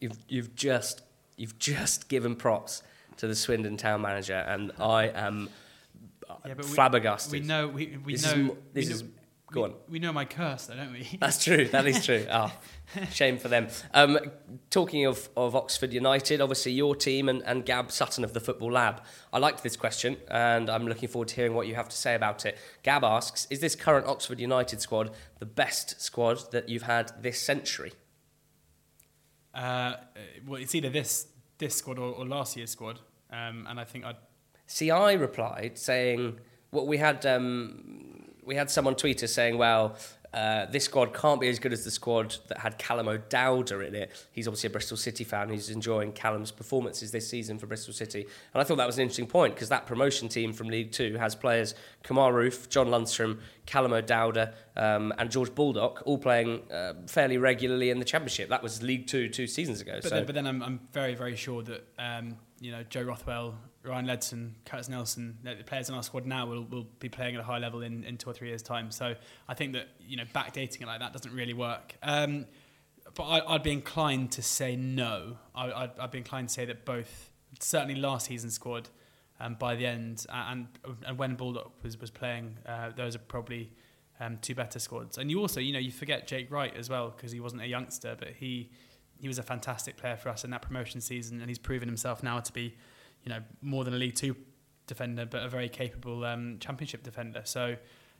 You've 0.00 0.18
you've 0.28 0.54
just 0.54 1.02
you've 1.36 1.58
just 1.58 2.08
given 2.08 2.36
props 2.36 2.82
to 3.16 3.26
the 3.26 3.34
Swindon 3.34 3.76
town 3.76 4.02
manager, 4.02 4.34
and 4.34 4.72
I 4.78 5.08
am 5.08 5.50
yeah, 6.46 6.54
flabbergasted. 6.54 7.32
We, 7.32 7.40
we 7.40 7.46
know 7.46 7.68
we, 7.68 7.98
we 8.04 8.12
this 8.14 8.24
know 8.24 8.30
is, 8.30 8.50
this 8.72 8.84
we 8.84 8.90
know, 8.90 8.94
is 8.94 9.04
Go 9.50 9.62
we, 9.62 9.64
on. 9.64 9.74
We 9.88 9.98
know 9.98 10.12
my 10.12 10.24
curse, 10.24 10.66
though, 10.66 10.76
don't 10.76 10.92
we? 10.92 11.08
That's 11.20 11.42
true. 11.42 11.66
That 11.66 11.86
is 11.86 12.04
true. 12.04 12.24
Oh, 12.30 12.52
shame 13.10 13.38
for 13.38 13.48
them. 13.48 13.68
Um, 13.92 14.18
talking 14.70 15.06
of, 15.06 15.28
of 15.36 15.56
Oxford 15.56 15.92
United, 15.92 16.40
obviously 16.40 16.72
your 16.72 16.94
team 16.94 17.28
and, 17.28 17.42
and 17.42 17.64
Gab 17.64 17.90
Sutton 17.90 18.22
of 18.22 18.32
the 18.32 18.40
Football 18.40 18.72
Lab. 18.72 19.02
I 19.32 19.38
liked 19.38 19.62
this 19.62 19.76
question, 19.76 20.16
and 20.28 20.70
I'm 20.70 20.86
looking 20.86 21.08
forward 21.08 21.28
to 21.28 21.36
hearing 21.36 21.54
what 21.54 21.66
you 21.66 21.74
have 21.74 21.88
to 21.88 21.96
say 21.96 22.14
about 22.14 22.46
it. 22.46 22.58
Gab 22.82 23.02
asks, 23.02 23.46
is 23.50 23.60
this 23.60 23.74
current 23.74 24.06
Oxford 24.06 24.38
United 24.38 24.80
squad 24.80 25.10
the 25.38 25.46
best 25.46 26.00
squad 26.00 26.52
that 26.52 26.68
you've 26.68 26.82
had 26.82 27.12
this 27.20 27.40
century? 27.40 27.92
Uh, 29.52 29.94
well, 30.46 30.60
it's 30.60 30.74
either 30.74 30.90
this 30.90 31.26
this 31.58 31.74
squad 31.76 31.98
or, 31.98 32.14
or 32.14 32.24
last 32.24 32.56
year's 32.56 32.70
squad, 32.70 33.00
um, 33.32 33.66
and 33.68 33.80
I 33.80 33.84
think 33.84 34.04
I'd. 34.04 34.16
See, 34.66 34.92
I 34.92 35.14
replied 35.14 35.76
saying, 35.76 36.38
well, 36.70 36.86
we 36.86 36.98
had 36.98 37.26
um, 37.26 38.19
we 38.44 38.54
had 38.54 38.70
someone 38.70 38.94
tweet 38.94 39.22
us 39.22 39.32
saying, 39.32 39.58
well, 39.58 39.96
uh, 40.32 40.66
this 40.66 40.84
squad 40.84 41.12
can't 41.12 41.40
be 41.40 41.48
as 41.48 41.58
good 41.58 41.72
as 41.72 41.84
the 41.84 41.90
squad 41.90 42.36
that 42.46 42.58
had 42.58 42.78
Callum 42.78 43.08
O'Dowda 43.08 43.86
in 43.86 43.96
it. 43.96 44.12
He's 44.30 44.46
obviously 44.46 44.68
a 44.68 44.70
Bristol 44.70 44.96
City 44.96 45.24
fan 45.24 45.48
who's 45.48 45.70
enjoying 45.70 46.12
Callum's 46.12 46.52
performances 46.52 47.10
this 47.10 47.28
season 47.28 47.58
for 47.58 47.66
Bristol 47.66 47.92
City. 47.92 48.26
And 48.54 48.60
I 48.60 48.64
thought 48.64 48.76
that 48.76 48.86
was 48.86 48.96
an 48.96 49.02
interesting 49.02 49.26
point 49.26 49.54
because 49.54 49.70
that 49.70 49.86
promotion 49.86 50.28
team 50.28 50.52
from 50.52 50.68
League 50.68 50.92
Two 50.92 51.16
has 51.16 51.34
players 51.34 51.74
Kemar 52.04 52.32
Roofe, 52.32 52.68
John 52.68 52.88
Lundstram, 52.88 53.40
Callum 53.66 53.92
O'Dowda, 53.92 54.54
um, 54.76 55.12
and 55.18 55.30
George 55.30 55.52
Baldock 55.52 56.02
all 56.06 56.18
playing 56.18 56.62
uh, 56.70 56.94
fairly 57.08 57.38
regularly 57.38 57.90
in 57.90 57.98
the 57.98 58.04
Championship. 58.04 58.50
That 58.50 58.62
was 58.62 58.82
League 58.82 59.08
Two 59.08 59.28
two 59.28 59.48
seasons 59.48 59.80
ago. 59.80 59.94
But, 59.96 60.04
so. 60.04 60.10
then, 60.10 60.26
but 60.26 60.34
then 60.36 60.46
I'm, 60.46 60.62
I'm 60.62 60.80
very, 60.92 61.16
very 61.16 61.34
sure 61.34 61.62
that 61.64 61.88
um, 61.98 62.36
you 62.60 62.70
know 62.70 62.84
Joe 62.84 63.02
Rothwell, 63.02 63.56
Ryan 63.82 64.06
Ledson, 64.06 64.52
Curtis 64.66 64.88
Nelson, 64.88 65.38
the 65.42 65.56
players 65.64 65.88
in 65.88 65.94
our 65.94 66.02
squad 66.02 66.26
now 66.26 66.46
will, 66.46 66.64
will 66.64 66.86
be 66.98 67.08
playing 67.08 67.34
at 67.34 67.40
a 67.40 67.44
high 67.44 67.58
level 67.58 67.82
in, 67.82 68.04
in 68.04 68.18
two 68.18 68.28
or 68.28 68.34
three 68.34 68.48
years' 68.48 68.62
time. 68.62 68.90
So 68.90 69.14
I 69.48 69.54
think 69.54 69.72
that 69.72 69.88
you 70.00 70.16
know 70.16 70.24
backdating 70.34 70.82
it 70.82 70.86
like 70.86 71.00
that 71.00 71.12
doesn't 71.12 71.32
really 71.32 71.54
work. 71.54 71.96
Um, 72.02 72.46
but 73.14 73.24
I, 73.24 73.52
would 73.52 73.62
be 73.62 73.72
inclined 73.72 74.32
to 74.32 74.42
say 74.42 74.76
no. 74.76 75.38
I, 75.54 75.72
I'd, 75.72 75.98
I'd, 75.98 76.10
be 76.10 76.18
inclined 76.18 76.48
to 76.48 76.54
say 76.54 76.64
that 76.66 76.84
both, 76.84 77.30
certainly 77.58 77.94
last 77.94 78.26
season's 78.26 78.54
squad, 78.54 78.88
um, 79.40 79.56
by 79.58 79.74
the 79.74 79.86
end, 79.86 80.26
and 80.30 80.68
and 81.06 81.18
when 81.18 81.34
Baldock 81.34 81.72
was 81.82 81.98
was 81.98 82.10
playing, 82.10 82.58
uh, 82.66 82.90
those 82.94 83.16
are 83.16 83.20
probably 83.20 83.72
um, 84.20 84.38
two 84.42 84.54
better 84.54 84.78
squads. 84.78 85.16
And 85.16 85.30
you 85.30 85.40
also, 85.40 85.60
you 85.60 85.72
know, 85.72 85.78
you 85.78 85.90
forget 85.90 86.26
Jake 86.26 86.50
Wright 86.50 86.74
as 86.76 86.90
well 86.90 87.12
because 87.16 87.32
he 87.32 87.40
wasn't 87.40 87.62
a 87.62 87.66
youngster, 87.66 88.14
but 88.18 88.28
he 88.38 88.70
he 89.18 89.28
was 89.28 89.38
a 89.38 89.42
fantastic 89.42 89.96
player 89.96 90.16
for 90.16 90.28
us 90.28 90.44
in 90.44 90.50
that 90.50 90.62
promotion 90.62 91.00
season, 91.00 91.40
and 91.40 91.48
he's 91.48 91.58
proven 91.58 91.88
himself 91.88 92.22
now 92.22 92.40
to 92.40 92.52
be, 92.52 92.74
you 93.24 93.30
know, 93.30 93.40
more 93.60 93.84
than 93.84 93.94
a 93.94 93.98
League 93.98 94.14
Two 94.14 94.36
defender, 94.86 95.24
but 95.24 95.42
a 95.42 95.48
very 95.48 95.68
capable 95.68 96.24
um, 96.24 96.58
Championship 96.60 97.02
defender. 97.02 97.42
So, 97.44 97.76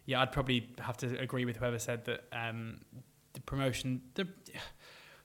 yeah, 0.06 0.20
I'd 0.20 0.32
probably 0.32 0.70
have 0.78 0.96
to 0.98 1.18
agree 1.18 1.44
with 1.44 1.56
whoever 1.56 1.78
said 1.78 2.04
that 2.06 2.24
um, 2.32 2.80
the 3.32 3.40
promotion 3.40 4.02
the 4.14 4.26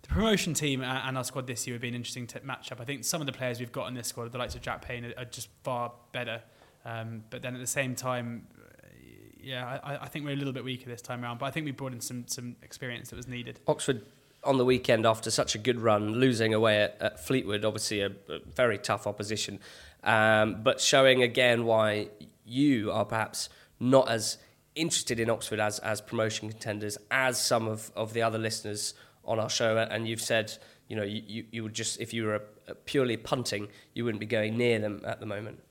the 0.01 0.07
promotion 0.09 0.53
team 0.53 0.81
and 0.81 1.17
our 1.17 1.23
squad 1.23 1.47
this 1.47 1.65
year 1.65 1.73
would 1.73 1.81
be 1.81 1.87
an 1.87 1.95
interesting 1.95 2.27
t- 2.27 2.39
matchup. 2.39 2.79
I 2.79 2.85
think 2.85 3.03
some 3.03 3.21
of 3.21 3.27
the 3.27 3.33
players 3.33 3.59
we've 3.59 3.71
got 3.71 3.87
in 3.87 3.95
this 3.95 4.07
squad, 4.07 4.31
the 4.31 4.37
likes 4.37 4.53
of 4.53 4.61
Jack 4.61 4.83
Payne, 4.83 5.05
are, 5.05 5.13
are 5.17 5.25
just 5.25 5.49
far 5.63 5.93
better. 6.11 6.41
Um, 6.85 7.23
but 7.31 7.41
then 7.41 7.55
at 7.55 7.59
the 7.59 7.67
same 7.67 7.95
time, 7.95 8.45
yeah, 9.41 9.79
I, 9.83 10.03
I, 10.03 10.07
think 10.07 10.25
we're 10.25 10.33
a 10.33 10.35
little 10.35 10.53
bit 10.53 10.63
weaker 10.63 10.89
this 10.89 11.01
time 11.01 11.23
around. 11.23 11.39
But 11.39 11.47
I 11.47 11.51
think 11.51 11.65
we 11.65 11.71
brought 11.71 11.93
in 11.93 12.01
some 12.01 12.27
some 12.27 12.55
experience 12.61 13.09
that 13.09 13.15
was 13.15 13.27
needed. 13.27 13.59
Oxford 13.67 14.05
on 14.45 14.57
the 14.57 14.65
weekend 14.65 15.05
after 15.05 15.31
such 15.31 15.55
a 15.55 15.57
good 15.57 15.79
run, 15.79 16.13
losing 16.13 16.53
away 16.53 16.81
at, 16.81 16.97
at 17.01 17.25
Fleetwood, 17.25 17.65
obviously 17.65 18.01
a, 18.01 18.11
a 18.29 18.39
very 18.53 18.77
tough 18.77 19.07
opposition, 19.07 19.59
um, 20.03 20.61
but 20.63 20.79
showing 20.79 21.23
again 21.23 21.65
why 21.65 22.09
you 22.45 22.91
are 22.91 23.05
perhaps 23.05 23.49
not 23.79 24.09
as 24.09 24.37
interested 24.75 25.19
in 25.19 25.29
Oxford 25.29 25.59
as, 25.59 25.79
as 25.79 26.01
promotion 26.01 26.49
contenders 26.49 26.97
as 27.09 27.43
some 27.43 27.67
of, 27.67 27.91
of 27.95 28.13
the 28.13 28.21
other 28.21 28.37
listeners 28.37 28.93
on 29.23 29.39
our 29.39 29.49
show. 29.49 29.77
And 29.77 30.07
you've 30.07 30.21
said, 30.21 30.53
you 30.87 30.95
know, 30.95 31.03
you, 31.03 31.23
you, 31.25 31.45
you 31.51 31.63
would 31.63 31.73
just, 31.73 31.99
if 31.99 32.13
you 32.13 32.25
were 32.25 32.35
a, 32.35 32.41
a 32.67 32.75
purely 32.75 33.17
punting, 33.17 33.69
you 33.93 34.03
wouldn't 34.05 34.19
be 34.19 34.25
going 34.25 34.57
near 34.57 34.79
them 34.79 35.01
at 35.05 35.19
the 35.19 35.25
moment. 35.25 35.61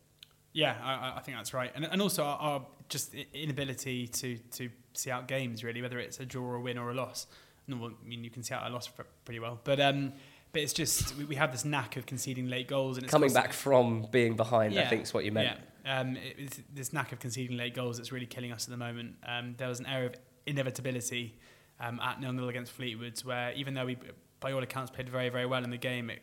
Yeah, 0.53 0.77
I, 0.83 1.19
I 1.19 1.21
think 1.21 1.37
that's 1.37 1.53
right. 1.53 1.71
And, 1.75 1.85
and 1.85 2.01
also 2.01 2.25
our, 2.25 2.39
our 2.39 2.67
just 2.89 3.15
inability 3.33 4.09
to, 4.09 4.37
to 4.53 4.71
see 4.93 5.11
out 5.11 5.29
games, 5.29 5.65
really, 5.65 5.83
whether 5.83 5.99
it's 5.99 6.21
a 6.21 6.27
draw 6.27 6.45
or 6.45 6.55
a 6.57 6.61
win 6.61 6.79
or 6.79 6.91
a 6.91 6.95
loss 6.95 7.27
no, 7.67 7.87
I 7.87 8.09
mean 8.09 8.25
you 8.25 8.31
can 8.31 8.43
see 8.43 8.55
I 8.55 8.69
lost 8.69 8.91
pretty 9.25 9.41
well, 9.41 9.61
but 9.65 9.81
um, 9.81 10.13
but 10.53 10.63
it's 10.63 10.73
just 10.73 11.17
we, 11.17 11.25
we 11.25 11.35
have 11.35 11.53
this 11.53 11.65
knack 11.65 11.97
of 11.97 12.07
conceding 12.07 12.49
late 12.49 12.69
goals 12.69 12.97
and 12.97 13.09
coming 13.09 13.33
back 13.33 13.53
from 13.53 14.07
being 14.11 14.37
behind. 14.37 14.73
Yeah, 14.73 14.83
I 14.83 14.87
think 14.87 15.03
is 15.03 15.13
what 15.13 15.25
you 15.25 15.33
meant. 15.33 15.59
Yeah, 15.85 16.01
um, 16.01 16.17
it, 16.17 16.61
this 16.75 16.93
knack 16.93 17.13
of 17.13 17.19
conceding 17.19 17.57
late 17.57 17.75
goals 17.75 17.97
that's 17.97 18.13
really 18.13 18.27
killing 18.27 18.53
us 18.53 18.65
at 18.65 18.71
the 18.71 18.77
moment. 18.77 19.17
Um, 19.27 19.55
there 19.59 19.69
was 19.69 19.81
an 19.81 19.87
air 19.87 20.07
of 20.07 20.15
inevitability 20.47 21.35
um, 21.81 22.01
at 22.01 22.21
nil 22.21 22.33
nil 22.33 22.49
against 22.49 22.73
Fleetwood, 22.73 23.19
where 23.25 23.53
even 23.53 23.75
though 23.75 23.87
we, 23.87 23.99
by 24.41 24.53
all 24.53 24.63
accounts, 24.63 24.91
played 24.91 25.09
very 25.09 25.29
very 25.29 25.47
well 25.47 25.65
in 25.65 25.71
the 25.71 25.77
game, 25.77 26.11
it, 26.11 26.23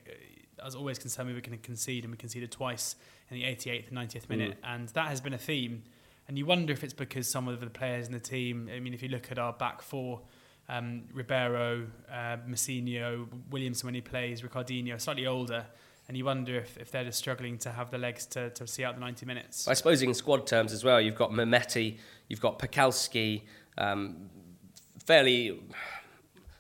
I 0.62 0.66
was 0.66 0.76
always 0.76 0.98
concerned 0.98 1.28
we 1.28 1.34
were 1.34 1.42
going 1.42 1.58
to 1.58 1.64
concede, 1.64 2.04
and 2.04 2.12
we 2.12 2.18
conceded 2.18 2.52
twice 2.52 2.96
in 3.30 3.36
the 3.38 3.44
88th 3.44 3.90
and 3.90 3.98
90th 3.98 4.30
minute, 4.30 4.62
mm. 4.62 4.76
and 4.76 4.88
that 4.90 5.08
has 5.08 5.22
been 5.22 5.34
a 5.34 5.38
theme. 5.38 5.84
And 6.28 6.38
you 6.38 6.46
wonder 6.46 6.72
if 6.72 6.84
it's 6.84 6.94
because 6.94 7.28
some 7.28 7.48
of 7.48 7.60
the 7.60 7.68
players 7.68 8.08
in 8.08 8.14
the 8.14 8.20
team. 8.20 8.70
I 8.74 8.80
mean, 8.80 8.94
if 8.94 9.04
you 9.04 9.10
look 9.10 9.32
at 9.32 9.40
our 9.40 9.52
back 9.52 9.82
four 9.82 10.22
um, 10.72 11.04
Ribeiro, 11.14 11.86
uh, 12.12 12.38
Williamson 13.50 13.88
when 13.88 13.94
he 13.94 14.02
plays, 14.02 14.42
Ricardinho, 14.42 15.00
slightly 15.00 15.28
older, 15.28 15.66
and 16.08 16.16
you 16.16 16.24
wonder 16.24 16.56
if, 16.56 16.78
if 16.78 16.92
they're 16.92 17.04
just 17.04 17.20
struggling 17.20 17.58
to 17.60 17.72
have 17.72 17.92
the 17.92 17.98
legs 17.98 18.26
to, 18.28 18.50
to 18.52 18.66
see 18.66 18.84
out 18.84 18.96
the 18.96 19.02
90 19.02 19.26
minutes. 19.26 19.68
I 19.68 19.74
suppose 19.74 20.02
in 20.02 20.14
squad 20.14 20.48
terms 20.48 20.72
as 20.72 20.84
well, 20.84 21.02
you've 21.02 21.16
got 21.16 21.32
Mehmeti, 21.32 21.98
you've 22.30 22.42
got 22.42 22.58
Pekalski, 22.58 23.42
um, 23.78 24.30
fairly 25.06 25.62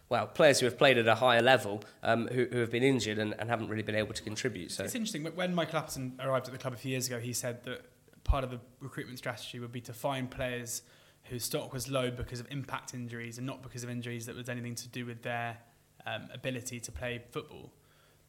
well, 0.09 0.27
players 0.27 0.59
who 0.59 0.65
have 0.65 0.77
played 0.77 0.97
at 0.97 1.07
a 1.07 1.15
higher 1.15 1.41
level 1.41 1.81
um, 2.03 2.27
who, 2.27 2.45
who, 2.51 2.59
have 2.59 2.69
been 2.69 2.83
injured 2.83 3.17
and, 3.17 3.33
and, 3.39 3.49
haven't 3.49 3.69
really 3.69 3.81
been 3.81 3.95
able 3.95 4.13
to 4.13 4.21
contribute. 4.21 4.71
So 4.71 4.83
it's 4.83 4.93
interesting. 4.93 5.23
When 5.23 5.55
Michael 5.55 5.79
Appleton 5.79 6.19
arrived 6.19 6.47
at 6.47 6.51
the 6.51 6.59
club 6.59 6.73
a 6.73 6.77
few 6.77 6.91
years 6.91 7.07
ago, 7.07 7.17
he 7.17 7.31
said 7.31 7.63
that 7.63 7.85
part 8.25 8.43
of 8.43 8.51
the 8.51 8.59
recruitment 8.81 9.19
strategy 9.19 9.61
would 9.61 9.71
be 9.71 9.79
to 9.81 9.93
find 9.93 10.29
players 10.29 10.81
whose 11.25 11.43
stock 11.43 11.73
was 11.73 11.89
low 11.89 12.11
because 12.11 12.39
of 12.39 12.47
impact 12.51 12.93
injuries 12.93 13.37
and 13.37 13.47
not 13.47 13.61
because 13.61 13.83
of 13.83 13.89
injuries 13.89 14.25
that 14.25 14.35
was 14.35 14.49
anything 14.49 14.75
to 14.75 14.87
do 14.89 15.05
with 15.05 15.21
their 15.21 15.57
um, 16.05 16.27
ability 16.33 16.79
to 16.79 16.91
play 16.91 17.21
football. 17.31 17.71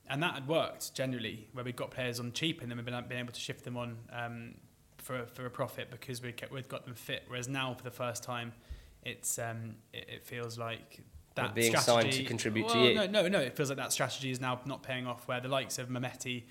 And 0.09 0.23
that 0.23 0.35
had 0.35 0.49
worked 0.49 0.95
generally, 0.95 1.49
where 1.53 1.65
we 1.65 1.73
got 1.73 1.91
players 1.91 2.21
on 2.21 2.33
cheap 2.33 2.61
and 2.61 2.71
then 2.71 2.77
we've 2.77 2.85
been, 2.85 3.05
been 3.09 3.19
able 3.19 3.33
to 3.33 3.41
shift 3.41 3.65
them 3.65 3.77
on 3.77 3.97
um, 4.13 4.55
for, 4.99 5.27
for 5.33 5.47
a 5.47 5.51
profit 5.51 5.91
because 5.91 6.23
we 6.23 6.35
we've 6.51 6.69
got 6.69 6.85
them 6.85 6.95
fit. 6.95 7.25
Whereas 7.29 7.49
now, 7.49 7.75
for 7.75 7.83
the 7.83 7.91
first 7.91 8.23
time, 8.23 8.53
it's 9.05 9.39
um, 9.39 9.77
it, 9.93 10.07
it 10.09 10.27
feels 10.27 10.59
like 10.59 11.01
that 11.35 11.55
being 11.55 11.75
strategy, 11.77 12.11
signed 12.11 12.13
to 12.13 12.25
contribute 12.25 12.67
well, 12.67 12.75
to 12.75 12.81
you. 12.81 12.95
No, 12.95 13.07
no, 13.07 13.29
no. 13.29 13.41
It 13.41 13.57
feels 13.57 13.71
like 13.71 13.79
that 13.79 13.93
strategy 13.93 14.31
is 14.31 14.41
now 14.41 14.61
not 14.65 14.83
paying 14.83 15.07
off. 15.07 15.27
Where 15.27 15.41
the 15.41 15.49
likes 15.49 15.79
of 15.79 15.89
Mehmeti 15.89 16.45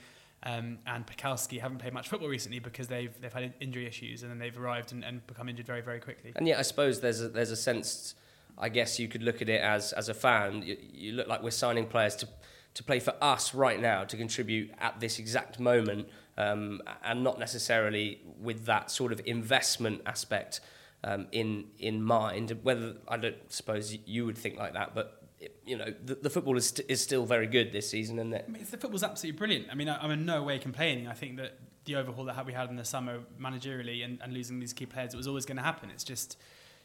um, 0.43 0.79
and 0.87 1.05
Pekalski 1.05 1.59
haven't 1.59 1.77
played 1.77 1.93
much 1.93 2.09
football 2.09 2.29
recently 2.29 2.59
because 2.59 2.87
they've 2.87 3.13
they've 3.21 3.33
had 3.33 3.53
injury 3.59 3.85
issues 3.85 4.23
and 4.23 4.31
then 4.31 4.39
they've 4.39 4.57
arrived 4.57 4.91
and, 4.91 5.03
and 5.03 5.25
become 5.27 5.47
injured 5.49 5.67
very 5.67 5.81
very 5.81 5.99
quickly. 5.99 6.33
And 6.35 6.47
yet, 6.47 6.59
I 6.59 6.63
suppose 6.63 6.99
there's 6.99 7.21
a, 7.21 7.29
there's 7.29 7.51
a 7.51 7.55
sense. 7.55 8.15
I 8.57 8.69
guess 8.69 8.99
you 8.99 9.07
could 9.07 9.23
look 9.23 9.41
at 9.41 9.49
it 9.49 9.61
as 9.61 9.93
as 9.93 10.09
a 10.09 10.13
fan. 10.13 10.63
You, 10.63 10.77
you 10.91 11.13
look 11.13 11.27
like 11.27 11.43
we're 11.43 11.51
signing 11.51 11.85
players 11.85 12.15
to 12.17 12.27
to 12.73 12.83
play 12.83 12.99
for 12.99 13.13
us 13.21 13.53
right 13.53 13.79
now 13.79 14.03
to 14.03 14.17
contribute 14.17 14.71
at 14.79 14.99
this 14.99 15.19
exact 15.19 15.59
moment, 15.59 16.07
um, 16.37 16.81
and 17.03 17.23
not 17.23 17.37
necessarily 17.37 18.21
with 18.39 18.65
that 18.65 18.89
sort 18.89 19.11
of 19.11 19.21
investment 19.25 20.01
aspect 20.05 20.59
um, 21.03 21.27
in 21.31 21.65
in 21.77 22.01
mind. 22.01 22.57
Whether 22.63 22.95
I 23.07 23.17
don't 23.17 23.51
suppose 23.51 23.95
you 24.05 24.25
would 24.25 24.37
think 24.37 24.57
like 24.57 24.73
that, 24.73 24.95
but 24.95 25.20
you 25.65 25.77
know, 25.77 25.93
the, 26.03 26.15
the 26.15 26.29
football 26.29 26.57
is, 26.57 26.67
st- 26.67 26.89
is 26.89 27.01
still 27.01 27.25
very 27.25 27.47
good 27.47 27.71
this 27.71 27.89
season, 27.89 28.19
isn't 28.19 28.33
it? 28.33 28.45
I 28.47 28.51
mean, 28.51 28.65
the 28.69 28.77
football's 28.77 29.03
absolutely 29.03 29.37
brilliant. 29.37 29.67
I 29.71 29.75
mean, 29.75 29.89
I, 29.89 30.03
am 30.03 30.11
in 30.11 30.25
no 30.25 30.43
way 30.43 30.59
complaining. 30.59 31.07
I 31.07 31.13
think 31.13 31.37
that 31.37 31.57
the 31.85 31.95
overhaul 31.95 32.25
that 32.25 32.45
we 32.45 32.53
had 32.53 32.69
in 32.69 32.75
the 32.75 32.85
summer 32.85 33.19
managerially 33.39 34.05
and, 34.05 34.19
and 34.21 34.33
losing 34.33 34.59
these 34.59 34.73
key 34.73 34.85
players, 34.85 35.13
it 35.13 35.17
was 35.17 35.27
always 35.27 35.45
going 35.45 35.57
to 35.57 35.63
happen. 35.63 35.89
It's 35.89 36.03
just, 36.03 36.37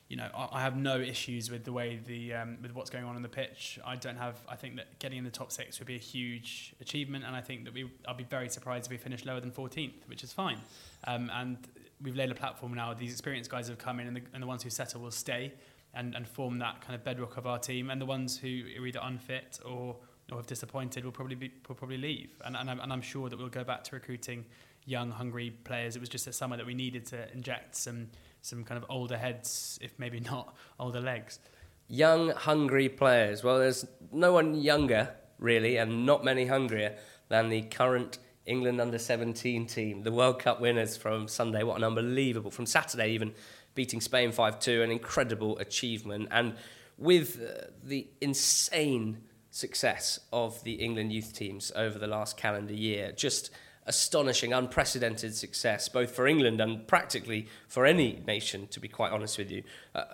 you 0.09 0.17
know, 0.17 0.29
I, 0.35 0.49
I 0.53 0.61
have 0.63 0.77
no 0.77 0.99
issues 0.99 1.51
with 1.51 1.65
the 1.65 1.73
way 1.73 2.01
the 2.05 2.35
um, 2.35 2.59
with 2.63 2.75
what's 2.75 2.91
going 2.91 3.05
on 3.05 3.17
on 3.17 3.23
the 3.23 3.29
pitch. 3.29 3.79
I 3.85 3.97
don't 3.97 4.17
have. 4.17 4.37
I 4.49 4.57
think 4.57 4.77
that 4.77 4.99
getting 4.99 5.19
in 5.19 5.25
the 5.25 5.31
top 5.31 5.53
six 5.53 5.79
would 5.79 5.89
be 5.89 5.97
a 5.97 5.99
huge 5.99 6.75
achievement, 6.81 7.25
and 7.27 7.37
I 7.37 7.41
think 7.41 7.65
that 7.65 7.75
we. 7.75 7.91
I'll 8.09 8.15
be 8.15 8.25
very 8.25 8.49
surprised 8.49 8.87
if 8.87 8.91
we 8.91 8.97
finish 8.97 9.25
lower 9.25 9.41
than 9.41 9.51
14th, 9.51 10.07
which 10.07 10.25
is 10.25 10.33
fine. 10.33 10.61
Um, 11.07 11.31
and 11.35 11.59
we've 12.01 12.17
laid 12.17 12.31
a 12.31 12.35
platform 12.35 12.75
now. 12.75 12.95
These 12.95 13.13
experienced 13.13 13.51
guys 13.51 13.69
have 13.69 13.79
come 13.79 14.01
in, 14.01 14.07
and 14.07 14.17
the, 14.17 14.23
and 14.33 14.43
the 14.43 14.47
ones 14.47 14.63
who 14.63 14.71
settle 14.71 15.03
will 15.03 15.11
stay 15.11 15.53
and, 15.97 16.15
and 16.15 16.29
form 16.29 16.59
that 16.59 16.81
kind 16.81 16.95
of 16.95 17.03
bedrock 17.03 17.37
of 17.37 17.47
our 17.47 17.59
team. 17.59 17.91
And 17.91 18.01
the 18.01 18.07
ones 18.07 18.39
who 18.39 18.65
are 18.79 18.87
either 18.87 19.01
unfit 19.03 19.59
or, 19.65 19.97
or 20.31 20.39
have 20.39 20.47
disappointed 20.47 21.05
will 21.05 21.13
probably 21.13 21.35
be, 21.35 21.53
will 21.69 21.75
probably 21.75 21.99
leave. 21.99 22.31
And, 22.45 22.57
and, 22.57 22.71
I'm, 22.71 22.81
and 22.81 22.93
I'm 22.93 23.03
sure 23.03 23.29
that 23.29 23.39
we'll 23.39 23.49
go 23.49 23.65
back 23.65 23.83
to 23.85 23.97
recruiting 23.97 24.45
young, 24.85 25.11
hungry 25.11 25.51
players. 25.51 25.97
It 25.97 26.01
was 26.01 26.09
just 26.09 26.27
a 26.27 26.33
summer 26.33 26.57
that 26.57 26.67
we 26.67 26.75
needed 26.75 27.07
to 27.07 27.33
inject 27.33 27.75
some 27.75 28.09
some 28.43 28.63
kind 28.63 28.79
of 28.79 28.89
older 28.89 29.17
heads, 29.17 29.79
if 29.83 29.99
maybe 29.99 30.21
not 30.31 30.55
older 30.79 31.01
legs. 31.01 31.41
Young, 31.89 32.31
hungry 32.31 32.89
players. 32.89 33.45
Well, 33.45 33.59
there's 33.59 33.85
no 34.13 34.33
one 34.33 34.55
younger 34.55 35.11
really, 35.39 35.77
and 35.77 36.07
not 36.07 36.25
many 36.25 36.47
hungrier 36.47 36.97
than 37.29 37.49
the 37.49 37.63
current 37.63 38.19
England 38.47 38.81
under 38.81 38.99
17 38.99 39.67
team, 39.67 40.03
the 40.03 40.13
World 40.13 40.39
Cup 40.39 40.61
winners 40.61 40.97
from 40.97 41.29
Sunday. 41.29 41.63
What 41.63 41.77
an 41.77 41.85
unbelievable, 41.85 42.51
from 42.51 42.65
Saturday 42.65 43.11
even, 43.11 43.35
beating 43.77 44.01
Spain 44.01 44.33
5 44.33 44.59
2, 44.59 44.83
an 44.83 44.91
incredible 44.91 45.57
achievement. 45.59 46.27
And 46.33 46.55
with 46.99 47.41
uh, 47.41 47.67
the 47.85 48.09
insane 48.21 49.19
success 49.51 50.19
of 50.33 50.63
the 50.65 50.73
England 50.73 51.13
youth 51.13 51.33
teams 51.33 51.71
over 51.77 51.99
the 51.99 52.09
last 52.09 52.37
calendar 52.37 52.75
year, 52.75 53.13
just 53.13 53.51
astonishing, 53.87 54.53
unprecedented 54.53 55.35
success, 55.35 55.89
both 55.89 56.11
for 56.11 56.27
England 56.27 56.61
and 56.61 56.87
practically 56.89 57.47
for 57.69 57.87
any 57.87 58.23
nation, 58.27 58.67
to 58.69 58.81
be 58.81 58.89
quite 58.89 59.13
honest 59.13 59.39
with 59.39 59.51
you. 59.51 59.63
Uh, 59.95 60.05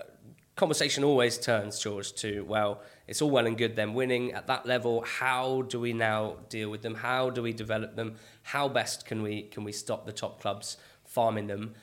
conversation 0.57 1.03
always 1.03 1.39
turns, 1.39 1.79
George, 1.79 2.13
to, 2.15 2.43
well, 2.43 2.83
it's 3.09 3.23
all 3.23 3.31
well 3.31 3.47
and 3.47 3.57
good 3.57 3.75
them 3.75 3.95
winning 3.95 4.33
at 4.33 4.47
that 4.47 4.67
level. 4.67 5.03
How 5.03 5.63
do 5.63 5.81
we 5.81 5.93
now 5.93 6.37
deal 6.51 6.71
with 6.71 6.83
them? 6.83 6.95
How 6.95 7.31
do 7.31 7.43
we 7.43 7.53
develop 7.53 7.97
them? 7.97 8.17
How 8.43 8.69
best 8.69 9.07
can 9.07 9.23
we, 9.23 9.43
can 9.43 9.65
we 9.65 9.73
stop 9.73 10.05
the 10.05 10.13
top 10.13 10.41
clubs 10.41 10.77
farming 11.05 11.47
them? 11.47 11.75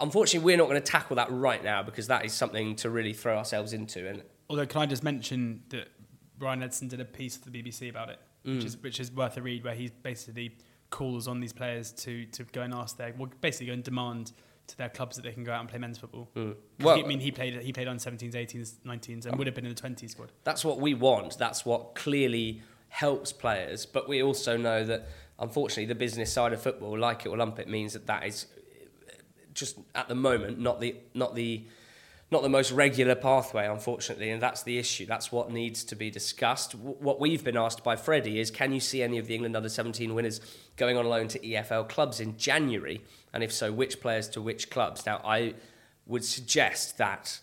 Unfortunately, 0.00 0.44
we're 0.44 0.56
not 0.56 0.68
going 0.68 0.80
to 0.80 0.86
tackle 0.92 1.16
that 1.16 1.30
right 1.30 1.62
now 1.62 1.82
because 1.82 2.06
that 2.08 2.24
is 2.24 2.32
something 2.32 2.76
to 2.76 2.90
really 2.90 3.12
throw 3.12 3.36
ourselves 3.36 3.72
into. 3.72 4.08
And 4.08 4.22
Although, 4.50 4.66
can 4.66 4.82
I 4.82 4.86
just 4.86 5.02
mention 5.02 5.62
that 5.70 5.88
Ryan 6.38 6.60
Ledson 6.60 6.88
did 6.88 7.00
a 7.00 7.04
piece 7.04 7.36
for 7.36 7.50
the 7.50 7.62
BBC 7.62 7.88
about 7.88 8.10
it, 8.10 8.18
Mm. 8.44 8.56
which 8.56 8.64
is 8.64 8.76
which 8.78 9.00
is 9.00 9.10
worth 9.12 9.36
a 9.38 9.42
read, 9.42 9.64
where 9.64 9.74
he 9.74 9.90
basically 10.02 10.56
calls 10.90 11.26
on 11.26 11.40
these 11.40 11.52
players 11.52 11.90
to 11.92 12.26
to 12.26 12.44
go 12.44 12.60
and 12.62 12.74
ask 12.74 12.96
their 12.98 13.14
well, 13.16 13.30
basically 13.40 13.66
go 13.68 13.72
and 13.72 13.82
demand 13.82 14.32
to 14.66 14.76
their 14.78 14.88
clubs 14.88 15.16
that 15.16 15.22
they 15.22 15.32
can 15.32 15.44
go 15.44 15.52
out 15.52 15.60
and 15.60 15.68
play 15.68 15.78
men's 15.78 15.98
football. 15.98 16.30
Mm. 16.36 16.56
Well- 16.80 16.98
I 16.98 17.06
mean, 17.06 17.20
he 17.20 17.30
played 17.30 17.54
he 17.62 17.72
played 17.72 17.88
on 17.88 17.96
17s, 17.98 18.34
18s, 18.34 18.74
19s, 18.84 19.26
and 19.26 19.36
would 19.38 19.46
have 19.46 19.54
been 19.54 19.64
in 19.66 19.74
the 19.74 19.80
20s 19.80 20.10
squad. 20.10 20.32
That's 20.44 20.64
what 20.64 20.78
we 20.80 20.92
want. 20.94 21.38
That's 21.38 21.64
what 21.64 21.94
clearly 21.94 22.62
helps 22.88 23.32
players. 23.32 23.86
But 23.86 24.08
we 24.08 24.22
also 24.22 24.56
know 24.56 24.84
that, 24.84 25.08
unfortunately, 25.38 25.86
the 25.86 25.94
business 25.94 26.32
side 26.32 26.52
of 26.52 26.62
football, 26.62 26.98
like 26.98 27.24
it 27.26 27.28
or 27.30 27.36
lump 27.36 27.58
it, 27.58 27.68
means 27.68 27.92
that 27.94 28.06
that 28.06 28.24
is 28.26 28.46
just 29.54 29.78
at 29.94 30.08
the 30.08 30.14
moment 30.14 30.58
not 30.58 30.80
the 30.80 30.96
not 31.14 31.34
the 31.34 31.64
not 32.30 32.42
the 32.42 32.48
most 32.48 32.72
regular 32.72 33.14
pathway, 33.14 33.66
unfortunately, 33.68 34.30
and 34.30 34.42
that's 34.42 34.62
the 34.64 34.78
issue. 34.78 35.06
That's 35.06 35.30
what 35.30 35.52
needs 35.52 35.84
to 35.84 35.94
be 35.94 36.10
discussed. 36.10 36.72
W- 36.72 36.96
what 36.98 37.20
we've 37.20 37.44
been 37.44 37.56
asked 37.56 37.84
by 37.84 37.96
Freddie 37.96 38.40
is, 38.40 38.50
can 38.50 38.72
you 38.72 38.80
see 38.80 39.02
any 39.02 39.18
of 39.18 39.26
the 39.28 39.34
England 39.34 39.56
under 39.56 39.68
17 39.68 40.12
winners 40.14 40.40
going 40.76 40.96
on 40.96 41.06
loan 41.06 41.28
to 41.28 41.38
EFL 41.38 41.88
clubs 41.88 42.18
in 42.20 42.36
January? 42.36 43.02
And 43.32 43.44
if 43.44 43.52
so, 43.52 43.72
which 43.72 44.00
players 44.00 44.28
to 44.30 44.42
which 44.42 44.68
clubs? 44.68 45.06
Now, 45.06 45.20
I 45.24 45.54
would 46.06 46.24
suggest 46.24 46.98
that 46.98 47.38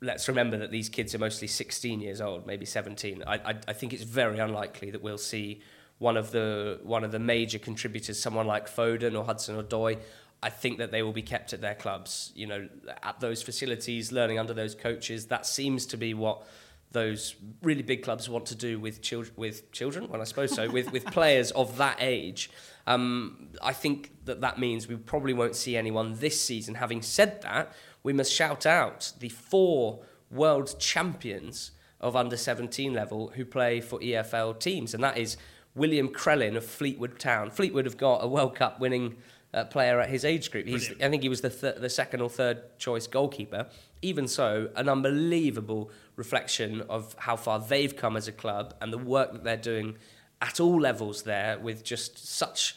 let's 0.00 0.28
remember 0.28 0.56
that 0.56 0.70
these 0.70 0.88
kids 0.88 1.14
are 1.14 1.18
mostly 1.18 1.46
16 1.46 2.00
years 2.00 2.20
old, 2.20 2.46
maybe 2.46 2.64
17. 2.64 3.22
I, 3.26 3.34
I, 3.34 3.54
I 3.68 3.72
think 3.72 3.92
it's 3.92 4.02
very 4.02 4.38
unlikely 4.38 4.90
that 4.90 5.02
we'll 5.02 5.18
see 5.18 5.60
one 5.98 6.16
of 6.16 6.30
the 6.30 6.80
one 6.82 7.04
of 7.04 7.12
the 7.12 7.18
major 7.18 7.58
contributors, 7.58 8.18
someone 8.18 8.46
like 8.46 8.66
Foden 8.66 9.16
or 9.16 9.24
Hudson-Odoi. 9.24 9.98
I 10.42 10.50
think 10.50 10.78
that 10.78 10.90
they 10.90 11.02
will 11.02 11.12
be 11.12 11.22
kept 11.22 11.52
at 11.52 11.60
their 11.60 11.74
clubs, 11.74 12.32
you 12.34 12.46
know, 12.46 12.68
at 13.02 13.20
those 13.20 13.42
facilities, 13.42 14.10
learning 14.10 14.38
under 14.38 14.54
those 14.54 14.74
coaches. 14.74 15.26
That 15.26 15.44
seems 15.44 15.84
to 15.86 15.96
be 15.96 16.14
what 16.14 16.46
those 16.92 17.36
really 17.62 17.82
big 17.82 18.02
clubs 18.02 18.28
want 18.28 18.46
to 18.46 18.54
do 18.54 18.80
with 18.80 19.02
children. 19.02 19.34
With 19.36 19.70
children, 19.70 20.08
well, 20.08 20.20
I 20.20 20.24
suppose 20.24 20.54
so. 20.54 20.70
with 20.70 20.92
with 20.92 21.04
players 21.06 21.50
of 21.52 21.76
that 21.76 21.98
age, 22.00 22.50
um, 22.86 23.48
I 23.62 23.72
think 23.72 24.12
that 24.24 24.40
that 24.40 24.58
means 24.58 24.88
we 24.88 24.96
probably 24.96 25.34
won't 25.34 25.56
see 25.56 25.76
anyone 25.76 26.14
this 26.14 26.40
season. 26.40 26.76
Having 26.76 27.02
said 27.02 27.42
that, 27.42 27.72
we 28.02 28.12
must 28.12 28.32
shout 28.32 28.64
out 28.64 29.12
the 29.18 29.28
four 29.28 30.00
world 30.30 30.78
champions 30.78 31.72
of 32.00 32.16
under 32.16 32.36
17 32.36 32.94
level 32.94 33.32
who 33.34 33.44
play 33.44 33.80
for 33.80 33.98
EFL 34.00 34.58
teams, 34.58 34.94
and 34.94 35.04
that 35.04 35.18
is 35.18 35.36
William 35.74 36.08
Crellin 36.08 36.56
of 36.56 36.64
Fleetwood 36.64 37.18
Town. 37.18 37.50
Fleetwood 37.50 37.84
have 37.84 37.96
got 37.96 38.24
a 38.24 38.26
World 38.26 38.54
Cup 38.54 38.80
winning 38.80 39.16
uh, 39.52 39.64
player 39.64 40.00
at 40.00 40.08
his 40.08 40.24
age 40.24 40.50
group. 40.50 40.66
He's, 40.66 40.90
I 41.00 41.08
think 41.08 41.22
he 41.22 41.28
was 41.28 41.40
the, 41.40 41.50
th- 41.50 41.76
the 41.76 41.90
second 41.90 42.20
or 42.20 42.28
third 42.28 42.78
choice 42.78 43.06
goalkeeper. 43.06 43.66
Even 44.02 44.28
so, 44.28 44.70
an 44.76 44.88
unbelievable 44.88 45.90
reflection 46.16 46.82
of 46.82 47.14
how 47.18 47.36
far 47.36 47.58
they've 47.58 47.94
come 47.96 48.16
as 48.16 48.28
a 48.28 48.32
club 48.32 48.74
and 48.80 48.92
the 48.92 48.98
work 48.98 49.32
that 49.32 49.44
they're 49.44 49.56
doing 49.56 49.96
at 50.40 50.60
all 50.60 50.80
levels 50.80 51.24
there 51.24 51.58
with 51.58 51.84
just 51.84 52.26
such 52.26 52.76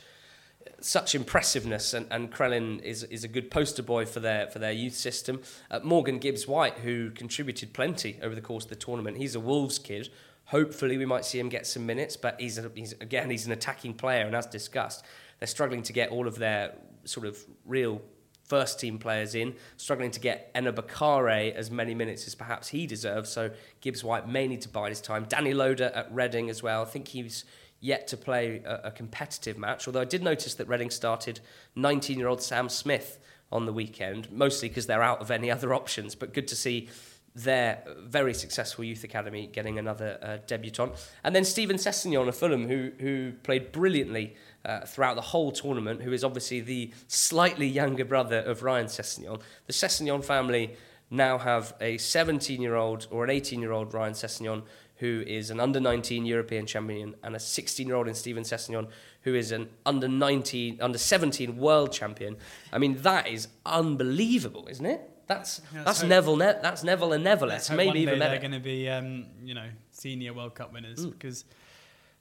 such 0.79 1.15
impressiveness, 1.15 1.93
and, 1.93 2.05
and 2.11 2.31
Crellin 2.31 2.81
is, 2.81 3.03
is 3.05 3.23
a 3.23 3.27
good 3.29 3.49
poster 3.49 3.81
boy 3.81 4.05
for 4.05 4.19
their 4.19 4.47
for 4.47 4.59
their 4.59 4.71
youth 4.71 4.95
system. 4.95 5.41
Uh, 5.71 5.79
Morgan 5.81 6.19
Gibbs-White, 6.19 6.79
who 6.79 7.11
contributed 7.11 7.73
plenty 7.73 8.19
over 8.21 8.35
the 8.35 8.41
course 8.41 8.65
of 8.65 8.69
the 8.69 8.75
tournament, 8.75 9.17
he's 9.17 9.35
a 9.35 9.39
Wolves 9.39 9.79
kid. 9.79 10.09
Hopefully, 10.47 10.97
we 10.97 11.05
might 11.05 11.23
see 11.23 11.39
him 11.39 11.47
get 11.47 11.65
some 11.65 11.85
minutes, 11.85 12.17
but 12.17 12.39
he's, 12.39 12.57
a, 12.57 12.69
he's 12.75 12.91
again 12.93 13.29
he's 13.29 13.45
an 13.45 13.53
attacking 13.53 13.93
player, 13.93 14.25
and 14.25 14.35
as 14.35 14.45
discussed, 14.45 15.05
they're 15.43 15.47
struggling 15.49 15.83
to 15.83 15.91
get 15.91 16.09
all 16.09 16.25
of 16.25 16.37
their 16.37 16.73
sort 17.03 17.27
of 17.27 17.37
real 17.65 18.01
first 18.45 18.79
team 18.79 18.97
players 18.97 19.35
in, 19.35 19.53
struggling 19.75 20.09
to 20.09 20.21
get 20.21 20.53
Enobakhare 20.53 21.53
as 21.53 21.69
many 21.69 21.93
minutes 21.93 22.25
as 22.25 22.33
perhaps 22.33 22.69
he 22.69 22.87
deserves. 22.87 23.29
So 23.29 23.51
Gibbs-White 23.81 24.25
may 24.25 24.47
need 24.47 24.61
to 24.61 24.69
bide 24.69 24.91
his 24.91 25.01
time. 25.01 25.25
Danny 25.27 25.53
Loader 25.53 25.91
at 25.93 26.09
Reading 26.13 26.49
as 26.49 26.63
well. 26.63 26.81
I 26.81 26.85
think 26.85 27.09
he's 27.09 27.43
yet 27.81 28.07
to 28.07 28.15
play 28.15 28.61
a, 28.63 28.83
a 28.85 28.91
competitive 28.91 29.57
match. 29.57 29.85
Although 29.85 29.99
I 29.99 30.05
did 30.05 30.23
notice 30.23 30.53
that 30.53 30.69
Reading 30.69 30.89
started 30.89 31.41
19 31.75 32.17
year 32.17 32.29
old 32.29 32.41
Sam 32.41 32.69
Smith 32.69 33.19
on 33.51 33.65
the 33.65 33.73
weekend, 33.73 34.31
mostly 34.31 34.69
because 34.69 34.87
they're 34.87 35.03
out 35.03 35.19
of 35.19 35.29
any 35.29 35.51
other 35.51 35.73
options. 35.73 36.15
But 36.15 36.33
good 36.33 36.47
to 36.47 36.55
see 36.55 36.87
their 37.35 37.83
very 37.99 38.33
successful 38.33 38.83
youth 38.83 39.03
academy 39.03 39.47
getting 39.47 39.79
another 39.79 40.19
uh, 40.21 40.37
debutant. 40.45 40.93
And 41.23 41.35
then 41.35 41.43
Steven 41.43 41.77
Sessegnon 41.77 42.27
of 42.27 42.35
Fulham, 42.37 42.67
who, 42.67 42.91
who 42.99 43.33
played 43.43 43.71
brilliantly 43.71 44.35
uh, 44.65 44.81
throughout 44.85 45.15
the 45.15 45.21
whole 45.21 45.51
tournament, 45.51 46.01
who 46.01 46.11
is 46.13 46.23
obviously 46.23 46.61
the 46.61 46.91
slightly 47.07 47.67
younger 47.67 48.05
brother 48.05 48.39
of 48.39 48.63
Ryan 48.63 48.87
Sessegnon. 48.87 49.41
The 49.67 49.73
Sessegnon 49.73 50.23
family 50.23 50.75
now 51.09 51.37
have 51.37 51.73
a 51.81 51.97
17 51.97 52.61
year 52.61 52.75
old 52.75 53.07
or 53.11 53.23
an 53.23 53.29
18 53.29 53.61
year 53.61 53.71
old 53.71 53.93
Ryan 53.93 54.13
Sessegnon 54.13 54.63
who 54.97 55.23
is 55.27 55.49
an 55.49 55.59
under 55.59 55.81
19 55.81 56.23
European 56.25 56.65
champion, 56.65 57.13
and 57.23 57.35
a 57.35 57.39
16 57.39 57.87
year 57.87 57.95
old 57.95 58.07
in 58.07 58.13
Steven 58.13 58.43
Sessegnon, 58.43 58.87
who 59.23 59.33
is 59.35 59.51
an 59.51 59.67
under 59.85 60.07
19, 60.07 60.79
under 60.79 60.97
17 60.97 61.57
world 61.57 61.91
champion. 61.91 62.37
I 62.71 62.77
mean, 62.77 62.95
that 63.01 63.27
is 63.27 63.47
unbelievable, 63.65 64.67
isn't 64.69 64.85
it? 64.85 65.01
That's 65.27 65.61
Yeah, 65.73 65.83
that's 65.83 65.99
so- 65.99 66.07
Neville. 66.07 66.37
Ne- 66.37 66.59
that's 66.61 66.83
Neville 66.83 67.13
and 67.13 67.23
Neville. 67.23 67.49
Hope 67.49 67.71
maybe 67.71 67.99
even 68.01 68.19
they're 68.19 68.39
going 68.39 68.51
to 68.51 68.59
be, 68.59 68.87
um, 68.89 69.25
you 69.43 69.53
know, 69.53 69.67
senior 69.91 70.33
World 70.33 70.55
Cup 70.55 70.73
winners 70.73 71.05
Mm. 71.05 71.11
because, 71.11 71.43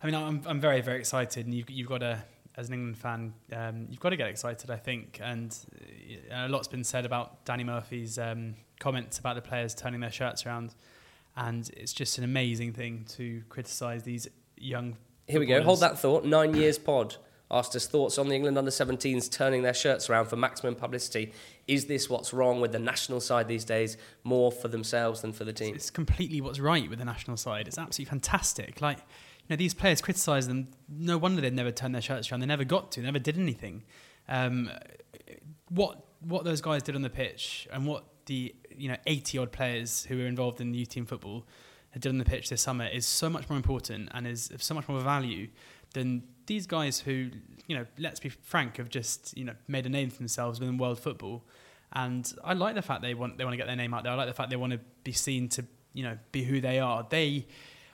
I 0.03 0.07
mean, 0.07 0.15
I'm 0.15 0.43
I'm 0.47 0.61
very 0.61 0.81
very 0.81 0.99
excited, 0.99 1.47
and 1.47 1.55
you've 1.55 1.71
you've 1.71 1.89
got 1.89 1.99
to, 1.99 2.23
as 2.57 2.69
an 2.69 2.75
England 2.75 2.99
fan, 2.99 3.35
um, 3.53 3.87
you've 3.89 4.01
got 4.01 4.11
to 4.11 4.17
get 4.17 4.29
excited, 4.29 4.71
I 4.71 4.77
think, 4.77 5.21
and 5.23 5.57
uh, 6.31 6.47
a 6.47 6.49
lot's 6.49 6.69
been 6.69 6.85
said 6.85 7.07
about 7.07 7.45
Danny 7.45 7.65
Murphy's 7.65 8.19
um, 8.19 8.55
comments 8.81 9.19
about 9.19 9.37
the 9.37 9.43
players 9.43 9.75
turning 9.75 10.01
their 10.01 10.11
shirts 10.11 10.45
around, 10.45 10.75
and 11.37 11.71
it's 11.77 11.93
just 11.93 12.19
an 12.19 12.25
amazing 12.25 12.73
thing 12.73 13.05
to 13.11 13.43
criticise 13.49 14.03
these 14.03 14.27
young. 14.57 14.97
Here 15.29 15.39
we 15.39 15.47
go. 15.47 15.63
Hold 15.63 15.81
that 15.81 15.99
thought. 16.01 16.25
Nine 16.25 16.55
years 16.55 16.79
pod 16.79 17.17
asked 17.53 17.77
us 17.77 17.87
thoughts 17.87 18.19
on 18.19 18.29
the 18.29 18.35
England 18.35 18.57
under 18.57 18.71
17s 18.71 19.31
turning 19.31 19.63
their 19.63 19.75
shirts 19.75 20.09
around 20.09 20.27
for 20.27 20.37
maximum 20.37 20.75
publicity. 20.75 21.33
Is 21.69 21.85
this 21.85 22.09
what's 22.09 22.33
wrong 22.33 22.61
with 22.61 22.73
the 22.73 22.79
national 22.79 23.21
side 23.21 23.47
these 23.47 23.65
days? 23.65 23.99
More 24.25 24.51
for 24.51 24.69
themselves 24.69 25.21
than 25.21 25.33
for 25.33 25.45
the 25.45 25.53
team. 25.53 25.75
It's 25.75 25.91
completely 25.91 26.41
what's 26.41 26.59
right 26.59 26.89
with 26.89 26.99
the 26.99 27.05
national 27.05 27.37
side. 27.37 27.69
It's 27.69 27.79
absolutely 27.79 28.11
fantastic. 28.11 28.81
Like, 28.81 28.99
know, 29.51 29.57
these 29.57 29.75
players 29.75 30.01
criticise 30.01 30.49
them. 30.49 30.69
No 30.89 31.19
wonder 31.19 31.41
they'd 31.41 31.53
never 31.53 31.71
turned 31.71 31.95
their 31.95 32.03
shirts 32.03 32.31
around. 32.31 32.41
They 32.41 32.47
never 32.47 32.65
got 32.65 32.93
to. 32.93 33.01
Never 33.01 33.19
did 33.19 33.39
anything. 33.39 33.85
Um, 34.29 34.71
what 35.69 36.05
what 36.21 36.45
those 36.45 36.61
guys 36.61 36.83
did 36.83 36.95
on 36.95 37.03
the 37.03 37.11
pitch 37.11 37.67
and 37.73 37.87
what 37.87 38.05
the 38.27 38.55
you 38.77 38.89
know 38.89 38.97
eighty 39.07 39.39
odd 39.39 39.53
players 39.53 40.05
who 40.05 40.19
were 40.19 40.27
involved 40.27 40.61
in 40.61 40.71
the 40.71 40.79
youth 40.79 40.91
team 40.91 41.07
football 41.07 41.45
did 41.99 42.09
on 42.09 42.19
the 42.19 42.25
pitch 42.25 42.49
this 42.49 42.63
summer 42.63 42.87
is 42.87 43.05
so 43.05 43.29
much 43.29 43.49
more 43.51 43.57
important 43.57 44.09
and 44.15 44.27
is 44.27 44.51
of 44.51 44.63
so 44.63 44.75
much 44.75 44.89
more 44.89 45.01
value 45.01 45.49
than 45.93 46.23
these 46.47 46.67
guys 46.67 47.01
who 47.01 47.29
you 47.67 47.77
know 47.77 47.85
let's 47.99 48.21
be 48.21 48.29
frank 48.29 48.77
have 48.77 48.89
just 48.89 49.37
you 49.37 49.45
know 49.45 49.55
made 49.69 49.85
a 49.87 49.89
name 49.89 50.11
for 50.11 50.19
themselves 50.19 50.61
within 50.61 50.79
world 50.79 50.99
football. 50.99 51.45
And 51.95 52.33
I 52.43 52.55
like 52.55 52.75
the 52.75 52.83
fact 52.83 53.03
they 53.03 53.15
want 53.15 53.37
they 53.37 53.45
want 53.45 53.53
to 53.53 53.59
get 53.59 53.67
their 53.67 53.77
name 53.77 53.93
out 53.93 54.05
there. 54.05 54.13
I 54.13 54.17
like 54.17 54.29
the 54.29 54.35
fact 54.35 54.51
they 54.51 54.57
want 54.57 54.73
to 54.73 54.81
be 55.05 55.13
seen 55.13 55.49
to 55.51 55.65
you 55.93 56.03
know 56.03 56.17
be 56.33 56.43
who 56.43 56.61
they 56.61 56.79
are. 56.79 57.07
They, 57.09 57.47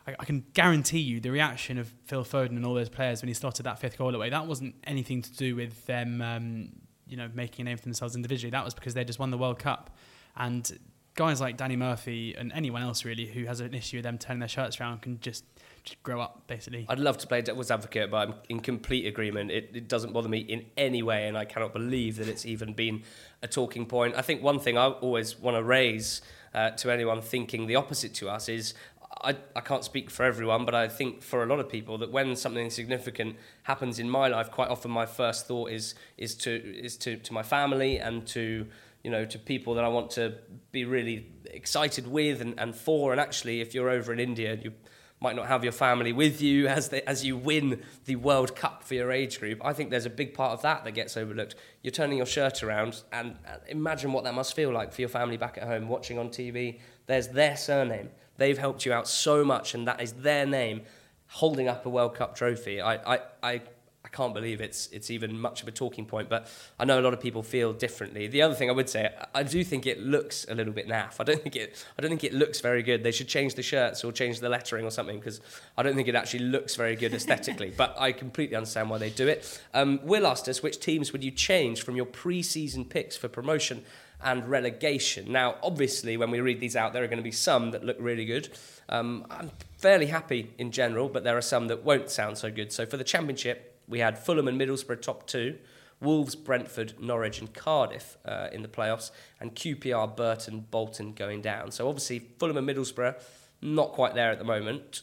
I, 0.08 0.14
I 0.18 0.24
can 0.24 0.44
guarantee 0.54 1.00
you, 1.00 1.20
the 1.20 1.30
reaction 1.30 1.78
of 1.78 1.92
Phil 2.06 2.24
Foden 2.24 2.56
and 2.56 2.64
all 2.64 2.74
those 2.74 2.88
players 2.88 3.20
when 3.20 3.28
he 3.28 3.34
slotted 3.34 3.66
that 3.66 3.78
fifth 3.78 3.98
goal 3.98 4.14
away, 4.14 4.30
that 4.30 4.46
wasn't 4.46 4.74
anything 4.84 5.22
to 5.22 5.32
do 5.34 5.54
with 5.54 5.86
them, 5.86 6.22
um, 6.22 6.70
you 7.06 7.16
know, 7.16 7.28
making 7.34 7.66
a 7.66 7.68
name 7.68 7.76
for 7.76 7.84
themselves 7.84 8.16
individually. 8.16 8.50
That 8.50 8.64
was 8.64 8.74
because 8.74 8.94
they 8.94 9.04
just 9.04 9.18
won 9.18 9.30
the 9.30 9.38
World 9.38 9.58
Cup, 9.58 9.96
and 10.36 10.78
guys 11.14 11.40
like 11.40 11.56
Danny 11.56 11.74
Murphy 11.74 12.36
and 12.38 12.52
anyone 12.54 12.80
else 12.80 13.04
really 13.04 13.26
who 13.26 13.44
has 13.46 13.58
an 13.58 13.74
issue 13.74 13.96
with 13.96 14.04
them 14.04 14.18
turning 14.18 14.38
their 14.38 14.48
shirts 14.48 14.80
around 14.80 15.02
can 15.02 15.18
just, 15.18 15.44
just 15.82 16.00
grow 16.04 16.20
up 16.20 16.46
basically. 16.46 16.86
I'd 16.88 17.00
love 17.00 17.18
to 17.18 17.26
play 17.26 17.42
devil's 17.42 17.72
advocate, 17.72 18.08
but 18.08 18.28
I'm 18.28 18.34
in 18.48 18.60
complete 18.60 19.04
agreement. 19.04 19.50
It, 19.50 19.70
it 19.74 19.88
doesn't 19.88 20.12
bother 20.12 20.28
me 20.28 20.38
in 20.38 20.66
any 20.76 21.02
way, 21.02 21.26
and 21.26 21.36
I 21.36 21.44
cannot 21.44 21.72
believe 21.72 22.16
that 22.18 22.28
it's 22.28 22.46
even 22.46 22.72
been 22.72 23.02
a 23.42 23.48
talking 23.48 23.84
point. 23.84 24.14
I 24.14 24.22
think 24.22 24.44
one 24.44 24.60
thing 24.60 24.78
I 24.78 24.86
always 24.86 25.36
want 25.36 25.56
to 25.56 25.62
raise 25.62 26.22
uh, 26.54 26.70
to 26.70 26.92
anyone 26.92 27.20
thinking 27.20 27.66
the 27.66 27.76
opposite 27.76 28.14
to 28.14 28.28
us 28.28 28.48
is 28.48 28.74
I, 29.22 29.36
I 29.56 29.60
can't 29.60 29.84
speak 29.84 30.10
for 30.10 30.24
everyone, 30.24 30.64
but 30.64 30.74
I 30.74 30.88
think 30.88 31.22
for 31.22 31.42
a 31.42 31.46
lot 31.46 31.58
of 31.58 31.68
people 31.68 31.98
that 31.98 32.12
when 32.12 32.36
something 32.36 32.70
significant 32.70 33.36
happens 33.64 33.98
in 33.98 34.08
my 34.08 34.28
life, 34.28 34.50
quite 34.50 34.68
often 34.68 34.90
my 34.90 35.06
first 35.06 35.46
thought 35.46 35.70
is 35.70 35.94
is 36.16 36.34
to 36.36 36.52
is 36.52 36.96
to, 36.98 37.16
to 37.16 37.32
my 37.32 37.42
family 37.42 37.98
and 37.98 38.26
to 38.28 38.66
you 39.02 39.10
know 39.10 39.24
to 39.24 39.38
people 39.38 39.74
that 39.74 39.84
I 39.84 39.88
want 39.88 40.10
to 40.12 40.34
be 40.70 40.84
really 40.84 41.26
excited 41.46 42.06
with 42.06 42.40
and, 42.40 42.58
and 42.58 42.74
for. 42.74 43.12
And 43.12 43.20
actually, 43.20 43.60
if 43.60 43.74
you're 43.74 43.90
over 43.90 44.12
in 44.12 44.20
India, 44.20 44.58
you 44.62 44.72
might 45.20 45.36
not 45.36 45.46
have 45.48 45.64
your 45.64 45.72
family 45.72 46.12
with 46.12 46.40
you 46.40 46.68
as 46.68 46.88
as 46.88 47.24
you 47.24 47.36
win 47.36 47.82
the 48.04 48.16
World 48.16 48.54
Cup 48.54 48.84
for 48.84 48.94
your 48.94 49.10
age 49.10 49.40
group. 49.40 49.60
I 49.64 49.72
think 49.72 49.90
there's 49.90 50.06
a 50.06 50.10
big 50.10 50.34
part 50.34 50.52
of 50.52 50.62
that 50.62 50.84
that 50.84 50.92
gets 50.92 51.16
overlooked. 51.16 51.54
You're 51.82 51.92
turning 51.92 52.18
your 52.18 52.26
shirt 52.26 52.62
around, 52.62 53.02
and 53.12 53.36
uh, 53.46 53.56
imagine 53.68 54.12
what 54.12 54.24
that 54.24 54.34
must 54.34 54.54
feel 54.54 54.72
like 54.72 54.92
for 54.92 55.00
your 55.00 55.08
family 55.08 55.36
back 55.36 55.58
at 55.58 55.64
home 55.64 55.88
watching 55.88 56.18
on 56.18 56.28
TV. 56.28 56.80
There's 57.06 57.28
their 57.28 57.56
surname. 57.56 58.10
They've 58.36 58.58
helped 58.58 58.86
you 58.86 58.92
out 58.92 59.08
so 59.08 59.44
much, 59.44 59.74
and 59.74 59.86
that 59.88 60.00
is 60.00 60.12
their 60.12 60.46
name 60.46 60.82
holding 61.26 61.68
up 61.68 61.84
a 61.84 61.90
World 61.90 62.14
Cup 62.14 62.34
trophy. 62.34 62.80
I, 62.80 63.14
I, 63.14 63.20
I 63.42 63.60
I 64.04 64.08
can't 64.08 64.32
believe 64.32 64.60
it's 64.60 64.88
it's 64.92 65.10
even 65.10 65.38
much 65.38 65.62
of 65.62 65.68
a 65.68 65.70
talking 65.70 66.06
point, 66.06 66.28
but 66.28 66.48
I 66.78 66.84
know 66.84 66.98
a 66.98 67.02
lot 67.02 67.12
of 67.12 67.20
people 67.20 67.42
feel 67.42 67.72
differently. 67.72 68.26
The 68.26 68.42
other 68.42 68.54
thing 68.54 68.70
I 68.70 68.72
would 68.72 68.88
say, 68.88 69.12
I 69.34 69.42
do 69.42 69.62
think 69.64 69.86
it 69.86 70.00
looks 70.00 70.46
a 70.48 70.54
little 70.54 70.72
bit 70.72 70.88
naff. 70.88 71.16
I 71.18 71.24
don't 71.24 71.42
think 71.42 71.56
it 71.56 71.84
I 71.98 72.02
don't 72.02 72.08
think 72.08 72.24
it 72.24 72.32
looks 72.32 72.60
very 72.60 72.82
good. 72.82 73.02
They 73.02 73.10
should 73.10 73.28
change 73.28 73.54
the 73.54 73.62
shirts 73.62 74.04
or 74.04 74.12
change 74.12 74.40
the 74.40 74.48
lettering 74.48 74.84
or 74.84 74.90
something 74.90 75.18
because 75.18 75.40
I 75.76 75.82
don't 75.82 75.94
think 75.94 76.08
it 76.08 76.14
actually 76.14 76.44
looks 76.44 76.76
very 76.76 76.96
good 76.96 77.12
aesthetically. 77.12 77.72
but 77.76 77.96
I 77.98 78.12
completely 78.12 78.56
understand 78.56 78.88
why 78.88 78.98
they 78.98 79.10
do 79.10 79.28
it. 79.28 79.60
Um, 79.74 80.00
Will 80.02 80.26
asked 80.26 80.48
us 80.48 80.62
which 80.62 80.80
teams 80.80 81.12
would 81.12 81.24
you 81.24 81.30
change 81.30 81.82
from 81.82 81.96
your 81.96 82.06
pre-season 82.06 82.84
picks 82.84 83.16
for 83.16 83.28
promotion 83.28 83.84
and 84.22 84.48
relegation. 84.48 85.30
Now, 85.30 85.56
obviously, 85.62 86.16
when 86.16 86.30
we 86.30 86.40
read 86.40 86.60
these 86.60 86.76
out, 86.76 86.92
there 86.92 87.04
are 87.04 87.06
going 87.06 87.18
to 87.18 87.22
be 87.22 87.30
some 87.30 87.70
that 87.70 87.84
look 87.84 87.96
really 88.00 88.24
good. 88.24 88.48
Um, 88.88 89.26
I'm 89.30 89.50
fairly 89.76 90.06
happy 90.06 90.52
in 90.58 90.72
general, 90.72 91.08
but 91.08 91.24
there 91.24 91.36
are 91.36 91.42
some 91.42 91.68
that 91.68 91.84
won't 91.84 92.10
sound 92.10 92.38
so 92.38 92.50
good. 92.50 92.72
So 92.72 92.86
for 92.86 92.96
the 92.96 93.04
championship 93.04 93.67
we 93.88 94.00
had 94.00 94.18
Fulham 94.18 94.48
and 94.48 94.60
Middlesbrough 94.60 95.02
top 95.02 95.26
two, 95.26 95.58
Wolves, 96.00 96.36
Brentford, 96.36 96.94
Norwich, 97.00 97.40
and 97.40 97.52
Cardiff 97.52 98.18
uh, 98.24 98.48
in 98.52 98.62
the 98.62 98.68
playoffs, 98.68 99.10
and 99.40 99.54
QPR, 99.54 100.16
Burton, 100.16 100.66
Bolton 100.70 101.12
going 101.12 101.40
down. 101.40 101.72
So 101.72 101.88
obviously 101.88 102.20
Fulham 102.38 102.56
and 102.56 102.68
Middlesbrough 102.68 103.16
not 103.60 103.92
quite 103.92 104.14
there 104.14 104.30
at 104.30 104.38
the 104.38 104.44
moment, 104.44 105.02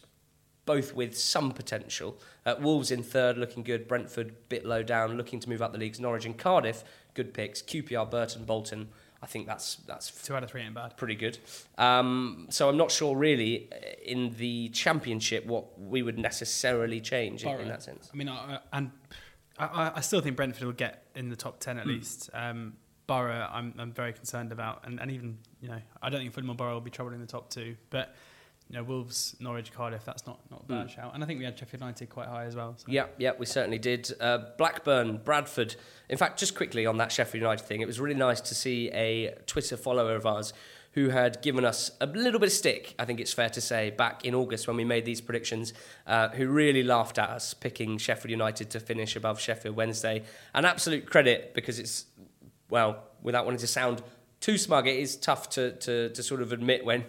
both 0.66 0.96
with 0.96 1.18
some 1.18 1.52
potential. 1.52 2.18
Uh, 2.46 2.56
Wolves 2.60 2.92
in 2.92 3.04
third, 3.04 3.38
looking 3.38 3.64
good. 3.64 3.88
Brentford 3.88 4.30
a 4.30 4.34
bit 4.50 4.66
low 4.66 4.84
down, 4.84 5.18
looking 5.18 5.40
to 5.40 5.50
move 5.50 5.62
up 5.62 5.74
the 5.74 5.78
leagues. 5.78 6.00
Norwich 6.00 6.26
and 6.26 6.38
Cardiff, 6.38 6.84
good 7.14 7.34
picks. 7.34 7.62
QPR, 7.62 8.10
Burton, 8.10 8.46
Bolton. 8.46 8.90
I 9.22 9.28
think 9.28 9.48
that's 9.48 9.76
that's 9.88 10.12
two 10.24 10.36
out 10.36 10.44
of 10.44 10.52
three 10.52 10.62
ain't 10.62 10.76
bad. 10.76 10.98
Pretty 10.98 11.16
good. 11.16 11.38
Um, 11.78 12.48
so 12.50 12.70
I'm 12.70 12.78
not 12.78 12.92
sure 12.92 13.16
really 13.16 13.70
uh, 13.72 13.76
in 14.04 14.36
the 14.38 14.70
championship 14.70 15.46
what 15.46 15.80
we 15.80 16.02
would 16.02 16.20
necessarily 16.20 17.02
change 17.02 17.44
in, 17.44 17.60
in, 17.60 17.68
that 17.68 17.82
sense. 17.82 18.10
I 18.14 18.18
mean, 18.18 18.30
I, 18.30 18.60
and 18.72 18.92
I, 19.58 19.94
I, 19.96 20.02
still 20.02 20.22
think 20.22 20.36
Brentford 20.36 20.64
will 20.64 20.74
get 20.74 21.06
in 21.16 21.30
the 21.30 21.36
top 21.36 21.60
ten 21.60 21.78
at 21.80 21.86
mm. 21.86 21.98
least. 21.98 22.30
Um, 22.34 22.74
Borough, 23.08 23.48
I'm 23.52 23.74
I'm 23.78 23.92
very 23.92 24.14
concerned 24.14 24.52
about, 24.52 24.82
and, 24.86 25.00
and 25.00 25.12
even 25.12 25.38
you 25.62 25.70
know 25.70 25.80
I 26.02 26.10
don't 26.10 26.22
think 26.22 26.34
Fulham 26.34 26.50
or 26.50 26.56
Borough 26.56 26.74
will 26.74 26.82
be 26.82 26.92
troubled 26.92 27.14
in 27.14 27.22
the 27.22 27.28
top 27.28 27.50
two, 27.50 27.76
but 27.90 28.16
you 28.70 28.78
know, 28.78 28.84
Wolves, 28.84 29.36
Norwich, 29.40 29.72
Cardiff, 29.72 30.04
that's 30.06 30.26
not, 30.26 30.40
not 30.50 30.64
a 30.64 30.66
bad 30.66 30.88
mm. 30.88 30.90
shout. 30.90 31.14
And 31.14 31.24
I 31.24 31.28
think 31.28 31.40
we 31.40 31.46
had 31.46 31.58
Sheffield 31.58 31.82
United 31.82 32.10
quite 32.10 32.28
high 32.28 32.46
as 32.46 32.56
well. 32.56 32.74
So. 32.78 32.86
Yeah, 32.90 33.08
yeah, 33.18 33.32
we 33.38 33.46
certainly 33.46 33.78
did. 33.78 34.12
Uh, 34.20 34.40
Blackburn, 34.58 35.18
Bradford. 35.24 35.76
In 36.10 36.18
fact, 36.18 36.40
just 36.40 36.56
quickly 36.56 36.86
on 36.86 36.98
that 36.98 37.12
Sheffield 37.12 37.42
United 37.42 37.64
thing, 37.64 37.82
it 37.82 37.88
was 37.88 38.00
really 38.00 38.16
nice 38.16 38.42
to 38.42 38.56
see 38.56 38.90
a 38.92 39.36
Twitter 39.46 39.78
follower 39.78 40.16
of 40.16 40.26
ours 40.26 40.52
who 40.96 41.10
had 41.10 41.42
given 41.42 41.66
us 41.66 41.92
a 42.00 42.06
little 42.06 42.40
bit 42.40 42.48
of 42.48 42.54
stick, 42.54 42.96
I 42.98 43.04
think 43.04 43.20
it's 43.20 43.34
fair 43.34 43.50
to 43.50 43.60
say, 43.60 43.90
back 43.90 44.24
in 44.24 44.34
August 44.34 44.66
when 44.66 44.78
we 44.78 44.86
made 44.86 45.04
these 45.04 45.20
predictions, 45.20 45.74
uh, 46.08 46.30
who 46.30 46.48
really 46.48 46.84
laughed 46.84 47.20
at 47.20 47.30
us 47.30 47.54
picking 47.54 47.98
Sheffield 47.98 48.32
United 48.32 48.70
to 48.72 48.80
finish 48.80 49.18
above 49.18 49.40
Sheffield 49.40 49.76
Wednesday. 49.76 50.24
An 50.54 50.64
absolute 50.64 51.06
credit 51.06 51.54
because 51.54 51.80
it's, 51.80 52.06
well, 52.70 53.04
without 53.22 53.44
wanting 53.44 53.60
to 53.60 53.68
sound 53.68 54.04
too 54.40 54.58
smug, 54.58 54.88
it 54.88 54.96
is 54.96 55.18
tough 55.18 55.50
to, 55.50 55.74
to, 55.74 56.10
to 56.10 56.24
sort 56.24 56.42
of 56.42 56.54
admit 56.54 56.86
when 56.86 57.04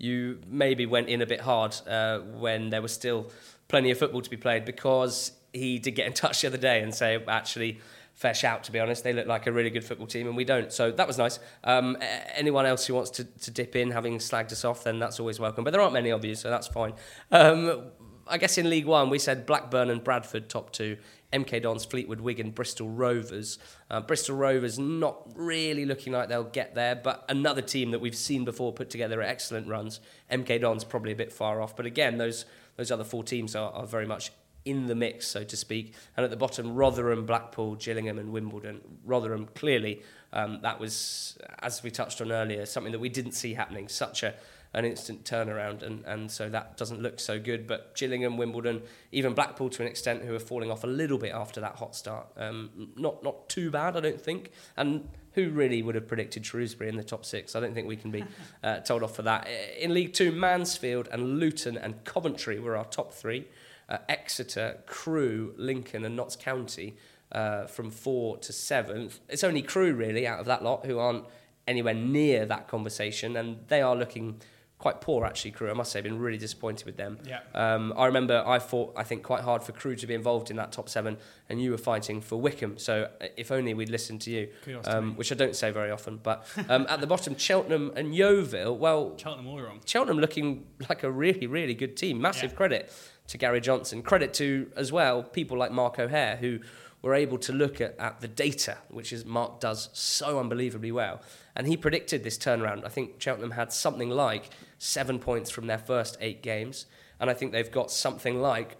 you 0.00 0.40
maybe 0.48 0.86
went 0.86 1.08
in 1.08 1.20
a 1.20 1.26
bit 1.26 1.40
hard 1.40 1.76
uh, 1.86 2.18
when 2.18 2.70
there 2.70 2.82
was 2.82 2.92
still 2.92 3.30
plenty 3.68 3.90
of 3.90 3.98
football 3.98 4.22
to 4.22 4.30
be 4.30 4.36
played 4.36 4.64
because 4.64 5.32
he 5.52 5.78
did 5.78 5.92
get 5.92 6.06
in 6.06 6.12
touch 6.12 6.40
the 6.40 6.48
other 6.48 6.56
day 6.56 6.82
and 6.82 6.94
say, 6.94 7.22
actually, 7.28 7.80
fair 8.14 8.34
shout, 8.34 8.64
to 8.64 8.72
be 8.72 8.80
honest. 8.80 9.04
They 9.04 9.12
look 9.12 9.26
like 9.26 9.46
a 9.46 9.52
really 9.52 9.70
good 9.70 9.84
football 9.84 10.06
team, 10.06 10.26
and 10.26 10.36
we 10.36 10.44
don't. 10.44 10.72
So 10.72 10.90
that 10.90 11.06
was 11.06 11.18
nice. 11.18 11.38
Um, 11.64 11.96
anyone 12.34 12.66
else 12.66 12.86
who 12.86 12.94
wants 12.94 13.10
to, 13.12 13.24
to 13.24 13.50
dip 13.50 13.76
in, 13.76 13.90
having 13.90 14.18
slagged 14.18 14.52
us 14.52 14.64
off, 14.64 14.84
then 14.84 14.98
that's 14.98 15.20
always 15.20 15.38
welcome. 15.38 15.64
But 15.64 15.72
there 15.72 15.80
aren't 15.80 15.94
many 15.94 16.10
of 16.10 16.24
you, 16.24 16.34
so 16.34 16.50
that's 16.50 16.66
fine. 16.66 16.94
Um, 17.30 17.90
I 18.26 18.38
guess 18.38 18.58
in 18.58 18.70
League 18.70 18.86
One, 18.86 19.10
we 19.10 19.18
said 19.18 19.44
Blackburn 19.44 19.90
and 19.90 20.02
Bradford 20.02 20.48
top 20.48 20.72
two. 20.72 20.96
MK 21.32 21.62
Dons, 21.62 21.84
Fleetwood, 21.84 22.20
Wigan, 22.20 22.50
Bristol 22.50 22.88
Rovers. 22.88 23.58
Uh, 23.88 24.00
Bristol 24.00 24.36
Rovers 24.36 24.78
not 24.78 25.28
really 25.34 25.84
looking 25.84 26.12
like 26.12 26.28
they'll 26.28 26.44
get 26.44 26.74
there, 26.74 26.94
but 26.94 27.24
another 27.28 27.62
team 27.62 27.92
that 27.92 28.00
we've 28.00 28.16
seen 28.16 28.44
before 28.44 28.72
put 28.72 28.90
together 28.90 29.22
excellent 29.22 29.68
runs. 29.68 30.00
MK 30.30 30.60
Dons 30.60 30.84
probably 30.84 31.12
a 31.12 31.16
bit 31.16 31.32
far 31.32 31.60
off, 31.60 31.76
but 31.76 31.86
again, 31.86 32.18
those 32.18 32.44
those 32.76 32.90
other 32.90 33.04
four 33.04 33.22
teams 33.22 33.54
are, 33.54 33.70
are 33.72 33.86
very 33.86 34.06
much 34.06 34.32
in 34.64 34.86
the 34.86 34.94
mix, 34.94 35.26
so 35.26 35.44
to 35.44 35.56
speak. 35.56 35.94
And 36.16 36.24
at 36.24 36.30
the 36.30 36.36
bottom, 36.36 36.74
Rotherham, 36.74 37.26
Blackpool, 37.26 37.76
Gillingham, 37.76 38.18
and 38.18 38.32
Wimbledon. 38.32 38.80
Rotherham, 39.04 39.48
clearly, 39.54 40.02
um, 40.32 40.60
that 40.62 40.78
was, 40.78 41.38
as 41.60 41.82
we 41.82 41.90
touched 41.90 42.20
on 42.20 42.30
earlier, 42.30 42.66
something 42.66 42.92
that 42.92 42.98
we 42.98 43.08
didn't 43.08 43.32
see 43.32 43.54
happening. 43.54 43.88
Such 43.88 44.22
a 44.22 44.34
an 44.72 44.84
instant 44.84 45.24
turnaround, 45.24 45.82
and, 45.82 46.04
and 46.04 46.30
so 46.30 46.48
that 46.48 46.76
doesn't 46.76 47.00
look 47.00 47.18
so 47.18 47.40
good. 47.40 47.66
But 47.66 47.94
Gillingham, 47.96 48.36
Wimbledon, 48.36 48.82
even 49.10 49.34
Blackpool 49.34 49.68
to 49.70 49.82
an 49.82 49.88
extent, 49.88 50.22
who 50.22 50.34
are 50.34 50.40
falling 50.40 50.70
off 50.70 50.84
a 50.84 50.86
little 50.86 51.18
bit 51.18 51.32
after 51.32 51.60
that 51.60 51.76
hot 51.76 51.96
start, 51.96 52.28
um, 52.36 52.90
not 52.96 53.22
not 53.24 53.48
too 53.48 53.70
bad, 53.70 53.96
I 53.96 54.00
don't 54.00 54.20
think. 54.20 54.50
And 54.76 55.08
who 55.32 55.50
really 55.50 55.82
would 55.82 55.94
have 55.94 56.08
predicted 56.08 56.44
Shrewsbury 56.44 56.88
in 56.88 56.96
the 56.96 57.04
top 57.04 57.24
six? 57.24 57.54
I 57.56 57.60
don't 57.60 57.74
think 57.74 57.88
we 57.88 57.96
can 57.96 58.10
be 58.10 58.24
uh, 58.62 58.78
told 58.80 59.02
off 59.02 59.16
for 59.16 59.22
that. 59.22 59.48
In 59.78 59.92
League 59.92 60.12
Two, 60.12 60.30
Mansfield 60.32 61.08
and 61.10 61.38
Luton 61.38 61.76
and 61.76 62.04
Coventry 62.04 62.58
were 62.60 62.76
our 62.76 62.84
top 62.84 63.12
three. 63.12 63.48
Uh, 63.88 63.98
Exeter, 64.08 64.78
Crewe, 64.86 65.52
Lincoln, 65.56 66.04
and 66.04 66.14
Notts 66.14 66.36
County 66.36 66.94
uh, 67.32 67.66
from 67.66 67.90
four 67.90 68.36
to 68.38 68.52
seventh. 68.52 69.18
It's 69.28 69.42
only 69.42 69.62
Crewe 69.62 69.94
really 69.94 70.28
out 70.28 70.38
of 70.38 70.46
that 70.46 70.62
lot 70.62 70.86
who 70.86 70.98
aren't 70.98 71.24
anywhere 71.66 71.94
near 71.94 72.46
that 72.46 72.68
conversation, 72.68 73.36
and 73.36 73.58
they 73.68 73.82
are 73.82 73.96
looking 73.96 74.40
quite 74.80 75.00
poor 75.00 75.24
actually. 75.24 75.52
Crewe, 75.52 75.70
I 75.70 75.74
must 75.74 75.92
say, 75.92 76.00
I've 76.00 76.04
been 76.04 76.18
really 76.18 76.38
disappointed 76.38 76.86
with 76.86 76.96
them. 76.96 77.18
Yeah. 77.24 77.40
Um, 77.54 77.92
I 77.96 78.06
remember 78.06 78.42
I 78.44 78.58
fought, 78.58 78.94
I 78.96 79.04
think, 79.04 79.22
quite 79.22 79.42
hard 79.42 79.62
for 79.62 79.72
Crewe 79.72 79.94
to 79.96 80.06
be 80.06 80.14
involved 80.14 80.50
in 80.50 80.56
that 80.56 80.72
top 80.72 80.88
seven, 80.88 81.18
and 81.48 81.62
you 81.62 81.70
were 81.70 81.78
fighting 81.78 82.20
for 82.20 82.40
Wycombe. 82.40 82.78
So 82.78 83.08
uh, 83.20 83.26
if 83.36 83.52
only 83.52 83.74
we'd 83.74 83.90
listened 83.90 84.22
to 84.22 84.30
you, 84.30 84.48
um, 84.86 85.14
which 85.16 85.30
I 85.30 85.34
don't 85.36 85.54
say 85.54 85.70
very 85.70 85.90
often. 85.90 86.18
But 86.20 86.46
um, 86.68 86.86
at 86.88 87.00
the 87.00 87.06
bottom, 87.06 87.36
Cheltenham 87.36 87.92
and 87.94 88.14
Yeovil. 88.14 88.76
Well, 88.78 89.14
Cheltenham 89.16 89.46
all 89.46 89.60
wrong. 89.60 89.80
Cheltenham 89.84 90.18
looking 90.18 90.66
like 90.88 91.02
a 91.04 91.10
really, 91.10 91.46
really 91.46 91.74
good 91.74 91.96
team. 91.96 92.20
Massive 92.20 92.50
yeah. 92.50 92.56
credit 92.56 92.92
to 93.28 93.38
Gary 93.38 93.60
Johnson. 93.60 94.02
Credit 94.02 94.34
to 94.34 94.72
as 94.76 94.90
well 94.90 95.22
people 95.22 95.56
like 95.56 95.70
Mark 95.70 95.98
O'Haire 95.98 96.36
who 96.36 96.58
were 97.02 97.14
able 97.14 97.38
to 97.38 97.52
look 97.52 97.80
at, 97.80 97.98
at 97.98 98.20
the 98.20 98.28
data, 98.28 98.78
which 98.88 99.12
is 99.12 99.24
Mark 99.24 99.60
does 99.60 99.88
so 99.92 100.38
unbelievably 100.38 100.92
well. 100.92 101.22
And 101.56 101.66
he 101.66 101.76
predicted 101.76 102.24
this 102.24 102.36
turnaround. 102.36 102.84
I 102.84 102.88
think 102.88 103.20
Cheltenham 103.20 103.52
had 103.52 103.72
something 103.72 104.10
like 104.10 104.50
seven 104.80 105.18
points 105.18 105.50
from 105.50 105.66
their 105.66 105.78
first 105.78 106.16
eight 106.22 106.42
games. 106.42 106.86
And 107.20 107.28
I 107.28 107.34
think 107.34 107.52
they've 107.52 107.70
got 107.70 107.90
something 107.90 108.40
like 108.40 108.78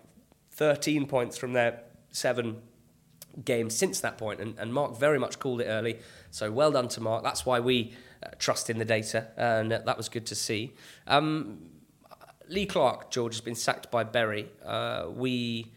13 0.53 1.07
points 1.07 1.36
from 1.36 1.53
their 1.53 1.82
seven 2.11 2.62
games 3.44 3.76
since 3.76 4.01
that 4.01 4.16
point. 4.16 4.40
And, 4.40 4.59
and 4.59 4.72
Mark 4.72 4.98
very 4.98 5.18
much 5.18 5.38
called 5.38 5.61
it 5.61 5.66
early. 5.66 5.98
So 6.30 6.51
well 6.51 6.72
done 6.72 6.88
to 6.88 7.03
Mark. 7.03 7.22
That's 7.22 7.44
why 7.44 7.61
we 7.61 7.92
uh, 8.22 8.30
trust 8.38 8.70
in 8.70 8.78
the 8.78 8.84
data. 8.86 9.28
And 9.36 9.72
that 9.72 9.96
was 9.98 10.09
good 10.09 10.24
to 10.26 10.34
see. 10.34 10.72
Um, 11.07 11.66
Lee 12.48 12.64
Clark, 12.64 13.11
George, 13.11 13.34
has 13.34 13.42
been 13.42 13.55
sacked 13.55 13.90
by 13.90 14.03
Bury. 14.03 14.48
Uh, 14.64 15.07
we 15.11 15.70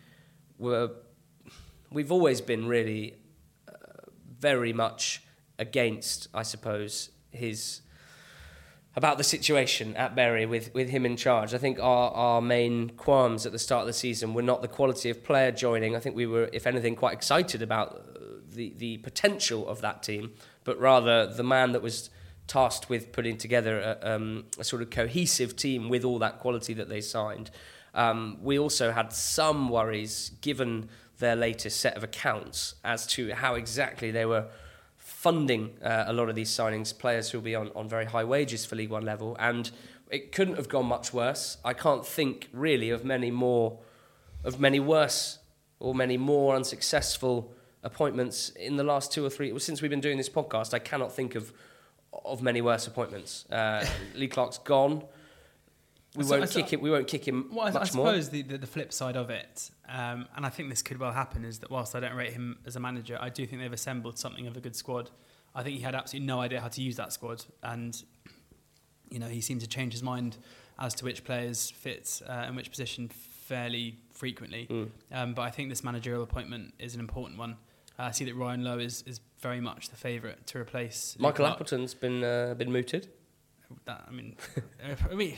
were 0.58 0.92
we've 1.92 2.12
always 2.12 2.40
been 2.40 2.66
really 2.66 3.16
uh, 3.68 3.74
very 4.40 4.72
much 4.72 5.22
against, 5.60 6.30
I 6.34 6.44
suppose, 6.44 7.12
his 7.30 7.82
about 8.96 9.18
the 9.18 9.24
situation 9.24 9.96
at 9.96 10.16
Bury 10.16 10.46
with, 10.46 10.74
with 10.74 10.90
him 10.90 11.06
in 11.06 11.18
charge. 11.18 11.54
I 11.54 11.58
think 11.58 11.80
our, 11.80 12.12
our 12.12 12.42
main 12.42 12.92
qualms 12.92 13.46
at 13.46 13.52
the 13.52 13.60
start 13.60 13.82
of 13.82 13.88
the 13.88 13.94
season 13.94 14.34
were 14.34 14.44
not 14.44 14.62
the 14.62 14.68
quality 14.68 15.10
of 15.10 15.24
player 15.24 15.52
joining. 15.52 15.96
I 15.96 16.00
think 16.00 16.16
we 16.16 16.28
were, 16.28 16.50
if 16.54 16.68
anything, 16.68 16.96
quite 16.96 17.14
excited 17.14 17.62
about 17.62 18.06
the, 18.52 18.74
the 18.78 18.98
potential 18.98 19.68
of 19.68 19.82
that 19.82 20.04
team, 20.04 20.34
but 20.64 20.80
rather 20.80 21.26
the 21.26 21.44
man 21.44 21.72
that 21.72 21.82
was 21.82 22.12
tasked 22.46 22.90
with 22.90 23.12
putting 23.12 23.38
together 23.38 23.80
a, 23.80 24.16
um, 24.16 24.46
a 24.60 24.64
sort 24.64 24.82
of 24.82 24.90
cohesive 24.90 25.56
team 25.56 25.90
with 25.90 26.04
all 26.04 26.20
that 26.20 26.40
quality 26.40 26.74
that 26.74 26.90
they 26.90 27.02
signed. 27.02 27.50
Um, 27.96 28.38
we 28.42 28.60
also 28.60 28.92
had 28.92 29.14
some 29.14 29.70
worries, 29.70 30.32
given 30.42 30.90
their 31.20 31.36
latest 31.36 31.80
set 31.80 31.96
of 31.96 32.04
accounts 32.04 32.76
as 32.84 33.08
to 33.08 33.34
how 33.34 33.56
exactly 33.56 34.12
they 34.12 34.26
were 34.26 34.48
funding 35.24 35.72
uh, 35.82 36.04
a 36.08 36.12
lot 36.12 36.28
of 36.28 36.36
these 36.36 36.50
signings, 36.50 36.98
players 36.98 37.30
who 37.30 37.38
will 37.38 37.46
be 37.46 37.56
on, 37.56 37.72
on 37.78 37.88
very 37.88 38.04
high 38.04 38.26
wages 38.26 38.66
for 38.66 38.76
League 38.76 38.90
One 38.90 39.06
level. 39.06 39.38
And 39.40 39.72
it 40.12 40.34
couldn't 40.34 40.58
have 40.58 40.68
gone 40.68 40.86
much 40.86 41.14
worse. 41.14 41.58
I 41.64 41.74
can't 41.74 42.06
think 42.06 42.50
really 42.52 42.90
of 42.90 43.06
many 43.06 43.32
more, 43.32 43.80
of 44.44 44.60
many 44.60 44.82
worse 44.82 45.40
or 45.80 45.96
many 45.96 46.18
more 46.18 46.58
unsuccessful 46.58 47.54
appointments 47.84 48.50
in 48.50 48.76
the 48.76 48.84
last 48.84 49.14
two 49.14 49.26
or 49.26 49.30
three. 49.30 49.58
Since 49.60 49.82
we've 49.82 49.90
been 49.90 50.02
doing 50.02 50.18
this 50.18 50.30
podcast, 50.30 50.74
I 50.74 50.80
cannot 50.80 51.14
think 51.14 51.36
of 51.36 51.54
of 52.26 52.42
many 52.42 52.62
worse 52.62 52.86
appointments. 52.86 53.50
Uh, 53.50 53.86
Lee 54.16 54.28
Clark's 54.28 54.60
gone. 54.60 55.04
We 56.16 56.24
so, 56.24 56.38
won't 56.38 56.50
so, 56.50 56.62
kick 56.62 56.74
him. 56.74 56.82
We 56.82 56.92
won't 56.92 57.08
kick 57.08 57.28
him 57.28 57.50
well, 57.52 57.66
much 57.66 57.76
I, 57.76 57.82
I 57.82 57.86
suppose 57.86 58.30
the, 58.30 58.44
the, 58.44 58.60
the 58.60 58.68
flip 58.68 58.94
side 58.94 59.18
of 59.18 59.30
it, 59.30 59.72
um, 59.90 60.28
and 60.36 60.46
I 60.46 60.50
think 60.50 60.70
this 60.70 60.82
could 60.82 61.00
well 61.00 61.12
happen, 61.12 61.44
is 61.44 61.60
that 61.60 61.72
whilst 61.72 61.96
I 61.96 62.00
don't 62.00 62.16
rate 62.16 62.34
him 62.34 62.60
as 62.66 62.76
a 62.76 62.80
manager, 62.80 63.18
I 63.20 63.30
do 63.30 63.46
think 63.48 63.62
they've 63.62 63.74
assembled 63.74 64.20
something 64.20 64.46
of 64.46 64.56
a 64.56 64.60
good 64.60 64.76
squad. 64.76 65.10
I 65.56 65.64
think 65.64 65.78
he 65.78 65.82
had 65.84 65.96
absolutely 65.96 66.28
no 66.28 66.40
idea 66.40 66.62
how 66.62 66.68
to 66.68 66.82
use 66.82 66.96
that 66.98 67.14
squad, 67.14 67.46
and 67.64 68.02
you 69.10 69.20
know 69.20 69.28
he 69.28 69.42
seemed 69.42 69.62
to 69.62 69.68
change 69.68 69.94
his 69.94 70.04
mind 70.04 70.38
as 70.80 70.94
to 70.96 71.06
which 71.06 71.24
players 71.24 71.72
fit 71.72 72.22
uh, 72.28 72.46
in 72.48 72.56
which 72.56 72.70
position 72.70 73.10
fairly 73.10 73.98
frequently. 74.12 74.68
Mm. 74.70 74.90
Um, 75.12 75.34
but 75.34 75.44
I 75.44 75.50
think 75.50 75.70
this 75.70 75.84
managerial 75.84 76.24
appointment 76.24 76.74
is 76.80 76.94
an 76.96 77.00
important 77.00 77.38
one. 77.38 77.58
Uh, 78.00 78.04
I 78.04 78.12
see 78.12 78.26
that 78.26 78.36
Ryan 78.36 78.64
Lowe 78.64 78.80
is, 78.80 79.04
is 79.06 79.20
very 79.40 79.62
much 79.62 79.90
the 79.90 79.96
favourite 79.96 80.46
to 80.48 80.58
replace 80.58 81.16
Michael. 81.20 81.46
Appleton's 81.46 81.94
been 81.94 82.24
uh, 82.24 82.56
been 82.58 82.72
mooted. 82.72 83.08
That, 83.86 84.06
I 84.08 84.12
mean, 84.12 84.36
I 85.12 85.16
mean, 85.16 85.36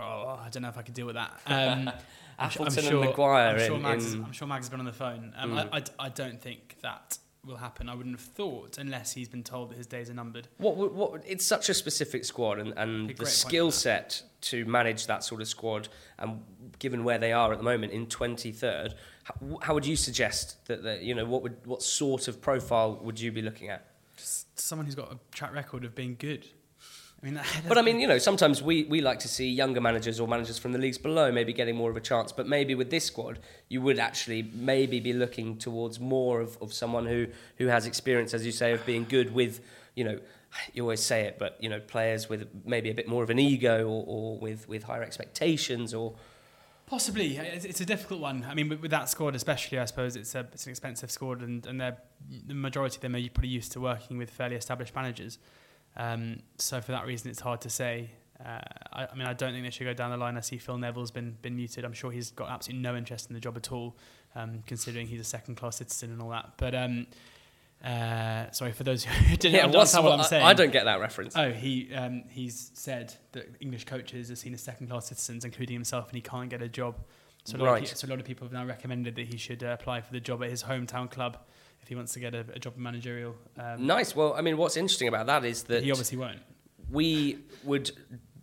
oh, 0.00 0.38
I 0.44 0.48
don't 0.50 0.62
know 0.62 0.68
if 0.68 0.78
I 0.78 0.82
could 0.82 0.94
deal 0.94 1.06
with 1.06 1.16
that. 1.16 1.32
Um, 1.46 1.90
I'm 2.38 2.46
I'm 2.46 2.50
sure- 2.50 2.66
and 3.02 3.10
Maguire 3.10 3.48
I'm 3.48 3.58
sure, 3.66 3.76
in- 3.76 3.82
Mags, 3.82 4.14
in- 4.14 4.24
I'm 4.24 4.32
sure 4.32 4.48
Mags 4.48 4.64
has 4.66 4.70
been 4.70 4.80
on 4.80 4.86
the 4.86 4.92
phone. 4.92 5.32
Um, 5.36 5.52
Mm. 5.52 5.68
I, 5.72 5.78
I 5.78 5.82
I 6.06 6.08
don't 6.08 6.40
think 6.40 6.76
that 6.82 7.18
will 7.44 7.56
happen. 7.56 7.88
I 7.88 7.94
wouldn't 7.94 8.14
have 8.16 8.24
thought 8.26 8.78
unless 8.78 9.12
he's 9.12 9.28
been 9.28 9.42
told 9.42 9.70
that 9.70 9.76
his 9.76 9.86
days 9.86 10.08
are 10.08 10.14
numbered. 10.14 10.48
What, 10.58 10.76
what, 10.94 11.22
it's 11.26 11.44
such 11.44 11.68
a 11.68 11.74
specific 11.74 12.24
squad, 12.24 12.58
and, 12.58 12.72
and 12.76 13.14
the 13.16 13.26
skill 13.26 13.70
set 13.70 14.22
to 14.42 14.64
manage 14.64 15.06
that 15.08 15.24
sort 15.24 15.40
of 15.40 15.48
squad, 15.48 15.88
and 16.18 16.40
given 16.78 17.04
where 17.04 17.18
they 17.18 17.32
are 17.32 17.52
at 17.52 17.58
the 17.58 17.64
moment 17.64 17.92
in 17.92 18.06
23rd, 18.06 18.94
how, 19.24 19.58
how 19.62 19.74
would 19.74 19.84
you 19.86 19.96
suggest 19.96 20.64
that, 20.66 20.82
that 20.84 21.02
you 21.02 21.14
know 21.14 21.24
what 21.26 21.42
would 21.42 21.56
what 21.66 21.82
sort 21.82 22.28
of 22.28 22.40
profile 22.40 22.98
would 23.02 23.20
you 23.20 23.30
be 23.30 23.42
looking 23.42 23.68
at? 23.68 23.86
Just 24.16 24.58
someone 24.58 24.86
who's 24.86 24.94
got 24.94 25.12
a 25.12 25.18
track 25.32 25.52
record 25.54 25.84
of 25.84 25.94
being 25.94 26.16
good. 26.18 26.46
I 27.22 27.26
mean, 27.26 27.40
But 27.68 27.78
I 27.78 27.82
mean, 27.82 28.00
you 28.00 28.06
know, 28.06 28.18
sometimes 28.18 28.62
we, 28.62 28.84
we 28.84 29.00
like 29.00 29.20
to 29.20 29.28
see 29.28 29.48
younger 29.48 29.80
managers 29.80 30.18
or 30.18 30.26
managers 30.26 30.58
from 30.58 30.72
the 30.72 30.78
leagues 30.78 30.98
below 30.98 31.30
maybe 31.30 31.52
getting 31.52 31.76
more 31.76 31.90
of 31.90 31.96
a 31.96 32.00
chance. 32.00 32.32
But 32.32 32.48
maybe 32.48 32.74
with 32.74 32.90
this 32.90 33.04
squad, 33.04 33.38
you 33.68 33.80
would 33.82 33.98
actually 33.98 34.50
maybe 34.54 35.00
be 35.00 35.12
looking 35.12 35.56
towards 35.56 36.00
more 36.00 36.40
of, 36.40 36.58
of 36.60 36.72
someone 36.72 37.06
who, 37.06 37.28
who 37.58 37.66
has 37.68 37.86
experience, 37.86 38.34
as 38.34 38.44
you 38.44 38.52
say, 38.52 38.72
of 38.72 38.84
being 38.84 39.04
good 39.04 39.32
with, 39.32 39.60
you 39.94 40.04
know, 40.04 40.18
you 40.74 40.82
always 40.82 41.02
say 41.02 41.22
it, 41.22 41.38
but, 41.38 41.56
you 41.60 41.68
know, 41.68 41.80
players 41.80 42.28
with 42.28 42.46
maybe 42.66 42.90
a 42.90 42.94
bit 42.94 43.08
more 43.08 43.22
of 43.22 43.30
an 43.30 43.38
ego 43.38 43.86
or, 43.86 44.04
or 44.06 44.38
with, 44.38 44.68
with 44.68 44.82
higher 44.82 45.02
expectations 45.02 45.94
or. 45.94 46.14
Possibly, 46.84 47.38
it's, 47.38 47.80
a 47.80 47.86
difficult 47.86 48.20
one. 48.20 48.44
I 48.46 48.52
mean, 48.52 48.68
with, 48.68 48.82
with 48.82 48.90
that 48.90 49.08
squad, 49.08 49.34
especially, 49.34 49.78
I 49.78 49.86
suppose 49.86 50.14
it's 50.14 50.34
a 50.34 50.40
it's 50.52 50.66
an 50.66 50.70
expensive 50.70 51.10
squad, 51.10 51.40
and 51.40 51.64
and 51.64 51.80
they're 51.80 51.96
the 52.46 52.52
majority 52.52 52.96
of 52.96 53.00
them 53.00 53.16
are 53.16 53.28
pretty 53.30 53.48
used 53.48 53.72
to 53.72 53.80
working 53.80 54.18
with 54.18 54.28
fairly 54.28 54.56
established 54.56 54.94
managers. 54.94 55.38
Um, 55.96 56.40
so 56.58 56.80
for 56.80 56.92
that 56.92 57.06
reason, 57.06 57.30
it's 57.30 57.40
hard 57.40 57.60
to 57.62 57.70
say. 57.70 58.10
Uh, 58.44 58.58
I, 58.92 59.06
I 59.06 59.14
mean, 59.14 59.26
I 59.26 59.34
don't 59.34 59.52
think 59.52 59.64
they 59.64 59.70
should 59.70 59.84
go 59.84 59.94
down 59.94 60.10
the 60.10 60.16
line. 60.16 60.36
I 60.36 60.40
see 60.40 60.58
Phil 60.58 60.76
Neville's 60.78 61.10
been 61.12 61.36
been 61.42 61.54
muted. 61.54 61.84
I'm 61.84 61.92
sure 61.92 62.10
he's 62.10 62.30
got 62.30 62.50
absolutely 62.50 62.82
no 62.82 62.96
interest 62.96 63.28
in 63.28 63.34
the 63.34 63.40
job 63.40 63.56
at 63.56 63.70
all, 63.70 63.96
um, 64.34 64.62
considering 64.66 65.06
he's 65.06 65.20
a 65.20 65.24
second 65.24 65.56
class 65.56 65.76
citizen 65.76 66.10
and 66.10 66.20
all 66.20 66.30
that. 66.30 66.54
But 66.56 66.74
um, 66.74 67.06
uh, 67.84 68.50
sorry 68.52 68.72
for 68.72 68.84
those 68.84 69.04
who 69.04 69.36
didn't 69.36 69.54
what's- 69.54 69.74
understand 69.94 70.04
what 70.04 70.18
I'm 70.18 70.24
saying. 70.24 70.44
I 70.44 70.54
don't 70.54 70.72
get 70.72 70.84
that 70.84 71.00
reference. 71.00 71.36
Oh, 71.36 71.50
he 71.52 71.92
um, 71.94 72.24
he's 72.28 72.70
said 72.74 73.14
that 73.32 73.48
English 73.60 73.84
coaches 73.84 74.30
are 74.30 74.36
seen 74.36 74.54
as 74.54 74.60
second 74.62 74.88
class 74.88 75.06
citizens, 75.06 75.44
including 75.44 75.74
himself, 75.74 76.08
and 76.08 76.16
he 76.16 76.22
can't 76.22 76.48
get 76.48 76.62
a 76.62 76.68
job. 76.68 76.96
So 77.44 77.56
a, 77.56 77.58
lot, 77.58 77.72
Right. 77.72 77.90
of, 77.90 77.98
so 77.98 78.06
a 78.06 78.10
lot 78.10 78.20
of 78.20 78.24
people 78.24 78.46
have 78.46 78.52
now 78.52 78.64
recommended 78.64 79.16
that 79.16 79.26
he 79.26 79.36
should 79.36 79.64
uh, 79.64 79.76
apply 79.78 80.00
for 80.00 80.12
the 80.12 80.20
job 80.20 80.44
at 80.44 80.50
his 80.50 80.62
hometown 80.62 81.10
club 81.10 81.38
he 81.92 81.94
wants 81.94 82.14
to 82.14 82.20
get 82.20 82.34
a, 82.34 82.46
a 82.54 82.58
job 82.58 82.72
in 82.78 82.82
managerial. 82.82 83.34
Um, 83.58 83.86
Nice. 83.86 84.16
Well, 84.16 84.32
I 84.34 84.40
mean, 84.40 84.56
what's 84.56 84.78
interesting 84.78 85.08
about 85.08 85.26
that 85.26 85.44
is 85.44 85.64
that 85.64 85.82
he 85.82 85.90
obviously 85.90 86.16
won't. 86.16 86.38
we 86.90 87.38
would 87.64 87.90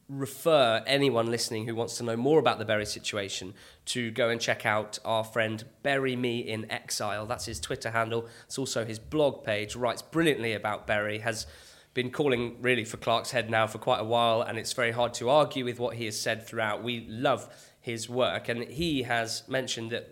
refer 0.07 0.83
anyone 0.85 1.31
listening 1.31 1.65
who 1.65 1.73
wants 1.73 1.97
to 1.97 2.03
know 2.03 2.15
more 2.15 2.37
about 2.37 2.59
the 2.59 2.65
Bury 2.65 2.85
situation 2.85 3.55
to 3.85 4.11
go 4.11 4.29
and 4.29 4.39
check 4.39 4.67
out 4.67 4.99
our 5.03 5.23
friend 5.23 5.63
Bury 5.81 6.15
Me 6.15 6.39
in 6.41 6.69
Exile. 6.71 7.25
That's 7.25 7.45
his 7.45 7.59
Twitter 7.59 7.89
handle. 7.89 8.27
It's 8.45 8.59
also 8.59 8.85
his 8.85 8.99
blog 8.99 9.43
page. 9.43 9.75
Writes 9.75 10.03
brilliantly 10.03 10.53
about 10.53 10.85
Bury. 10.85 11.17
Has 11.19 11.47
been 11.95 12.11
calling 12.11 12.57
really 12.61 12.85
for 12.85 12.97
Clark's 12.97 13.31
head 13.31 13.49
now 13.49 13.65
for 13.65 13.79
quite 13.79 13.99
a 13.99 14.03
while, 14.05 14.43
and 14.43 14.59
it's 14.59 14.73
very 14.73 14.91
hard 14.91 15.15
to 15.15 15.29
argue 15.29 15.65
with 15.65 15.79
what 15.79 15.95
he 15.95 16.05
has 16.05 16.19
said 16.19 16.45
throughout. 16.45 16.83
We 16.83 17.07
love 17.09 17.49
his 17.81 18.07
work, 18.07 18.47
and 18.47 18.63
he 18.65 19.01
has 19.03 19.41
mentioned 19.47 19.89
that. 19.89 20.07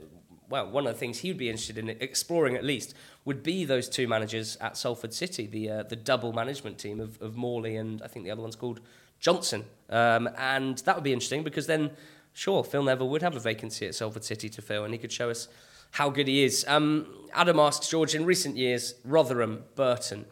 Well, 0.50 0.70
one 0.70 0.88
of 0.88 0.94
the 0.94 0.98
things 0.98 1.18
he 1.18 1.30
would 1.30 1.38
be 1.38 1.50
interested 1.50 1.78
in 1.78 1.90
exploring 1.90 2.56
at 2.56 2.64
least 2.64 2.96
would 3.28 3.44
be 3.44 3.66
those 3.66 3.90
two 3.90 4.08
managers 4.08 4.58
at 4.62 4.78
Salford 4.78 5.14
City, 5.14 5.48
the 5.48 5.70
uh, 5.70 5.84
the 5.84 5.98
double 5.98 6.32
management 6.32 6.78
team 6.78 7.02
of, 7.02 7.22
of 7.22 7.36
Morley 7.36 7.76
and 7.76 8.02
I 8.02 8.08
think 8.08 8.24
the 8.24 8.32
other 8.32 8.42
one's 8.42 8.56
called 8.56 8.80
Johnson. 9.20 9.66
Um, 9.90 10.30
and 10.38 10.78
that 10.80 10.96
would 10.96 11.04
be 11.04 11.12
interesting 11.12 11.44
because 11.44 11.68
then, 11.68 11.92
sure, 12.32 12.64
Phil 12.64 12.84
Neville 12.84 13.10
would 13.10 13.22
have 13.22 13.36
a 13.36 13.40
vacancy 13.42 13.86
at 13.86 13.96
Salford 13.96 14.24
City 14.24 14.48
to 14.48 14.62
fill 14.62 14.86
and 14.86 14.94
he 14.94 14.98
could 14.98 15.12
show 15.12 15.30
us 15.30 15.50
how 15.92 16.10
good 16.10 16.30
he 16.30 16.46
is. 16.46 16.64
Um, 16.70 17.28
Adam 17.34 17.60
asks, 17.60 17.90
George, 17.90 18.16
in 18.16 18.26
recent 18.26 18.56
years, 18.56 18.96
Rotherham, 19.04 19.66
Burton 19.76 20.26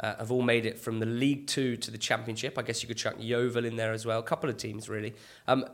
uh, 0.00 0.16
have 0.16 0.32
all 0.32 0.42
made 0.42 0.66
it 0.66 0.76
from 0.76 0.98
the 0.98 1.06
League 1.06 1.46
Two 1.46 1.76
to 1.76 1.90
the 1.92 1.98
Championship. 1.98 2.58
I 2.58 2.62
guess 2.62 2.82
you 2.82 2.88
could 2.88 2.96
chuck 2.96 3.14
Yeovil 3.16 3.64
in 3.64 3.76
there 3.76 3.92
as 3.92 4.04
well. 4.04 4.18
A 4.18 4.24
couple 4.24 4.50
of 4.50 4.56
teams, 4.56 4.88
really. 4.88 5.14
Um, 5.46 5.66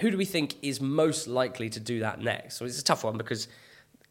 who 0.00 0.10
do 0.10 0.16
we 0.16 0.24
think 0.24 0.56
is 0.60 0.80
most 0.80 1.28
likely 1.28 1.70
to 1.70 1.78
do 1.78 2.00
that 2.00 2.20
next? 2.20 2.56
So 2.56 2.64
it's 2.64 2.80
a 2.80 2.84
tough 2.84 3.04
one 3.04 3.16
because 3.16 3.46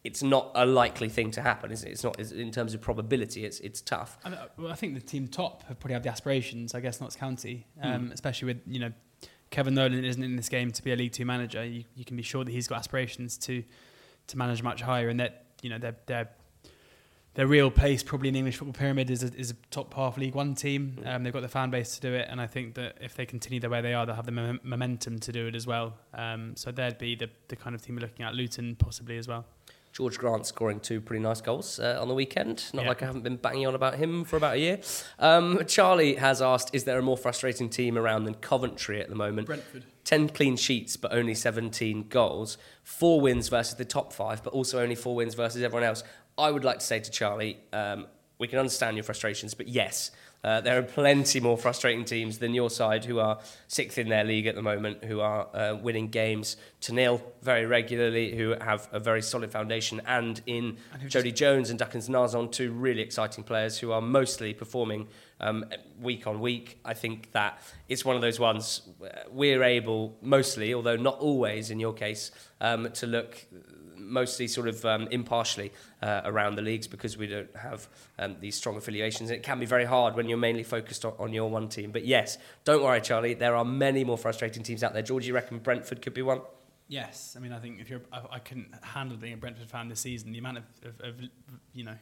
it's 0.06 0.22
not 0.22 0.52
a 0.54 0.64
likely 0.64 1.08
thing 1.08 1.32
to 1.32 1.42
happen, 1.42 1.72
is 1.72 1.82
it? 1.82 1.90
It's 1.90 2.04
not 2.04 2.18
in 2.18 2.50
terms 2.52 2.74
of 2.74 2.80
probability. 2.80 3.44
It's 3.44 3.58
it's 3.60 3.80
tough. 3.80 4.18
I, 4.24 4.28
mean, 4.28 4.38
uh, 4.38 4.46
well, 4.56 4.72
I 4.72 4.76
think 4.76 4.94
the 4.94 5.00
team 5.00 5.26
top 5.26 5.64
have 5.64 5.80
probably 5.80 5.94
have 5.94 6.04
the 6.04 6.10
aspirations. 6.10 6.74
I 6.74 6.80
guess 6.80 7.00
Notts 7.00 7.16
County, 7.16 7.66
um, 7.82 8.12
especially 8.12 8.46
with 8.46 8.60
you 8.66 8.78
know 8.78 8.92
Kevin 9.50 9.74
Nolan 9.74 10.04
isn't 10.04 10.22
in 10.22 10.36
this 10.36 10.48
game 10.48 10.70
to 10.70 10.82
be 10.82 10.92
a 10.92 10.96
League 10.96 11.12
Two 11.12 11.24
manager. 11.24 11.64
You, 11.64 11.84
you 11.96 12.04
can 12.04 12.16
be 12.16 12.22
sure 12.22 12.44
that 12.44 12.52
he's 12.52 12.68
got 12.68 12.78
aspirations 12.78 13.36
to 13.38 13.64
to 14.28 14.38
manage 14.38 14.62
much 14.62 14.80
higher, 14.82 15.08
and 15.08 15.18
that 15.18 15.46
you 15.60 15.70
know 15.70 15.78
their 15.78 15.96
their 16.06 16.30
their 17.34 17.46
real 17.46 17.70
place 17.70 18.02
probably 18.02 18.28
in 18.28 18.34
the 18.34 18.38
English 18.38 18.56
football 18.56 18.72
pyramid 18.72 19.10
is 19.10 19.22
a, 19.22 19.34
is 19.34 19.50
a 19.50 19.54
top 19.70 19.92
half 19.92 20.16
League 20.16 20.34
One 20.34 20.54
team. 20.54 20.98
Um, 21.04 21.22
they've 21.22 21.32
got 21.32 21.42
the 21.42 21.48
fan 21.48 21.70
base 21.70 21.96
to 21.96 22.00
do 22.00 22.14
it, 22.14 22.28
and 22.30 22.40
I 22.40 22.46
think 22.46 22.74
that 22.76 22.96
if 23.00 23.14
they 23.14 23.26
continue 23.26 23.60
the 23.60 23.68
way 23.68 23.80
they 23.80 23.92
are, 23.92 24.06
they'll 24.06 24.14
have 24.14 24.24
the 24.24 24.32
mom- 24.32 24.60
momentum 24.62 25.18
to 25.18 25.32
do 25.32 25.48
it 25.48 25.54
as 25.54 25.66
well. 25.66 25.94
Um, 26.14 26.54
so 26.56 26.70
they'd 26.70 26.96
be 26.96 27.14
the 27.16 27.28
the 27.48 27.56
kind 27.56 27.74
of 27.74 27.82
team 27.82 27.96
we're 27.96 28.02
looking 28.02 28.24
at. 28.24 28.34
Luton 28.34 28.76
possibly 28.76 29.18
as 29.18 29.26
well. 29.26 29.44
George 29.96 30.18
Grant 30.18 30.44
scoring 30.46 30.78
two 30.78 31.00
pretty 31.00 31.22
nice 31.22 31.40
goals 31.40 31.80
uh, 31.80 31.96
on 31.98 32.06
the 32.08 32.12
weekend. 32.12 32.64
Not 32.74 32.82
Yeah. 32.82 32.88
like 32.90 33.02
I 33.02 33.06
haven't 33.06 33.22
been 33.22 33.38
banging 33.38 33.66
on 33.66 33.74
about 33.74 33.94
him 33.94 34.24
for 34.24 34.36
about 34.36 34.56
a 34.56 34.58
year. 34.58 34.80
Um, 35.18 35.64
Charlie 35.66 36.16
has 36.16 36.42
asked, 36.42 36.68
is 36.74 36.84
there 36.84 36.98
a 36.98 37.02
more 37.02 37.16
frustrating 37.16 37.70
team 37.70 37.96
around 37.96 38.24
than 38.24 38.34
Coventry 38.34 39.00
at 39.00 39.08
the 39.08 39.14
moment? 39.14 39.46
Brentford. 39.46 39.84
10 40.04 40.28
clean 40.28 40.56
sheets, 40.58 40.98
but 40.98 41.14
only 41.14 41.34
17 41.34 42.08
goals. 42.08 42.58
Four 42.82 43.22
wins 43.22 43.48
versus 43.48 43.76
the 43.76 43.86
top 43.86 44.12
five, 44.12 44.42
but 44.42 44.52
also 44.52 44.82
only 44.82 44.96
four 44.96 45.14
wins 45.14 45.32
versus 45.34 45.62
everyone 45.62 45.84
else. 45.84 46.04
I 46.36 46.50
would 46.50 46.62
like 46.62 46.80
to 46.80 46.84
say 46.84 47.00
to 47.00 47.10
Charlie, 47.10 47.56
um, 47.72 48.06
we 48.38 48.48
can 48.48 48.58
understand 48.58 48.98
your 48.98 49.04
frustrations, 49.04 49.54
but 49.54 49.66
yes, 49.66 50.10
uh, 50.44 50.60
there 50.60 50.78
are 50.78 50.82
plenty 50.82 51.40
more 51.40 51.58
frustrating 51.58 52.04
teams 52.04 52.38
than 52.38 52.54
your 52.54 52.70
side 52.70 53.04
who 53.04 53.18
are 53.18 53.38
sixth 53.68 53.98
in 53.98 54.08
their 54.08 54.24
league 54.24 54.46
at 54.46 54.54
the 54.54 54.62
moment, 54.62 55.04
who 55.04 55.20
are 55.20 55.48
uh, 55.54 55.74
winning 55.74 56.08
games 56.08 56.56
to 56.80 56.92
nil 56.92 57.20
very 57.42 57.66
regularly, 57.66 58.36
who 58.36 58.54
have 58.60 58.88
a 58.92 59.00
very 59.00 59.22
solid 59.22 59.50
foundation, 59.50 60.00
and 60.06 60.40
in 60.46 60.76
And 60.92 61.10
Jodi 61.10 61.32
Jones 61.32 61.70
and 61.70 61.78
Duckens 61.78 62.08
Nazon, 62.08 62.50
two 62.52 62.70
really 62.70 63.02
exciting 63.02 63.44
players 63.44 63.78
who 63.78 63.92
are 63.92 64.00
mostly 64.00 64.54
performing 64.54 65.08
um, 65.40 65.64
week 66.00 66.26
on 66.26 66.40
week. 66.40 66.78
I 66.84 66.94
think 66.94 67.32
that 67.32 67.60
it's 67.88 68.04
one 68.04 68.16
of 68.16 68.22
those 68.22 68.38
ones 68.38 68.82
we're 69.30 69.62
able, 69.62 70.16
mostly, 70.22 70.74
although 70.74 70.96
not 70.96 71.18
always 71.18 71.70
in 71.70 71.80
your 71.80 71.92
case, 71.92 72.30
um, 72.60 72.90
to 72.92 73.06
look 73.06 73.46
mostly 73.98 74.48
sort 74.48 74.68
of 74.68 74.84
um, 74.84 75.08
impartially 75.10 75.72
uh, 76.02 76.22
around 76.24 76.56
the 76.56 76.62
leagues 76.62 76.86
because 76.86 77.16
we 77.16 77.26
don't 77.26 77.54
have 77.56 77.88
um, 78.18 78.36
these 78.40 78.56
strong 78.56 78.76
affiliations. 78.76 79.30
It 79.30 79.42
can 79.42 79.58
be 79.58 79.66
very 79.66 79.84
hard 79.84 80.14
when 80.14 80.28
you're 80.28 80.38
mainly 80.38 80.62
focused 80.62 81.04
on, 81.04 81.14
on 81.18 81.32
your 81.32 81.50
one 81.50 81.68
team. 81.68 81.90
But 81.90 82.04
yes, 82.04 82.38
don't 82.64 82.82
worry, 82.82 83.00
Charlie. 83.00 83.34
There 83.34 83.56
are 83.56 83.64
many 83.64 84.04
more 84.04 84.18
frustrating 84.18 84.62
teams 84.62 84.82
out 84.82 84.92
there. 84.92 85.02
George, 85.02 85.26
you 85.26 85.34
reckon 85.34 85.58
Brentford 85.58 86.02
could 86.02 86.14
be 86.14 86.22
one? 86.22 86.40
Yes, 86.88 87.34
I 87.36 87.40
mean, 87.40 87.52
I 87.52 87.58
think 87.58 87.80
if 87.80 87.90
you're, 87.90 88.02
I, 88.12 88.22
I 88.32 88.38
couldn't 88.38 88.72
handle 88.82 89.16
being 89.16 89.32
a 89.32 89.36
Brentford 89.36 89.68
fan 89.68 89.88
this 89.88 90.00
season. 90.00 90.32
The 90.32 90.38
amount 90.38 90.58
of, 90.58 90.64
of, 90.84 91.00
of 91.00 91.14
you 91.72 91.84
know, 91.84 91.96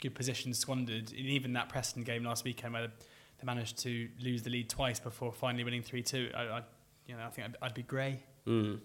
good 0.00 0.14
positions 0.14 0.58
squandered. 0.58 1.10
And 1.10 1.26
even 1.26 1.52
that 1.54 1.68
Preston 1.68 2.04
game 2.04 2.24
last 2.24 2.44
weekend, 2.44 2.72
where 2.72 2.86
they 2.86 3.44
managed 3.44 3.78
to 3.78 4.08
lose 4.20 4.42
the 4.42 4.50
lead 4.50 4.68
twice 4.68 5.00
before 5.00 5.32
finally 5.32 5.64
winning 5.64 5.82
three 5.82 6.02
two. 6.02 6.30
I, 6.36 6.42
I, 6.42 6.62
you 7.06 7.16
know, 7.16 7.24
I 7.24 7.30
think 7.30 7.48
I'd, 7.48 7.56
I'd 7.62 7.74
be 7.74 7.82
grey. 7.82 8.20
Mm. 8.46 8.80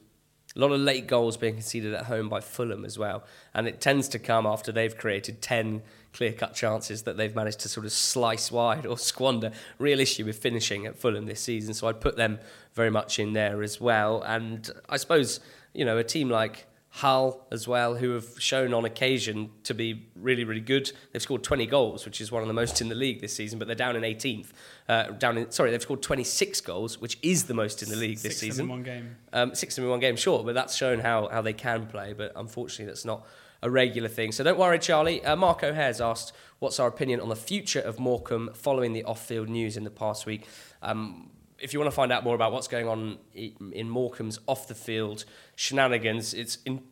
A 0.55 0.59
lot 0.59 0.71
of 0.71 0.79
late 0.79 1.07
goals 1.07 1.35
being 1.35 1.55
conceded 1.55 1.93
at 1.93 2.05
home 2.05 2.29
by 2.29 2.39
Fulham 2.39 2.85
as 2.85 2.97
well. 2.97 3.23
And 3.53 3.67
it 3.67 3.81
tends 3.81 4.07
to 4.09 4.19
come 4.19 4.45
after 4.45 4.71
they've 4.71 4.95
created 4.95 5.41
10 5.41 5.81
clear 6.13 6.31
cut 6.31 6.53
chances 6.53 7.03
that 7.03 7.17
they've 7.17 7.35
managed 7.35 7.59
to 7.61 7.69
sort 7.69 7.85
of 7.85 7.91
slice 7.91 8.51
wide 8.51 8.85
or 8.85 8.97
squander. 8.99 9.51
Real 9.79 9.99
issue 9.99 10.25
with 10.25 10.37
finishing 10.37 10.85
at 10.85 10.95
Fulham 10.95 11.25
this 11.25 11.41
season. 11.41 11.73
So 11.73 11.87
I'd 11.87 12.01
put 12.01 12.17
them 12.17 12.39
very 12.73 12.91
much 12.91 13.17
in 13.17 13.33
there 13.33 13.63
as 13.63 13.81
well. 13.81 14.21
And 14.21 14.69
I 14.87 14.97
suppose, 14.97 15.39
you 15.73 15.85
know, 15.85 15.97
a 15.97 16.03
team 16.03 16.29
like 16.29 16.67
Hull 16.97 17.47
as 17.51 17.67
well, 17.67 17.95
who 17.95 18.11
have 18.11 18.39
shown 18.39 18.71
on 18.71 18.85
occasion 18.85 19.49
to 19.63 19.73
be 19.73 20.05
really, 20.15 20.43
really 20.43 20.61
good. 20.61 20.91
They've 21.11 21.21
scored 21.21 21.43
20 21.43 21.65
goals, 21.65 22.05
which 22.05 22.21
is 22.21 22.31
one 22.31 22.43
of 22.43 22.47
the 22.47 22.53
most 22.53 22.81
in 22.81 22.89
the 22.89 22.93
league 22.93 23.19
this 23.19 23.35
season, 23.35 23.57
but 23.57 23.65
they're 23.67 23.73
down 23.75 23.95
in 23.95 24.03
18th. 24.03 24.49
Uh, 24.87 25.03
down 25.05 25.39
in 25.39 25.49
sorry, 25.49 25.71
they've 25.71 25.81
scored 25.81 26.03
26 26.03 26.61
goals, 26.61 27.01
which 27.01 27.17
is 27.23 27.45
the 27.45 27.55
most 27.55 27.81
in 27.81 27.89
the 27.89 27.95
league 27.95 28.19
this 28.19 28.33
Six 28.33 28.39
season. 28.39 28.65
in 28.65 28.69
one 28.69 28.83
game. 28.83 29.15
Um, 29.33 29.55
six 29.55 29.75
in 29.79 29.89
one 29.89 29.99
game, 30.01 30.15
sure, 30.15 30.43
but 30.43 30.53
that's 30.53 30.75
shown 30.75 30.99
how, 30.99 31.29
how 31.29 31.41
they 31.41 31.53
can 31.53 31.87
play. 31.87 32.13
But 32.13 32.31
unfortunately, 32.35 32.85
that's 32.85 33.05
not 33.05 33.25
a 33.63 33.71
regular 33.71 34.07
thing. 34.09 34.31
So 34.31 34.43
don't 34.43 34.59
worry, 34.59 34.77
Charlie. 34.77 35.25
Uh, 35.25 35.35
Mark 35.35 35.63
O'Haire's 35.63 35.99
asked, 35.99 36.31
"What's 36.59 36.79
our 36.79 36.87
opinion 36.89 37.21
on 37.21 37.29
the 37.29 37.35
future 37.35 37.79
of 37.79 37.97
Morecambe 37.99 38.51
following 38.53 38.93
the 38.93 39.03
off-field 39.05 39.49
news 39.49 39.77
in 39.77 39.83
the 39.83 39.89
past 39.89 40.27
week?" 40.27 40.45
Um, 40.83 41.31
if 41.64 41.74
you 41.74 41.80
want 41.80 41.89
to 41.89 41.95
find 41.95 42.11
out 42.11 42.24
more 42.24 42.36
about 42.36 42.51
what's 42.51 42.68
going 42.68 42.88
on 42.88 43.18
in 43.34 43.89
Morecambe's 43.89 44.39
off 44.47 44.68
the 44.68 44.76
field 44.76 45.24
shenanigans, 45.55 46.34
it's 46.34 46.57
in 46.66 46.84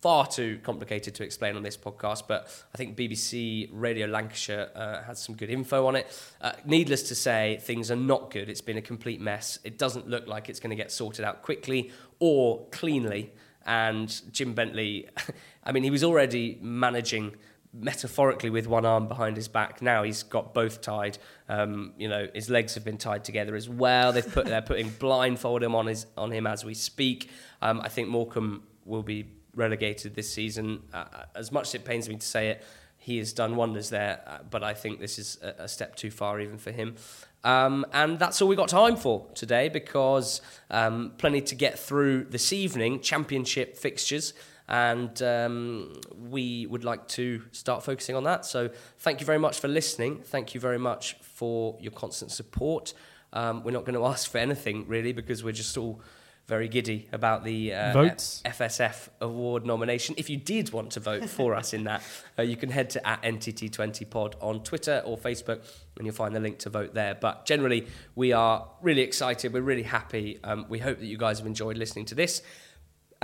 far 0.00 0.26
too 0.26 0.58
complicated 0.62 1.14
to 1.14 1.24
explain 1.24 1.56
on 1.56 1.62
this 1.62 1.76
podcast, 1.78 2.24
but 2.28 2.46
I 2.74 2.76
think 2.76 2.94
BBC 2.94 3.70
Radio 3.72 4.06
Lancashire 4.06 4.70
uh, 4.74 5.02
has 5.02 5.18
some 5.22 5.34
good 5.34 5.48
info 5.48 5.86
on 5.86 5.96
it. 5.96 6.06
Uh, 6.42 6.52
needless 6.66 7.04
to 7.04 7.14
say, 7.14 7.58
things 7.62 7.90
are 7.90 7.96
not 7.96 8.30
good. 8.30 8.50
It's 8.50 8.60
been 8.60 8.76
a 8.76 8.82
complete 8.82 9.20
mess. 9.20 9.58
It 9.64 9.78
doesn't 9.78 10.06
look 10.06 10.26
like 10.26 10.50
it's 10.50 10.60
going 10.60 10.70
to 10.70 10.76
get 10.76 10.92
sorted 10.92 11.24
out 11.24 11.40
quickly 11.40 11.90
or 12.18 12.66
cleanly. 12.70 13.32
And 13.64 14.20
Jim 14.30 14.52
Bentley, 14.52 15.08
I 15.64 15.72
mean, 15.72 15.84
he 15.84 15.90
was 15.90 16.04
already 16.04 16.58
managing 16.60 17.36
metaphorically 17.74 18.50
with 18.50 18.66
one 18.66 18.86
arm 18.86 19.08
behind 19.08 19.36
his 19.36 19.48
back. 19.48 19.82
Now 19.82 20.02
he's 20.02 20.22
got 20.22 20.54
both 20.54 20.80
tied. 20.80 21.18
Um, 21.48 21.92
you 21.98 22.08
know, 22.08 22.28
his 22.34 22.48
legs 22.48 22.74
have 22.74 22.84
been 22.84 22.98
tied 22.98 23.24
together 23.24 23.54
as 23.56 23.68
well. 23.68 24.12
They've 24.12 24.32
put 24.32 24.46
they're 24.46 24.62
putting 24.62 24.90
blindfold 24.98 25.62
him 25.62 25.74
on 25.74 25.86
his 25.86 26.06
on 26.16 26.30
him 26.30 26.46
as 26.46 26.64
we 26.64 26.74
speak. 26.74 27.30
Um, 27.60 27.80
I 27.80 27.88
think 27.88 28.08
Morecambe 28.08 28.62
will 28.84 29.02
be 29.02 29.26
relegated 29.54 30.14
this 30.14 30.32
season. 30.32 30.82
Uh, 30.92 31.04
uh, 31.12 31.24
as 31.34 31.52
much 31.52 31.68
as 31.68 31.74
it 31.76 31.84
pains 31.84 32.08
me 32.08 32.16
to 32.16 32.26
say 32.26 32.48
it, 32.48 32.64
he 32.96 33.18
has 33.18 33.32
done 33.32 33.56
wonders 33.56 33.90
there, 33.90 34.22
uh, 34.26 34.38
but 34.48 34.62
I 34.62 34.74
think 34.74 35.00
this 35.00 35.18
is 35.18 35.38
a, 35.42 35.64
a 35.64 35.68
step 35.68 35.96
too 35.96 36.10
far 36.10 36.40
even 36.40 36.58
for 36.58 36.70
him. 36.70 36.96
Um, 37.44 37.84
and 37.92 38.18
that's 38.18 38.40
all 38.40 38.48
we 38.48 38.56
got 38.56 38.70
time 38.70 38.96
for 38.96 39.26
today 39.34 39.68
because 39.68 40.40
um, 40.70 41.12
plenty 41.18 41.42
to 41.42 41.54
get 41.54 41.78
through 41.78 42.24
this 42.24 42.52
evening, 42.52 43.00
championship 43.00 43.76
fixtures, 43.76 44.32
and 44.68 45.20
um, 45.22 46.00
we 46.30 46.66
would 46.66 46.84
like 46.84 47.06
to 47.08 47.42
start 47.52 47.82
focusing 47.82 48.16
on 48.16 48.24
that. 48.24 48.46
So 48.46 48.70
thank 48.98 49.20
you 49.20 49.26
very 49.26 49.38
much 49.38 49.60
for 49.60 49.68
listening. 49.68 50.22
Thank 50.22 50.54
you 50.54 50.60
very 50.60 50.78
much 50.78 51.16
for 51.20 51.76
your 51.80 51.92
constant 51.92 52.30
support. 52.30 52.94
Um, 53.32 53.62
we're 53.62 53.72
not 53.72 53.84
going 53.84 53.94
to 53.98 54.06
ask 54.06 54.30
for 54.30 54.38
anything 54.38 54.86
really 54.88 55.12
because 55.12 55.44
we're 55.44 55.52
just 55.52 55.76
all 55.76 56.00
very 56.46 56.68
giddy 56.68 57.08
about 57.10 57.42
the 57.42 57.72
uh, 57.72 57.92
Votes. 57.92 58.42
FSF 58.44 59.08
award 59.20 59.64
nomination. 59.64 60.14
If 60.18 60.28
you 60.28 60.36
did 60.36 60.72
want 60.72 60.90
to 60.92 61.00
vote 61.00 61.28
for 61.28 61.54
us 61.54 61.72
in 61.72 61.84
that, 61.84 62.02
uh, 62.38 62.42
you 62.42 62.56
can 62.56 62.70
head 62.70 62.90
to 62.90 63.06
at 63.06 63.22
NTT20pod 63.22 64.34
on 64.42 64.62
Twitter 64.62 65.02
or 65.06 65.16
Facebook 65.16 65.64
and 65.96 66.06
you'll 66.06 66.14
find 66.14 66.36
the 66.36 66.40
link 66.40 66.58
to 66.60 66.70
vote 66.70 66.92
there. 66.92 67.14
But 67.14 67.46
generally, 67.46 67.86
we 68.14 68.32
are 68.32 68.68
really 68.82 69.00
excited. 69.00 69.54
We're 69.54 69.62
really 69.62 69.84
happy. 69.84 70.38
Um, 70.44 70.66
we 70.68 70.78
hope 70.78 70.98
that 70.98 71.06
you 71.06 71.16
guys 71.16 71.38
have 71.38 71.46
enjoyed 71.46 71.78
listening 71.78 72.04
to 72.06 72.14
this. 72.14 72.42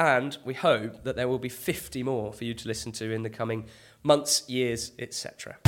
And 0.00 0.38
we 0.46 0.54
hope 0.54 1.04
that 1.04 1.14
there 1.14 1.28
will 1.28 1.38
be 1.38 1.50
50 1.50 2.02
more 2.04 2.32
for 2.32 2.44
you 2.44 2.54
to 2.54 2.66
listen 2.66 2.90
to 2.92 3.12
in 3.12 3.22
the 3.22 3.28
coming 3.28 3.66
months, 4.02 4.48
years, 4.48 4.92
etc. 4.98 5.58